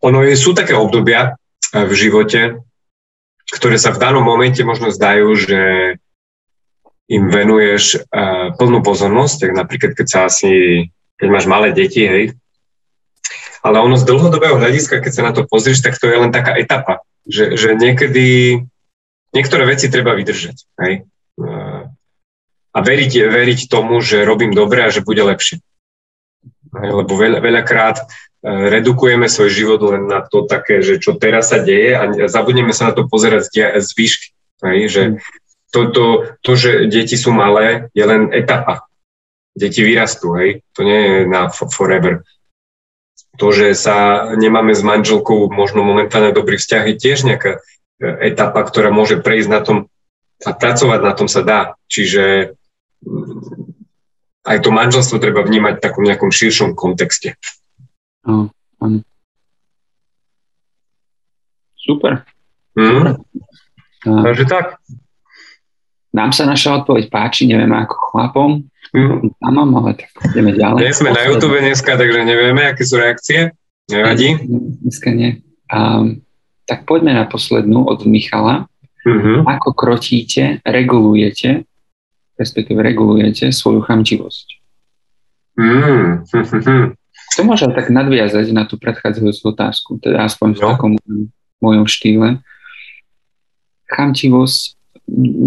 ono 0.01 0.25
je, 0.25 0.35
sú 0.37 0.57
také 0.57 0.73
obdobia 0.73 1.37
e, 1.73 1.85
v 1.85 1.93
živote, 1.93 2.61
ktoré 3.47 3.79
sa 3.79 3.95
v 3.95 4.01
danom 4.03 4.25
momente 4.27 4.61
možno 4.67 4.91
zdajú, 4.91 5.35
že 5.39 5.61
im 7.07 7.31
venuješ 7.31 8.03
uh, 8.03 8.51
plnú 8.59 8.83
pozornosť, 8.83 9.47
tak 9.47 9.51
napríklad 9.55 9.93
keď 9.95 10.07
sa 10.11 10.19
asi, 10.27 10.87
keď 11.15 11.29
máš 11.31 11.47
malé 11.47 11.71
deti, 11.71 12.03
hej, 12.03 12.35
ale 13.63 13.79
ono 13.79 13.95
z 13.95 14.07
dlhodobého 14.11 14.59
hľadiska, 14.59 14.99
keď 14.99 15.13
sa 15.15 15.23
na 15.23 15.31
to 15.31 15.47
pozrieš, 15.47 15.87
tak 15.87 15.95
to 16.03 16.11
je 16.11 16.19
len 16.19 16.35
taká 16.35 16.59
etapa, 16.59 17.07
že, 17.23 17.55
že 17.55 17.79
niekedy 17.79 18.59
niektoré 19.31 19.65
veci 19.71 19.87
treba 19.87 20.19
vydržať, 20.19 20.57
hej, 20.83 21.07
uh, 21.39 21.87
a 22.75 22.79
veriť, 22.83 23.13
veriť 23.31 23.61
tomu, 23.71 24.03
že 24.03 24.27
robím 24.27 24.51
dobre 24.51 24.83
a 24.83 24.91
že 24.91 25.07
bude 25.07 25.23
lepšie. 25.23 25.63
Lebo 26.77 27.15
veľa, 27.15 27.39
veľakrát 27.41 28.03
redukujeme 28.45 29.29
svoj 29.31 29.51
život 29.53 29.81
len 29.87 30.09
na 30.09 30.21
to 30.25 30.45
také, 30.45 30.81
že 30.85 31.01
čo 31.01 31.17
teraz 31.17 31.55
sa 31.55 31.61
deje 31.61 31.97
a 31.97 32.05
zabudneme 32.29 32.75
sa 32.75 32.91
na 32.91 32.93
to 32.93 33.09
pozerať 33.09 33.49
z, 33.49 33.53
z 33.81 33.89
výšky. 33.97 34.29
Hej, 34.65 34.81
že 34.89 35.03
mm 35.13 35.45
to, 35.77 35.93
to, 35.93 36.05
to, 36.41 36.53
že 36.57 36.71
deti 36.89 37.21
sú 37.21 37.37
malé, 37.37 37.93
je 37.93 38.01
len 38.01 38.33
etapa. 38.33 38.89
Deti 39.53 39.85
vyrastú, 39.85 40.33
hej. 40.41 40.65
To 40.73 40.81
nie 40.81 40.97
je 40.97 41.17
na 41.29 41.53
forever. 41.53 42.25
To, 43.37 43.53
že 43.53 43.77
sa 43.77 44.31
nemáme 44.33 44.73
s 44.73 44.81
manželkou 44.81 45.53
možno 45.53 45.85
momentálne 45.85 46.33
dobrý 46.33 46.57
vzťah, 46.57 46.83
je 46.89 46.97
tiež 46.97 47.29
nejaká 47.29 47.61
e, 48.01 48.33
etapa, 48.33 48.65
ktorá 48.65 48.89
môže 48.89 49.21
prejsť 49.21 49.49
na 49.53 49.61
tom 49.61 49.93
a 50.45 50.53
pracovať 50.57 51.01
na 51.05 51.13
tom 51.13 51.29
sa 51.29 51.45
dá. 51.45 51.61
Čiže 51.93 52.57
mm, 53.05 54.49
aj 54.49 54.59
to 54.65 54.71
manželstvo 54.73 55.21
treba 55.21 55.45
vnímať 55.45 55.77
v 55.77 55.85
takom 55.85 56.05
nejakom 56.09 56.33
širšom 56.33 56.73
kontexte. 56.73 57.37
Oh, 58.27 58.51
Super. 61.87 62.27
Mm. 62.75 63.15
Takže 64.03 64.45
tak. 64.51 64.83
Nám 66.11 66.33
sa 66.33 66.49
naša 66.49 66.83
odpoveď 66.83 67.13
páči, 67.13 67.45
neviem 67.45 67.71
ako 67.77 67.95
chlapom, 68.11 68.51
mm. 68.97 69.37
mám, 69.37 69.71
ale 69.85 70.01
tak 70.01 70.11
ideme 70.33 70.57
ďalej. 70.57 70.81
Nie 70.89 70.97
sme 70.97 71.13
na 71.13 71.29
YouTube 71.29 71.61
dneska, 71.61 71.93
takže 71.93 72.25
nevieme, 72.25 72.73
aké 72.73 72.83
sú 72.89 72.97
reakcie. 72.97 73.53
Nevadí? 73.93 74.35
Dneska 74.81 75.13
nie. 75.13 75.45
Um, 75.69 76.25
tak 76.65 76.89
poďme 76.89 77.15
na 77.15 77.29
poslednú 77.29 77.87
od 77.87 78.03
Michala. 78.09 78.67
Mm-hmm. 79.07 79.47
Ako 79.47 79.71
krotíte, 79.77 80.59
regulujete, 80.67 81.63
respektíve 82.35 82.83
regulujete 82.83 83.55
svoju 83.55 83.87
chamtivosť? 83.87 84.47
Mm. 85.61 86.27
to 87.37 87.45
môžem 87.45 87.71
tak 87.77 87.93
nadviazať 87.93 88.49
na 88.57 88.65
tú 88.65 88.81
predchádzajúcu 88.81 89.43
otázku, 89.53 89.91
teda 90.01 90.25
aspoň 90.25 90.57
v 90.57 90.61
no. 90.65 90.69
takom 90.73 90.93
mojom 91.61 91.85
štýle. 91.85 92.41
Chamtivosť, 93.93 94.75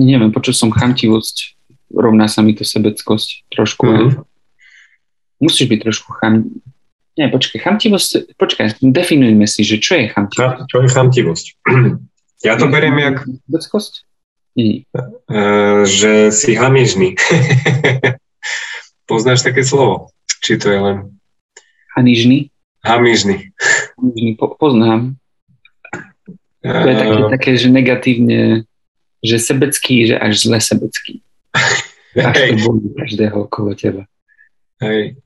neviem, 0.05 0.29
počul 0.29 0.53
som 0.53 0.69
chamtivosť, 0.69 1.57
rovná 1.91 2.29
sa 2.29 2.45
mi 2.45 2.53
to 2.53 2.61
sebeckosť 2.61 3.49
trošku. 3.49 3.83
Mm-hmm. 3.89 4.21
Musíš 5.41 5.65
byť 5.65 5.79
trošku 5.81 6.09
cham... 6.21 6.45
Nie, 7.17 7.27
počkaj, 7.27 7.59
chamtivosť, 7.59 8.37
počkaj, 8.37 8.79
definujme 8.85 9.43
si, 9.49 9.65
že 9.65 9.81
čo 9.81 9.97
je 9.97 10.05
chamtivosť. 10.13 10.69
Čo 10.69 10.77
je 10.85 10.89
chamtivosť? 10.93 11.47
Ja 12.39 12.55
to 12.55 12.71
beriem 12.71 12.95
jak... 12.95 13.27
Sebeckosť? 13.51 14.07
Nie. 14.55 14.87
Uh, 15.27 15.83
že 15.83 16.31
si 16.31 16.55
hamižný. 16.55 17.19
Poznáš 19.11 19.43
také 19.43 19.67
slovo? 19.67 20.15
Či 20.39 20.55
to 20.55 20.71
je 20.71 20.79
len... 20.79 21.18
Hanižný? 21.99 22.47
Hamižný. 22.79 23.51
Hamižný, 23.99 24.39
po, 24.39 24.55
poznám. 24.55 25.19
To 26.63 26.87
je 26.87 26.95
také, 26.95 27.19
také, 27.27 27.49
že 27.59 27.67
negatívne, 27.67 28.63
že 29.19 29.35
sebecký, 29.35 30.07
že 30.07 30.15
až 30.15 30.47
zle 30.47 30.63
sebecký. 30.63 31.19
Až 32.15 32.35
to 32.39 32.55
boli 32.63 32.87
každého 32.95 33.51
okolo 33.51 33.75
teba. 33.75 34.07
Hej. 34.79 35.19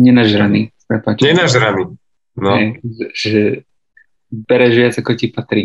Nenažraný. 0.00 0.72
Prepáč. 0.88 1.20
Nenažraný. 1.20 2.00
No. 2.40 2.56
Hej, 2.56 2.80
že 3.12 3.40
bereš 4.32 4.74
viac, 4.80 4.94
ako 4.96 5.12
ti 5.12 5.28
patrí. 5.28 5.64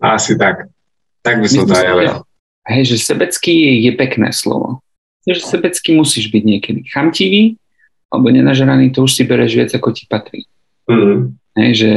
Asi 0.00 0.32
tak. 0.32 0.72
Tak 1.20 1.44
by 1.44 1.46
som 1.46 1.68
to 1.68 1.76
aj 1.76 2.24
Hej, 2.68 2.96
že 2.96 2.96
sebecký 3.04 3.84
je 3.84 3.92
pekné 3.96 4.32
slovo. 4.32 4.80
Že 5.28 5.44
sebecký 5.44 5.92
musíš 5.92 6.32
byť 6.32 6.42
niekedy 6.44 6.80
chamtivý, 6.88 7.60
alebo 8.08 8.32
nenažraný, 8.32 8.88
to 8.96 9.04
už 9.04 9.12
si 9.12 9.22
bereš 9.28 9.52
viac, 9.52 9.70
ako 9.76 9.92
ti 9.92 10.08
patrí. 10.08 10.48
Mm-hmm. 10.88 11.18
Hej, 11.60 11.70
že 11.76 11.90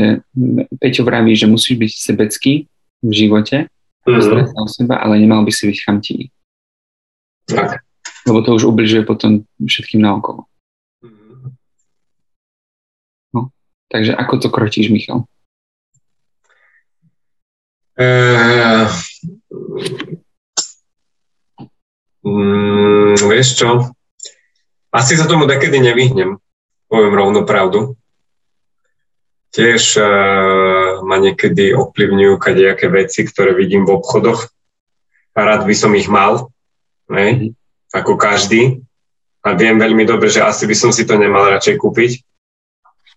Peťo 0.76 1.08
vraví, 1.08 1.32
že 1.32 1.48
musíš 1.48 1.80
byť 1.80 1.92
sebecký 1.96 2.54
v 3.00 3.12
živote, 3.16 3.72
mm-hmm. 4.04 4.52
o 4.52 4.68
seba, 4.68 5.00
ale 5.00 5.24
nemal 5.24 5.48
by 5.48 5.52
si 5.56 5.72
byť 5.72 5.78
chamtivý. 5.80 6.26
Tak. 7.48 7.88
Lebo 8.28 8.44
to 8.44 8.60
už 8.60 8.68
ubližuje 8.68 9.08
potom 9.08 9.48
všetkým 9.64 10.04
naokolo. 10.04 10.44
Mm-hmm. 11.00 11.50
No, 13.32 13.56
takže 13.88 14.12
ako 14.12 14.34
to 14.44 14.48
krotíš, 14.52 14.92
Michal? 14.92 15.24
Uh, 17.96 18.92
Mm, 22.24 23.01
vieš 23.20 23.60
čo? 23.60 23.92
Asi 24.92 25.16
sa 25.16 25.28
tomu 25.28 25.48
dekedy 25.48 25.80
nevyhnem, 25.80 26.36
poviem 26.92 27.16
rovno 27.16 27.48
pravdu. 27.48 27.96
Tiež 29.52 30.00
uh, 30.00 31.04
ma 31.04 31.20
niekedy 31.20 31.76
ovplyvňujú 31.76 32.40
kadejaké 32.40 32.88
veci, 32.88 33.28
ktoré 33.28 33.52
vidím 33.52 33.84
v 33.84 34.00
obchodoch 34.00 34.48
a 35.36 35.40
rád 35.44 35.68
by 35.68 35.76
som 35.76 35.92
ich 35.96 36.12
mal, 36.12 36.52
ne? 37.12 37.28
Mhm. 37.32 37.48
ako 37.92 38.16
každý. 38.16 38.84
A 39.42 39.58
viem 39.58 39.82
veľmi 39.82 40.06
dobre, 40.06 40.30
že 40.30 40.46
asi 40.46 40.70
by 40.70 40.76
som 40.78 40.92
si 40.94 41.04
to 41.04 41.18
nemal 41.18 41.50
radšej 41.50 41.82
kúpiť, 41.82 42.12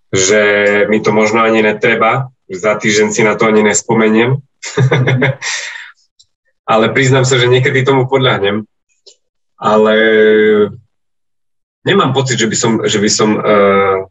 že 0.09 0.43
mi 0.89 1.05
to 1.05 1.13
možno 1.13 1.45
ani 1.45 1.61
netreba, 1.61 2.33
za 2.49 2.81
týždeň 2.81 3.09
si 3.13 3.23
na 3.23 3.37
to 3.37 3.45
ani 3.45 3.61
nespomeniem. 3.61 4.41
Ale 6.73 6.97
priznám 6.97 7.29
sa, 7.29 7.37
že 7.37 7.45
niekedy 7.45 7.85
tomu 7.85 8.09
podľahnem 8.09 8.65
ale 9.65 9.97
nemám 11.89 12.13
pocit, 12.13 12.37
že 12.37 12.45
by 12.45 12.57
som, 12.57 12.73
že 12.85 13.01
by 13.01 13.11
som 13.11 13.31
uh, 13.41 14.05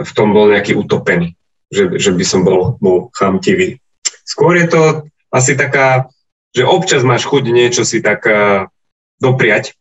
v 0.00 0.10
tom 0.16 0.32
bol 0.32 0.48
nejaký 0.48 0.72
utopený, 0.72 1.36
že, 1.68 2.00
že 2.00 2.10
by 2.16 2.24
som 2.24 2.40
bol, 2.40 2.80
bol 2.80 3.12
chamtivý. 3.12 3.76
Skôr 4.24 4.56
je 4.56 4.66
to 4.72 4.82
asi 5.28 5.52
taká, 5.60 6.08
že 6.56 6.64
občas 6.64 7.04
máš 7.04 7.28
chuť 7.28 7.44
niečo 7.52 7.84
si 7.84 8.00
tak 8.00 8.24
uh, 8.24 8.64
dopriať. 9.20 9.76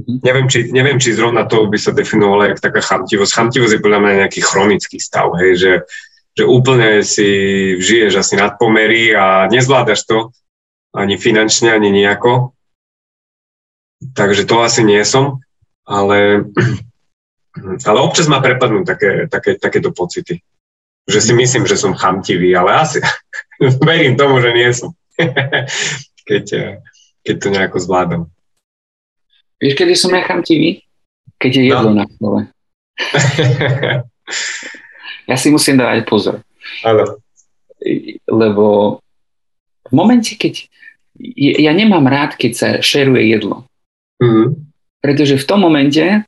Mm-hmm. 0.00 0.18
Neviem, 0.24 0.46
či, 0.48 0.58
neviem, 0.72 0.98
či 0.98 1.12
zrovna 1.12 1.44
to 1.44 1.68
by 1.68 1.76
sa 1.76 1.92
definovalo 1.92 2.48
ako 2.48 2.64
taká 2.64 2.80
chamtivosť. 2.80 3.36
Chamtivosť 3.36 3.72
je 3.76 3.84
podľa 3.84 4.00
mňa 4.00 4.12
nejaký 4.24 4.40
chronický 4.40 4.96
stav, 4.96 5.28
hej, 5.38 5.60
že, 5.60 5.72
že 6.34 6.44
úplne 6.48 7.04
si 7.04 7.28
žiješ 7.78 8.16
asi 8.16 8.34
nad 8.40 8.56
pomery 8.56 9.12
a 9.12 9.44
nezvládaš 9.52 10.08
to 10.08 10.32
ani 10.96 11.20
finančne, 11.20 11.68
ani 11.74 11.92
nejako 11.92 12.53
takže 14.12 14.44
to 14.44 14.60
asi 14.60 14.84
nie 14.84 15.00
som, 15.06 15.40
ale, 15.88 16.44
ale 17.84 17.98
občas 18.00 18.28
ma 18.28 18.44
prepadnú 18.44 18.84
také, 18.84 19.30
také, 19.32 19.56
takéto 19.56 19.94
pocity. 19.94 20.44
Že 21.04 21.20
si 21.20 21.32
myslím, 21.36 21.64
že 21.68 21.76
som 21.76 21.96
chamtivý, 21.96 22.56
ale 22.56 22.80
asi 22.80 23.00
verím 23.88 24.16
tomu, 24.16 24.40
že 24.44 24.50
nie 24.52 24.68
som. 24.72 24.92
keď, 26.28 26.44
keď 27.24 27.36
to 27.40 27.48
nejako 27.48 27.78
zvládam. 27.80 28.22
Vieš, 29.60 29.74
kedy 29.78 29.94
som 29.94 30.12
ja 30.12 30.26
chamtivý? 30.26 30.82
Keď 31.38 31.52
je 31.52 31.64
jedlo 31.70 31.90
no. 31.92 31.98
na 32.02 32.06
stole. 32.08 32.40
ja 35.30 35.36
si 35.36 35.48
musím 35.52 35.80
dávať 35.80 36.08
pozor. 36.08 36.40
Áno. 36.82 37.20
Lebo 38.28 38.98
v 39.84 39.92
momente, 39.92 40.34
keď 40.40 40.66
ja 41.36 41.70
nemám 41.70 42.08
rád, 42.08 42.34
keď 42.34 42.52
sa 42.52 42.68
šeruje 42.80 43.30
jedlo. 43.30 43.68
Mm. 44.22 44.70
Pretože 45.00 45.36
v 45.36 45.48
tom 45.48 45.60
momente 45.64 46.24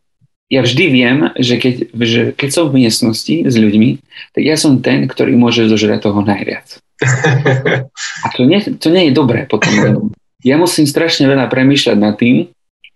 ja 0.46 0.60
vždy 0.62 0.84
viem, 0.94 1.18
že 1.34 1.58
keď, 1.58 1.74
že 1.98 2.20
keď 2.30 2.48
som 2.54 2.64
v 2.70 2.86
miestnosti 2.86 3.34
s 3.50 3.54
ľuďmi, 3.58 3.98
tak 4.30 4.42
ja 4.46 4.54
som 4.54 4.78
ten, 4.78 5.10
ktorý 5.10 5.34
môže 5.34 5.66
zožrať 5.66 6.06
toho 6.06 6.22
najviac. 6.22 6.78
A 8.24 8.26
to 8.32 8.46
nie, 8.46 8.62
to 8.62 8.88
nie 8.94 9.10
je 9.10 9.12
dobré 9.12 9.50
potom. 9.50 10.14
Ja 10.46 10.54
musím 10.54 10.86
strašne 10.86 11.26
veľa 11.26 11.50
premýšľať 11.50 11.96
nad 11.98 12.14
tým, 12.14 12.46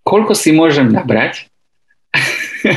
koľko 0.07 0.39
si 0.39 0.55
môžem 0.55 0.95
nabrať, 0.95 1.51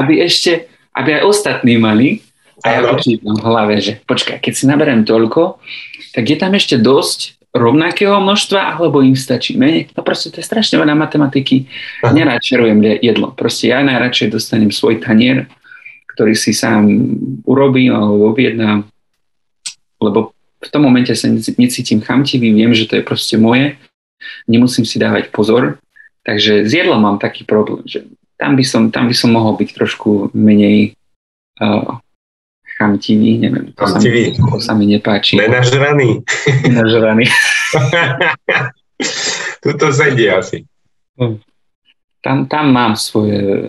aby 0.00 0.12
ešte, 0.24 0.72
aby 0.96 1.20
aj 1.20 1.22
ostatní 1.28 1.76
mali, 1.76 2.24
a 2.66 2.74
ja 2.74 2.80
počítam 2.90 3.38
v 3.38 3.44
hlave, 3.46 3.78
že 3.78 4.02
počkaj, 4.02 4.42
keď 4.42 4.52
si 4.54 4.66
naberiem 4.66 5.06
toľko, 5.06 5.62
tak 6.10 6.26
je 6.26 6.36
tam 6.38 6.58
ešte 6.58 6.74
dosť 6.74 7.37
rovnakého 7.58 8.22
množstva, 8.22 8.78
alebo 8.78 9.02
im 9.02 9.18
stačí 9.18 9.58
menej. 9.58 9.90
No 9.92 10.06
proste 10.06 10.30
to 10.30 10.38
je 10.38 10.46
strašne 10.46 10.78
veľa 10.78 10.94
matematiky. 10.94 11.66
Nerád 12.06 12.40
šerujem 12.40 13.02
jedlo. 13.02 13.34
Proste 13.34 13.74
ja 13.74 13.82
najradšej 13.82 14.32
dostanem 14.32 14.70
svoj 14.70 15.02
tanier, 15.02 15.50
ktorý 16.14 16.34
si 16.34 16.54
sám 16.54 16.86
urobím 17.46 17.94
alebo 17.94 18.34
objednám, 18.34 18.86
lebo 20.02 20.34
v 20.58 20.68
tom 20.74 20.82
momente 20.82 21.14
sa 21.14 21.30
necítim 21.30 22.02
chamtivý, 22.02 22.50
viem, 22.50 22.74
že 22.74 22.90
to 22.90 22.98
je 22.98 23.06
proste 23.06 23.38
moje, 23.38 23.78
nemusím 24.50 24.82
si 24.82 24.98
dávať 24.98 25.30
pozor, 25.30 25.78
takže 26.26 26.66
s 26.66 26.72
jedlom 26.74 26.98
mám 26.98 27.22
taký 27.22 27.46
problém, 27.46 27.86
že 27.86 28.02
tam 28.34 28.58
by 28.58 28.64
som, 28.66 28.90
tam 28.90 29.06
by 29.06 29.14
som 29.14 29.30
mohol 29.30 29.54
byť 29.54 29.70
trošku 29.74 30.34
menej 30.34 30.98
uh, 31.62 32.02
chamtivý, 32.78 33.42
neviem, 33.42 33.74
to, 33.74 33.82
chamtivý. 33.82 34.30
Sa, 34.30 34.38
mi, 34.38 34.50
to 34.50 34.56
sa 34.62 34.72
mi 34.78 34.84
nepáči. 34.86 35.34
Nenažraný. 35.34 36.22
Nenažraný. 36.62 37.26
Tuto 39.62 39.90
sedí 39.90 40.30
asi. 40.30 40.62
Tam, 42.22 42.46
tam 42.46 42.64
mám 42.70 42.94
svoje 42.94 43.66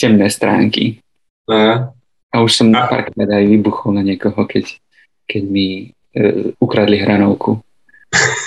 temné 0.00 0.32
stránky. 0.32 1.04
Aha. 1.44 1.92
A 2.32 2.36
už 2.40 2.64
som 2.64 2.72
A... 2.72 2.88
párkrát 2.88 3.28
aj 3.28 3.44
vybuchol 3.44 3.94
na 3.94 4.02
niekoho, 4.02 4.48
keď, 4.48 4.80
keď 5.28 5.42
mi 5.44 5.92
e, 6.16 6.50
ukradli 6.56 6.98
hranovku. 6.98 7.60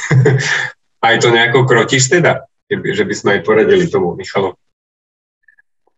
aj 1.08 1.16
to 1.22 1.30
nejako 1.30 1.70
krotíš 1.70 2.10
teda? 2.10 2.50
Že 2.68 3.04
by 3.06 3.14
sme 3.16 3.30
aj 3.40 3.42
poradili 3.46 3.86
tomu 3.88 4.18
Michalo. 4.18 4.58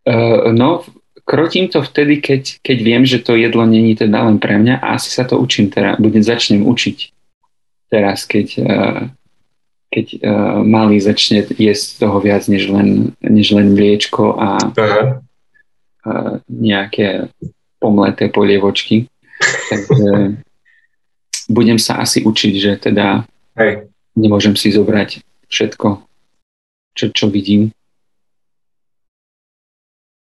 Uh, 0.05 0.53
no, 0.53 0.85
krotím 1.29 1.69
to 1.69 1.85
vtedy, 1.85 2.17
keď, 2.17 2.57
keď 2.65 2.77
viem, 2.81 3.03
že 3.05 3.21
to 3.21 3.37
jedlo 3.37 3.61
není 3.69 3.93
teda 3.93 4.25
len 4.25 4.41
pre 4.41 4.57
mňa 4.57 4.81
a 4.81 4.97
asi 4.97 5.13
sa 5.13 5.29
to 5.29 5.37
učím 5.37 5.69
teraz, 5.69 6.01
budem 6.01 6.25
začnem 6.25 6.65
učiť 6.65 6.97
teraz, 7.93 8.25
keď, 8.25 8.47
uh, 8.65 9.01
keď 9.93 10.05
uh, 10.25 10.59
malý 10.65 10.97
začne 10.97 11.45
jesť 11.45 12.01
toho 12.01 12.17
viac 12.17 12.49
než 12.49 12.65
len, 12.73 13.13
než 13.21 13.53
len 13.53 13.77
mliečko 13.77 14.41
a 14.41 14.57
uh, 14.57 15.21
nejaké 16.49 17.29
pomleté 17.77 18.33
polievočky. 18.33 19.05
Takže 19.69 20.09
budem 21.57 21.77
sa 21.77 22.01
asi 22.01 22.25
učiť, 22.25 22.53
že 22.57 22.71
teda 22.89 23.29
Hej. 23.53 23.85
nemôžem 24.17 24.57
si 24.57 24.73
zobrať 24.73 25.21
všetko, 25.45 26.01
čo, 26.97 27.05
čo 27.13 27.25
vidím 27.29 27.69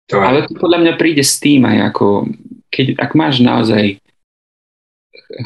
to 0.06 0.22
Ale 0.22 0.45
to 0.45 0.53
podľa 0.58 0.80
mňa 0.86 0.93
príde 1.01 1.24
s 1.26 1.41
tým 1.41 1.66
aj 1.66 1.93
ako, 1.93 2.30
keď, 2.70 3.01
ak 3.01 3.12
máš 3.18 3.41
naozaj 3.41 3.97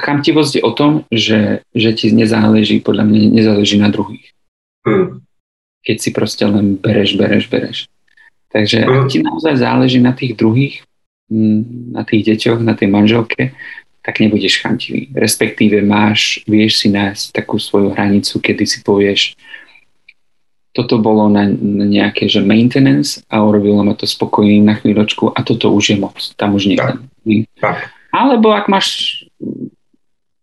chamtivosť 0.03 0.60
je 0.60 0.62
o 0.66 0.72
tom, 0.76 1.07
že, 1.07 1.64
že 1.72 1.95
ti 1.95 2.12
nezáleží, 2.12 2.84
podľa 2.84 3.07
mňa 3.07 3.20
nezáleží 3.32 3.80
na 3.80 3.88
druhých. 3.88 4.36
Hmm. 4.80 5.20
keď 5.84 5.97
si 5.99 6.10
proste 6.16 6.43
len 6.47 6.80
bereš, 6.80 7.20
bereš, 7.20 7.45
bereš. 7.51 7.78
Takže 8.49 8.88
ak 8.88 9.12
ti 9.12 9.22
naozaj 9.22 9.60
záleží 9.60 9.99
na 10.01 10.16
tých 10.16 10.34
druhých, 10.39 10.82
na 11.93 12.01
tých 12.07 12.34
deťoch, 12.34 12.64
na 12.64 12.74
tej 12.74 12.89
manželke, 12.89 13.53
tak 14.01 14.24
nebudeš 14.24 14.64
chantivý. 14.64 15.12
Respektíve 15.14 15.86
máš, 15.86 16.41
vieš 16.49 16.82
si 16.82 16.88
nájsť 16.89 17.36
takú 17.36 17.62
svoju 17.62 17.93
hranicu, 17.93 18.41
kedy 18.41 18.64
si 18.66 18.80
povieš, 18.82 19.38
toto 20.80 21.03
bolo 21.03 21.27
na, 21.27 21.43
nejaké 21.84 22.32
že 22.32 22.39
maintenance 22.39 23.19
a 23.27 23.43
urobilo 23.43 23.84
ma 23.84 23.91
to 23.99 24.07
spokojným 24.07 24.63
na 24.63 24.80
chvíľočku 24.80 25.36
a 25.36 25.43
toto 25.43 25.75
už 25.75 25.91
je 25.91 25.97
moc. 25.99 26.15
Tam 26.39 26.55
už 26.55 26.71
nie. 26.71 26.80
Tak. 27.59 27.91
Alebo 28.15 28.55
ak 28.55 28.71
máš 28.71 29.19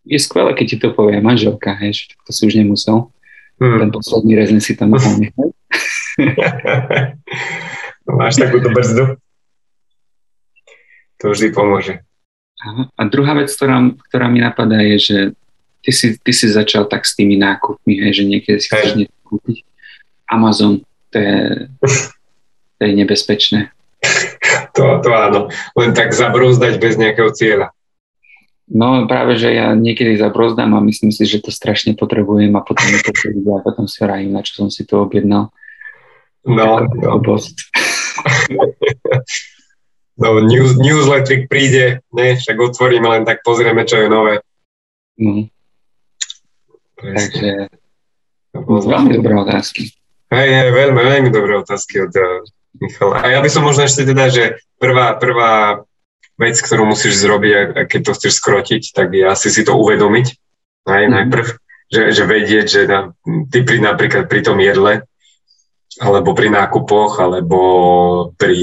je 0.06 0.18
skvelé, 0.20 0.52
keď 0.52 0.66
ti 0.68 0.76
to 0.76 0.92
povie 0.92 1.18
manželka, 1.24 1.74
hej, 1.80 2.12
to 2.28 2.30
si 2.30 2.44
už 2.44 2.60
nemusel. 2.60 3.10
Hmm. 3.56 3.80
Ten 3.80 3.90
posledný 3.90 4.36
rezne 4.36 4.60
si 4.60 4.76
tam 4.76 4.92
mohol 4.92 5.16
nechať. 5.24 5.50
Máš 8.06 8.34
takúto 8.36 8.68
brzdu? 8.70 9.16
To 11.24 11.32
vždy 11.32 11.48
pomôže. 11.56 12.04
Aha. 12.60 12.92
A 12.92 13.02
druhá 13.08 13.32
vec, 13.34 13.48
ktorá, 13.48 13.80
ktorá 14.12 14.28
mi 14.28 14.44
napadá, 14.44 14.84
je, 14.84 14.96
že 15.00 15.18
ty 15.80 15.90
si, 15.92 16.06
ty 16.20 16.32
si 16.32 16.46
začal 16.52 16.86
tak 16.86 17.08
s 17.08 17.16
tými 17.16 17.40
nákupmi, 17.40 18.04
hej, 18.04 18.22
že 18.22 18.24
niekedy 18.28 18.58
si 18.60 18.68
chceš 18.68 18.94
niečo 19.00 19.18
kúpiť. 19.24 19.56
Amazon, 20.30 20.82
to 21.10 21.16
je, 21.18 21.38
to 22.78 22.82
je 22.82 22.92
nebezpečné. 22.92 23.70
To, 24.76 25.00
to 25.00 25.08
áno, 25.08 25.40
len 25.72 25.90
tak 25.96 26.12
zabrozdať 26.12 26.76
bez 26.76 27.00
nejakého 27.00 27.32
cieľa. 27.32 27.72
No 28.66 29.06
práve, 29.06 29.38
že 29.38 29.54
ja 29.54 29.78
niekedy 29.78 30.18
zabrozdám 30.18 30.74
a 30.74 30.82
myslím 30.82 31.14
si, 31.14 31.22
že 31.22 31.38
to 31.38 31.54
strašne 31.54 31.94
potrebujem 31.94 32.50
a 32.58 32.66
potom 32.66 32.82
to 32.98 33.14
a 33.54 33.60
potom 33.62 33.86
si 33.86 34.02
rajím, 34.02 34.34
na 34.34 34.42
čo 34.42 34.66
som 34.66 34.68
si 34.74 34.82
to 34.82 35.06
objednal. 35.06 35.54
No, 36.42 36.82
no. 36.82 37.22
no 40.22 40.28
news, 40.42 40.74
newsletter 40.78 41.46
príde, 41.46 42.02
ne, 42.10 42.34
však 42.34 42.58
otvoríme, 42.58 43.06
len 43.06 43.22
tak 43.22 43.46
pozrieme, 43.46 43.86
čo 43.86 44.02
je 44.02 44.08
nové. 44.10 44.42
No. 45.18 45.46
Takže 46.96 47.70
veľmi 48.66 49.10
dobré 49.14 49.34
otázky. 49.36 49.94
Hej, 50.26 50.48
hej, 50.50 50.68
veľmi, 50.74 51.00
veľmi 51.00 51.30
dobré 51.30 51.54
otázky 51.62 52.02
od 52.02 52.12
uh, 52.18 52.42
Michala. 52.82 53.22
A 53.22 53.30
ja 53.30 53.38
by 53.38 53.48
som 53.50 53.62
možno 53.62 53.86
ešte 53.86 54.02
teda, 54.02 54.26
že 54.26 54.58
prvá, 54.82 55.14
prvá 55.16 55.86
vec, 56.36 56.56
ktorú 56.58 56.84
musíš 56.84 57.22
zrobiť, 57.22 57.52
a 57.52 57.82
keď 57.86 58.00
to 58.10 58.12
chceš 58.18 58.42
skrotiť, 58.42 58.82
tak 58.92 59.14
je 59.14 59.24
asi 59.24 59.48
si 59.48 59.62
to 59.62 59.78
uvedomiť 59.78 60.26
aj 60.86 61.02
mm. 61.06 61.12
najprv, 61.12 61.46
že, 61.90 62.02
že 62.10 62.22
vedieť, 62.26 62.66
že 62.66 62.80
na, 62.90 63.14
ty 63.50 63.62
pri, 63.62 63.78
napríklad 63.78 64.26
pri 64.26 64.40
tom 64.42 64.58
jedle, 64.58 65.06
alebo 65.96 66.36
pri 66.36 66.52
nákupoch, 66.52 67.22
alebo 67.22 67.58
pri, 68.36 68.58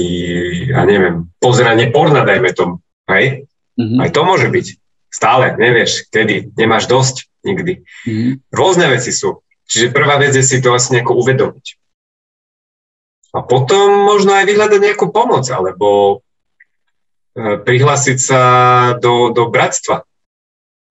ja 0.70 0.86
neviem, 0.86 1.26
pozeranie 1.42 1.90
porna, 1.90 2.22
dajme 2.22 2.50
tomu, 2.54 2.74
hej? 3.10 3.48
Mm-hmm. 3.74 3.98
Aj 3.98 4.10
to 4.14 4.20
môže 4.22 4.46
byť. 4.54 4.66
Stále, 5.10 5.58
nevieš, 5.58 6.06
kedy, 6.14 6.54
nemáš 6.54 6.86
dosť, 6.86 7.26
nikdy. 7.42 7.82
Mm-hmm. 8.06 8.32
Rôzne 8.54 8.86
veci 8.86 9.10
sú. 9.10 9.42
Čiže 9.64 9.94
prvá 9.96 10.20
vec 10.20 10.36
je 10.36 10.44
si 10.44 10.60
to 10.60 10.76
asi 10.76 10.94
nejako 10.94 11.18
uvedomiť. 11.24 11.66
A 13.34 13.42
potom 13.42 14.06
možno 14.06 14.36
aj 14.36 14.46
vyhľadať 14.46 14.80
nejakú 14.80 15.10
pomoc, 15.10 15.48
alebo 15.50 16.20
E, 17.34 17.58
prihlásiť 17.58 18.18
sa 18.22 18.40
do, 19.02 19.34
do 19.34 19.50
bratstva, 19.50 20.06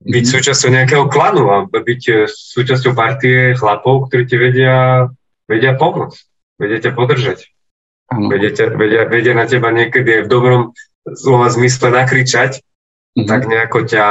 byť 0.04 0.12
mm-hmm. 0.12 0.34
súčasťou 0.36 0.70
nejakého 0.76 1.06
klanu 1.08 1.48
a 1.48 1.64
byť 1.64 2.02
e, 2.12 2.14
súčasťou 2.28 2.92
partie 2.92 3.56
chlapov, 3.56 4.12
ktorí 4.12 4.28
ti 4.28 4.36
vedia, 4.36 5.08
vedia 5.48 5.72
pomôcť, 5.80 6.20
vedia 6.60 6.80
ťa 6.84 6.92
podržať. 7.00 7.48
Vedia, 8.12 8.52
ťa, 8.52 8.76
vedia, 8.76 9.02
vedia 9.08 9.34
na 9.34 9.48
teba 9.48 9.72
niekedy 9.72 10.28
v 10.28 10.30
dobrom 10.30 10.62
slova 11.08 11.48
zmysle 11.48 11.96
nakričať, 11.96 12.60
mm-hmm. 12.60 13.24
tak 13.24 13.48
nejako 13.48 13.80
ťa 13.88 14.06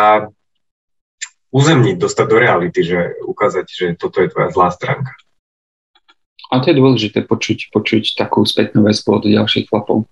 uzemniť, 1.52 1.96
dostať 2.00 2.26
do 2.26 2.36
reality, 2.40 2.80
že 2.80 3.20
ukázať, 3.28 3.66
že 3.68 3.86
toto 4.00 4.24
je 4.24 4.32
tvoja 4.32 4.48
zlá 4.50 4.72
stránka. 4.72 5.12
A 6.52 6.60
to 6.60 6.72
je 6.72 6.80
dôležité 6.80 7.24
počuť, 7.24 7.72
počuť 7.72 8.16
takú 8.16 8.44
spätnú 8.44 8.84
väzbu 8.84 9.08
od 9.20 9.24
ďalších 9.24 9.68
chlapov. 9.68 10.04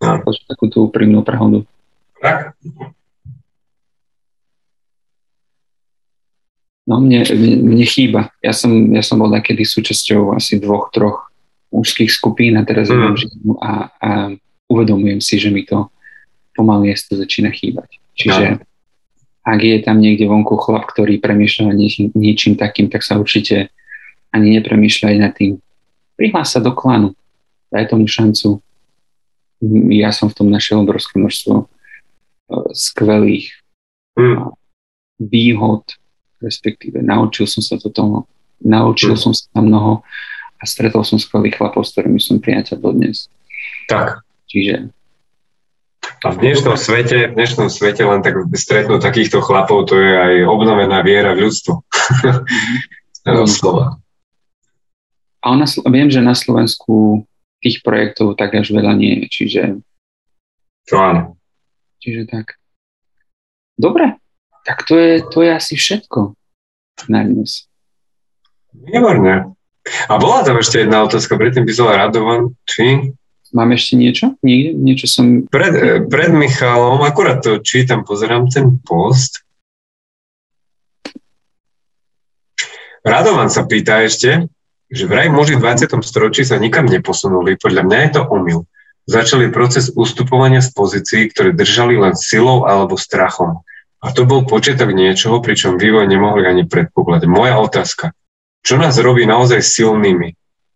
No. 0.00 0.12
Takú 0.24 0.68
tú 0.68 0.88
úprimnú 0.88 1.24
pravdu. 1.24 1.64
Tak. 2.20 2.52
No 6.86 7.00
mne, 7.00 7.24
mne 7.64 7.86
chýba. 7.88 8.30
Ja 8.44 8.52
som, 8.52 8.92
ja 8.92 9.00
som 9.00 9.18
bol 9.18 9.32
takedy 9.32 9.64
súčasťou 9.64 10.36
asi 10.36 10.60
dvoch, 10.60 10.92
troch 10.92 11.32
mužských 11.72 12.12
skupín 12.12 12.54
a 12.60 12.62
teraz 12.62 12.92
mm. 12.92 13.16
žiadnu 13.16 13.52
a, 13.58 13.72
a 13.98 14.10
uvedomujem 14.70 15.18
si, 15.18 15.40
že 15.40 15.50
mi 15.50 15.66
to 15.66 15.90
pomaly 16.54 16.94
to 16.94 17.18
začína 17.18 17.50
chýbať. 17.52 18.00
Čiže 18.16 18.44
no. 18.56 18.75
Ak 19.46 19.60
je 19.62 19.78
tam 19.78 20.02
niekde 20.02 20.26
vonku 20.26 20.58
chlap, 20.58 20.90
ktorý 20.90 21.22
premýšľa 21.22 21.70
niečím, 21.70 22.10
niečím 22.18 22.58
takým, 22.58 22.90
tak 22.90 23.06
sa 23.06 23.14
určite 23.14 23.70
ani 24.34 24.58
nepremýšľa 24.58 25.06
aj 25.14 25.16
nad 25.22 25.32
tým. 25.38 25.62
Prihlás 26.18 26.50
sa 26.50 26.58
do 26.58 26.74
klanu, 26.74 27.14
daj 27.70 27.94
tomu 27.94 28.10
šancu, 28.10 28.58
ja 29.94 30.10
som 30.10 30.28
v 30.28 30.36
tom 30.36 30.48
našiel 30.50 30.82
obrovské 30.82 31.16
množstvo 31.22 31.54
e, 31.62 31.64
skvelých 32.74 33.54
mm. 34.18 34.50
výhod, 35.22 35.94
respektíve 36.42 37.00
naučil 37.00 37.46
som 37.46 37.62
sa 37.62 37.78
to 37.78 37.88
toho, 37.88 38.26
naučil 38.60 39.14
mm. 39.14 39.20
som 39.22 39.32
sa 39.32 39.46
tam 39.54 39.70
mnoho 39.70 40.02
a 40.58 40.64
stretol 40.66 41.06
som 41.06 41.22
skvelých 41.22 41.56
chlapov, 41.56 41.86
s 41.86 41.94
ktorými 41.94 42.18
som 42.18 42.42
priateľ 42.42 42.76
dodnes. 42.82 43.30
Tak. 43.86 44.26
Čiže 44.50 44.90
a 46.24 46.26
v 46.32 46.36
dnešnom 46.40 46.76
svete, 46.78 47.30
v 47.30 47.36
dnešnom 47.36 47.68
svete 47.68 48.02
len 48.06 48.20
tak 48.22 48.38
stretnúť 48.52 49.00
takýchto 49.02 49.42
chlapov, 49.42 49.88
to 49.90 49.98
je 49.98 50.12
aj 50.14 50.34
obnovená 50.46 51.02
viera 51.02 51.34
v 51.36 51.48
ľudstvo. 51.48 51.82
mm. 53.26 53.48
slova. 53.50 53.98
A 55.42 55.54
ona, 55.54 55.66
viem, 55.90 56.10
že 56.10 56.24
na 56.24 56.34
Slovensku 56.34 57.22
tých 57.62 57.82
projektov 57.82 58.34
tak 58.34 58.54
až 58.54 58.74
veľa 58.74 58.94
nie 58.98 59.22
je, 59.22 59.26
čiže... 59.30 59.62
To 60.90 60.94
áno. 60.98 61.22
Čiže 62.02 62.30
tak. 62.30 62.58
Dobre, 63.74 64.18
tak 64.66 64.86
to 64.86 64.98
je, 64.98 65.22
to 65.22 65.42
je 65.42 65.50
asi 65.50 65.74
všetko 65.74 66.34
na 67.10 67.22
dnes. 67.22 67.66
Výborne. 68.74 69.54
A 70.10 70.14
bola 70.18 70.42
tam 70.42 70.58
ešte 70.58 70.82
jedna 70.82 71.06
otázka, 71.06 71.38
predtým 71.38 71.62
by 71.66 71.72
som 71.72 71.90
Radovan, 71.90 72.54
či... 72.66 73.14
Mám 73.56 73.72
ešte 73.72 73.96
niečo? 73.96 74.36
Niekde? 74.44 74.76
Niečo 74.76 75.06
som... 75.08 75.48
Pred, 75.48 76.04
pred 76.12 76.28
Michalom, 76.36 77.00
akurát 77.00 77.40
to 77.40 77.64
čítam, 77.64 78.04
pozerám 78.04 78.52
ten 78.52 78.76
post. 78.84 79.48
Radovan 83.00 83.48
sa 83.48 83.64
pýta 83.64 84.04
ešte, 84.04 84.44
že 84.92 85.08
vraj 85.08 85.32
muži 85.32 85.56
v 85.56 85.64
20. 85.64 85.88
storočí 86.04 86.44
sa 86.44 86.60
nikam 86.60 86.84
neposunuli, 86.84 87.56
podľa 87.56 87.82
mňa 87.88 87.98
je 88.04 88.10
to 88.12 88.22
omyl. 88.28 88.60
Začali 89.08 89.48
proces 89.54 89.88
ustupovania 89.94 90.60
z 90.60 90.74
pozícií, 90.76 91.32
ktoré 91.32 91.56
držali 91.56 91.96
len 91.96 92.12
silou 92.12 92.68
alebo 92.68 93.00
strachom. 93.00 93.64
A 94.04 94.12
to 94.12 94.28
bol 94.28 94.44
počiatok 94.44 94.92
niečoho, 94.92 95.40
pričom 95.40 95.80
vývoj 95.80 96.04
nemohli 96.10 96.44
ani 96.44 96.68
predpokladať. 96.68 97.24
Moja 97.30 97.56
otázka. 97.56 98.12
Čo 98.60 98.76
nás 98.76 98.98
robí 98.98 99.24
naozaj 99.24 99.62
silnými? 99.62 100.34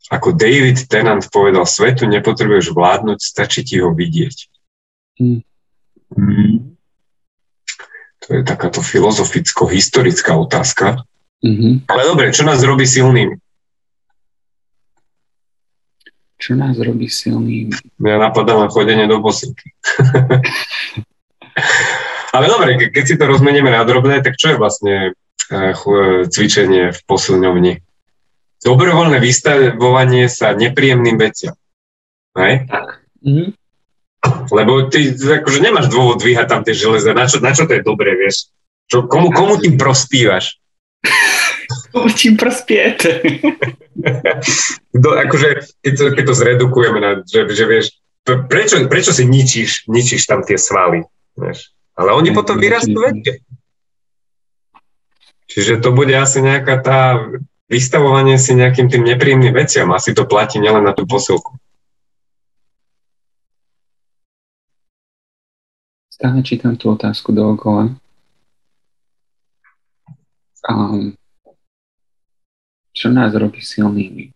Ako 0.08 0.32
David 0.32 0.88
Tennant 0.88 1.28
povedal, 1.28 1.68
svetu 1.68 2.08
nepotrebuješ 2.08 2.72
vládnuť, 2.72 3.20
stačí 3.20 3.62
ti 3.62 3.84
ho 3.84 3.92
vidieť. 3.92 4.36
Hmm. 5.20 5.44
Hmm. 6.16 6.74
To 8.26 8.28
je 8.34 8.42
takáto 8.42 8.80
filozoficko-historická 8.80 10.34
otázka. 10.34 11.04
Mm-hmm. 11.40 11.88
Ale 11.88 12.04
dobre, 12.04 12.36
čo 12.36 12.44
nás 12.44 12.60
robí 12.60 12.84
silnými? 12.84 13.32
Čo 16.40 16.56
nás 16.56 16.80
robí 16.80 17.08
silnými? 17.08 17.72
Ja 18.00 18.16
napadám 18.16 18.64
len 18.64 18.70
chodenie 18.72 19.08
do 19.08 19.20
posilky. 19.20 19.72
Ale 22.36 22.46
dobre, 22.48 22.92
keď 22.92 23.04
si 23.04 23.16
to 23.16 23.28
rozmenieme 23.28 23.70
na 23.72 23.84
drobné, 23.84 24.24
tak 24.24 24.36
čo 24.36 24.54
je 24.54 24.60
vlastne 24.60 25.12
eh, 25.52 25.72
cvičenie 26.28 26.92
v 26.92 27.00
posilňovni? 27.08 27.80
Dobrovoľné 28.60 29.18
vystavovanie 29.20 30.28
sa 30.28 30.52
nepríjemným 30.52 31.16
veciam. 31.16 31.56
Hej? 32.36 32.68
Tak. 32.68 33.00
Mm-hmm. 33.24 33.48
Lebo 34.52 34.72
ty 34.92 35.16
akože 35.16 35.64
nemáš 35.64 35.88
dôvod 35.88 36.20
dvíhať 36.20 36.46
tam 36.48 36.60
tie 36.60 36.76
železe. 36.76 37.16
Na 37.16 37.24
čo, 37.24 37.40
na 37.40 37.56
čo 37.56 37.64
to 37.64 37.72
je 37.72 37.82
dobré, 37.82 38.12
vieš? 38.20 38.52
Čo, 38.84 39.08
komu, 39.08 39.32
komu 39.32 39.56
tým 39.56 39.80
prospívaš? 39.80 40.60
Čím 42.20 42.36
prospiete. 42.36 43.24
Do, 44.92 45.16
akože, 45.16 45.80
keď 45.80 45.92
to, 45.96 46.04
keď 46.12 46.24
to 46.28 46.34
zredukujeme, 46.36 46.98
na, 47.00 47.10
že, 47.24 47.48
že 47.48 47.64
vieš, 47.64 47.86
prečo, 48.26 48.76
prečo 48.86 49.16
si 49.16 49.24
ničíš, 49.24 49.88
ničíš 49.88 50.28
tam 50.28 50.44
tie 50.44 50.60
svaly, 50.60 51.08
vieš? 51.38 51.72
Ale 51.96 52.12
oni 52.12 52.30
potom 52.36 52.60
vyrastú 52.60 52.96
väčšie. 52.96 53.40
Čiže 55.50 55.82
to 55.82 55.90
bude 55.90 56.14
asi 56.14 56.38
nejaká 56.38 56.78
tá 56.78 57.00
vystavovanie 57.70 58.34
si 58.34 58.58
nejakým 58.58 58.90
tým 58.90 59.06
nepríjemným 59.06 59.54
veciam. 59.54 59.86
Asi 59.94 60.10
to 60.10 60.26
platí 60.26 60.58
nielen 60.58 60.82
na 60.82 60.90
tú 60.90 61.06
posilku. 61.06 61.54
Stále 66.10 66.42
čítam 66.42 66.74
tú 66.76 66.92
otázku 66.92 67.32
dookola. 67.32 67.94
Um, 70.68 71.16
čo 72.92 73.08
nás 73.08 73.32
robí 73.32 73.64
silnými? 73.64 74.28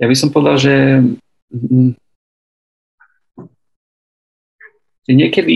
Ja 0.00 0.08
by 0.08 0.16
som 0.16 0.32
povedal, 0.32 0.56
že 0.56 0.74
niekedy 5.08 5.54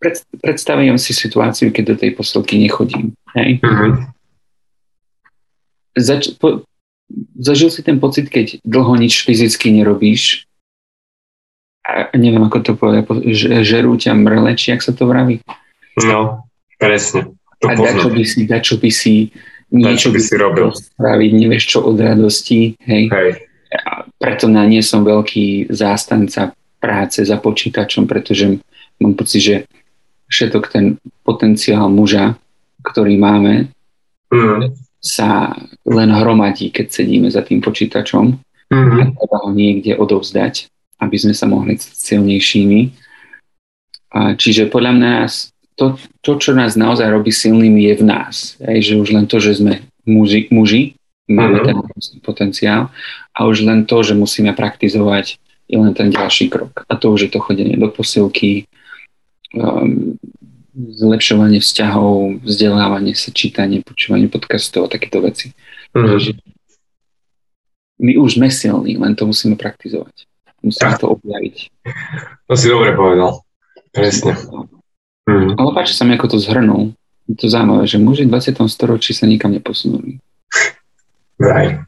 pred, 0.00 0.16
predstavujem 0.40 0.96
si 0.96 1.12
situáciu, 1.12 1.72
keď 1.72 1.84
do 1.84 1.96
tej 2.00 2.10
posilky 2.16 2.60
nechodím. 2.60 3.12
Hej? 3.36 3.60
Mm-hmm. 3.60 3.92
Zač, 5.94 6.34
po, 6.36 6.66
zažil 7.38 7.70
si 7.70 7.80
ten 7.84 8.00
pocit, 8.00 8.28
keď 8.28 8.60
dlho 8.64 8.94
nič 8.98 9.24
fyzicky 9.24 9.70
nerobíš 9.74 10.48
a 11.84 12.08
neviem, 12.16 12.40
ako 12.40 12.58
to 12.64 12.72
povedať, 12.80 13.04
žerú 13.60 14.00
ťa 14.00 14.16
mrleči, 14.16 14.72
ak 14.72 14.80
sa 14.80 14.96
to 14.96 15.04
vraví? 15.04 15.44
No, 16.00 16.48
presne. 16.80 17.36
To 17.60 17.68
a 17.68 17.76
dačo 17.76 18.08
by 18.08 18.24
si, 18.24 18.48
dačo 18.48 18.74
by 18.80 18.88
si 18.88 19.28
niečo 19.68 20.08
by 20.08 20.20
si 20.20 20.34
robil. 20.40 20.72
Spraviť, 20.72 21.30
nevieš 21.36 21.64
čo 21.76 21.78
od 21.84 22.00
radosti, 22.00 22.72
hej. 22.88 23.12
hej 23.12 23.30
preto 24.18 24.46
na 24.48 24.64
nie 24.64 24.80
som 24.80 25.04
veľký 25.04 25.68
zástanca 25.68 26.54
práce 26.84 27.24
za 27.24 27.40
počítačom, 27.40 28.04
pretože 28.04 28.60
mám 29.00 29.16
pocit, 29.16 29.40
že 29.40 29.56
všetok 30.28 30.68
ten 30.68 31.00
potenciál 31.24 31.88
muža, 31.88 32.36
ktorý 32.84 33.16
máme, 33.16 33.72
mm. 34.28 34.76
sa 35.00 35.56
len 35.88 36.12
hromadí, 36.12 36.68
keď 36.68 37.00
sedíme 37.00 37.32
za 37.32 37.40
tým 37.40 37.64
počítačom 37.64 38.36
mm. 38.68 38.96
a 39.00 39.04
treba 39.16 39.36
ho 39.48 39.50
niekde 39.56 39.96
odovzdať, 39.96 40.68
aby 41.00 41.16
sme 41.16 41.32
sa 41.32 41.48
mohli 41.48 41.80
stať 41.80 41.96
silnejšími. 41.96 42.80
A 44.14 44.36
čiže 44.36 44.68
podľa 44.68 44.92
mňa 44.92 45.14
to, 45.74 45.98
to, 46.20 46.32
čo 46.38 46.52
nás 46.54 46.78
naozaj 46.78 47.08
robí 47.10 47.34
silnými, 47.34 47.90
je 47.90 47.94
v 47.98 48.04
nás. 48.04 48.34
Aj, 48.62 48.78
že 48.78 48.94
už 49.00 49.10
len 49.10 49.26
to, 49.26 49.42
že 49.42 49.58
sme 49.58 49.82
muži, 50.06 50.46
muži 50.52 50.94
máme 51.26 51.64
mm-hmm. 51.64 51.88
ten 52.12 52.20
potenciál 52.20 52.92
a 53.32 53.48
už 53.48 53.64
len 53.64 53.88
to, 53.88 54.04
že 54.04 54.14
musíme 54.14 54.52
praktizovať 54.52 55.40
je 55.68 55.76
len 55.78 55.92
ten 55.96 56.12
ďalší 56.12 56.52
krok. 56.52 56.84
A 56.88 56.96
to 56.96 57.12
už 57.12 57.28
je 57.28 57.30
to 57.32 57.40
chodenie 57.40 57.76
do 57.76 57.88
posilky, 57.88 58.68
um, 59.56 60.18
zlepšovanie 60.74 61.62
vzťahov, 61.62 62.42
vzdelávanie 62.42 63.14
sa, 63.14 63.30
čítanie, 63.30 63.80
počúvanie 63.80 64.26
podcastov 64.26 64.90
a 64.90 64.92
takéto 64.92 65.22
veci. 65.22 65.54
Mm-hmm. 65.94 66.34
my 68.02 68.12
už 68.18 68.42
sme 68.42 68.50
silní, 68.50 68.98
len 68.98 69.14
to 69.14 69.30
musíme 69.30 69.54
praktizovať. 69.54 70.26
Musíme 70.64 70.90
ja. 70.90 70.98
to 70.98 71.14
objaviť. 71.14 71.56
To 72.50 72.54
si 72.58 72.66
dobre 72.66 72.98
povedal. 72.98 73.44
Presne. 73.94 74.34
Mm. 75.30 75.54
Ale 75.54 75.70
páči 75.70 75.94
sa 75.94 76.02
mi, 76.02 76.18
ako 76.18 76.34
to 76.34 76.38
zhrnul. 76.42 76.98
Je 77.30 77.36
to 77.38 77.46
zaujímavé, 77.46 77.86
že 77.86 78.02
muži 78.02 78.26
v 78.26 78.34
20. 78.36 78.58
storočí 78.66 79.14
sa 79.14 79.30
nikam 79.30 79.54
neposunuli. 79.54 80.18
Vraj. 81.38 81.86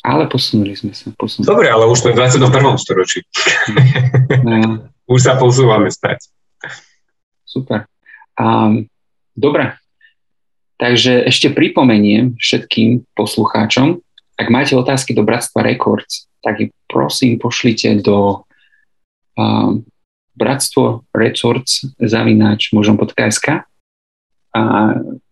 Ale 0.00 0.28
posunuli 0.32 0.72
sme 0.72 0.96
sa. 0.96 1.12
Posunuli. 1.12 1.48
Dobre, 1.48 1.68
ale 1.68 1.84
už 1.84 2.00
sme 2.00 2.16
v 2.16 2.24
21. 2.24 2.76
storočí. 2.80 3.20
No. 4.40 4.88
už 5.10 5.20
sa 5.20 5.34
posúvame 5.36 5.90
späť. 5.90 6.30
Super. 7.44 7.84
Um, 8.38 8.88
dobre. 9.36 9.76
Takže 10.80 11.28
ešte 11.28 11.52
pripomeniem 11.52 12.40
všetkým 12.40 13.04
poslucháčom, 13.12 14.00
ak 14.40 14.48
máte 14.48 14.72
otázky 14.72 15.12
do 15.12 15.26
Bratstva 15.26 15.60
Records, 15.60 16.30
tak 16.40 16.64
ich 16.64 16.70
prosím 16.88 17.36
pošlite 17.36 18.00
do 18.00 18.48
um, 19.36 19.84
bratstvo 20.40 21.04
records 21.12 21.84
zavináč 22.00 22.72
možom.sk 22.72 23.68
a 24.56 24.62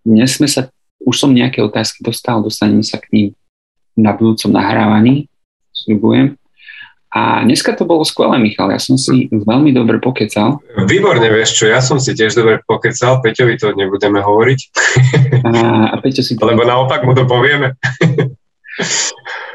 dnes 0.05 0.31
sme 0.37 0.45
sa 0.45 0.69
už 1.01 1.17
som 1.17 1.33
nejaké 1.33 1.65
otázky 1.65 2.05
dostal, 2.05 2.45
dostaneme 2.45 2.85
sa 2.85 3.01
k 3.01 3.09
ním 3.15 3.29
na 3.99 4.15
budúcom 4.15 4.55
nahrávaní, 4.55 5.27
sľubujem. 5.75 6.39
A 7.09 7.41
dneska 7.41 7.73
to 7.73 7.89
bolo 7.89 8.05
skvelé, 8.05 8.37
Michal, 8.37 8.69
ja 8.69 8.77
som 8.77 9.01
si 9.01 9.33
veľmi 9.33 9.73
dobre 9.73 9.97
pokecal. 9.97 10.61
Výborne, 10.85 11.25
vieš 11.33 11.57
čo, 11.57 11.65
ja 11.65 11.81
som 11.81 11.97
si 11.97 12.13
tiež 12.13 12.37
dobre 12.37 12.61
pokecal, 12.69 13.25
Peťovi 13.25 13.57
to 13.57 13.73
nebudeme 13.73 14.21
hovoriť. 14.21 14.61
A, 15.41 15.51
a 15.89 15.95
Peťo 16.05 16.21
si 16.21 16.37
to... 16.37 16.45
Lebo 16.45 16.69
naopak 16.69 17.09
mu 17.09 17.17
to 17.17 17.25
povieme. 17.25 17.81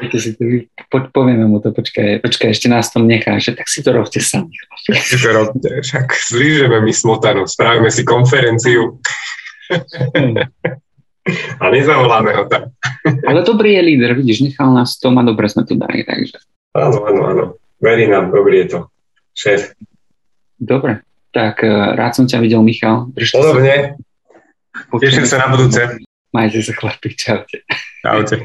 Peťo 0.02 0.18
si 0.18 0.34
to... 0.34 0.66
Po, 0.90 1.06
povieme 1.14 1.46
mu 1.46 1.62
to, 1.62 1.70
počkaj, 1.70 2.26
počkaj, 2.26 2.58
ešte 2.58 2.66
nás 2.66 2.90
tam 2.90 3.06
nechá, 3.06 3.38
že 3.38 3.54
tak 3.54 3.70
si 3.70 3.86
to 3.86 3.94
robte 3.94 4.18
sami. 4.18 4.50
Si 4.90 5.14
to 5.22 5.30
robte, 5.30 5.70
však 5.78 6.10
zlížeme 6.34 6.82
my 6.82 6.90
smotanu, 6.90 7.46
spravíme 7.46 7.86
si 7.86 8.02
konferenciu. 8.02 8.98
A 11.60 11.72
nezavoláme 11.72 12.36
ho 12.36 12.44
tam. 12.44 12.68
Ale 13.24 13.40
dobrý 13.42 13.72
je 13.72 13.82
líder, 13.82 14.12
vidíš, 14.14 14.44
nechal 14.44 14.76
nás 14.76 15.00
to 15.00 15.08
a 15.08 15.22
dobre 15.24 15.48
sme 15.48 15.64
to 15.64 15.72
dali, 15.72 16.04
takže. 16.04 16.36
Áno, 16.76 17.00
áno, 17.08 17.20
áno. 17.24 17.44
Verí 17.80 18.08
nám, 18.08 18.28
dobrý 18.28 18.64
je 18.64 18.66
to. 18.76 18.78
Šéf. 19.32 19.72
Dobre, 20.60 21.00
tak 21.32 21.64
uh, 21.64 21.96
rád 21.96 22.12
som 22.12 22.28
ťa 22.28 22.38
videl, 22.44 22.60
Michal. 22.60 23.08
Podobne. 23.12 23.96
Teším 25.00 25.24
sa 25.24 25.40
na 25.44 25.48
budúce. 25.48 25.80
Majte 26.34 26.60
sa 26.60 26.74
chlapi, 26.76 27.14
čaute. 27.14 27.62
Čaute. 28.02 28.44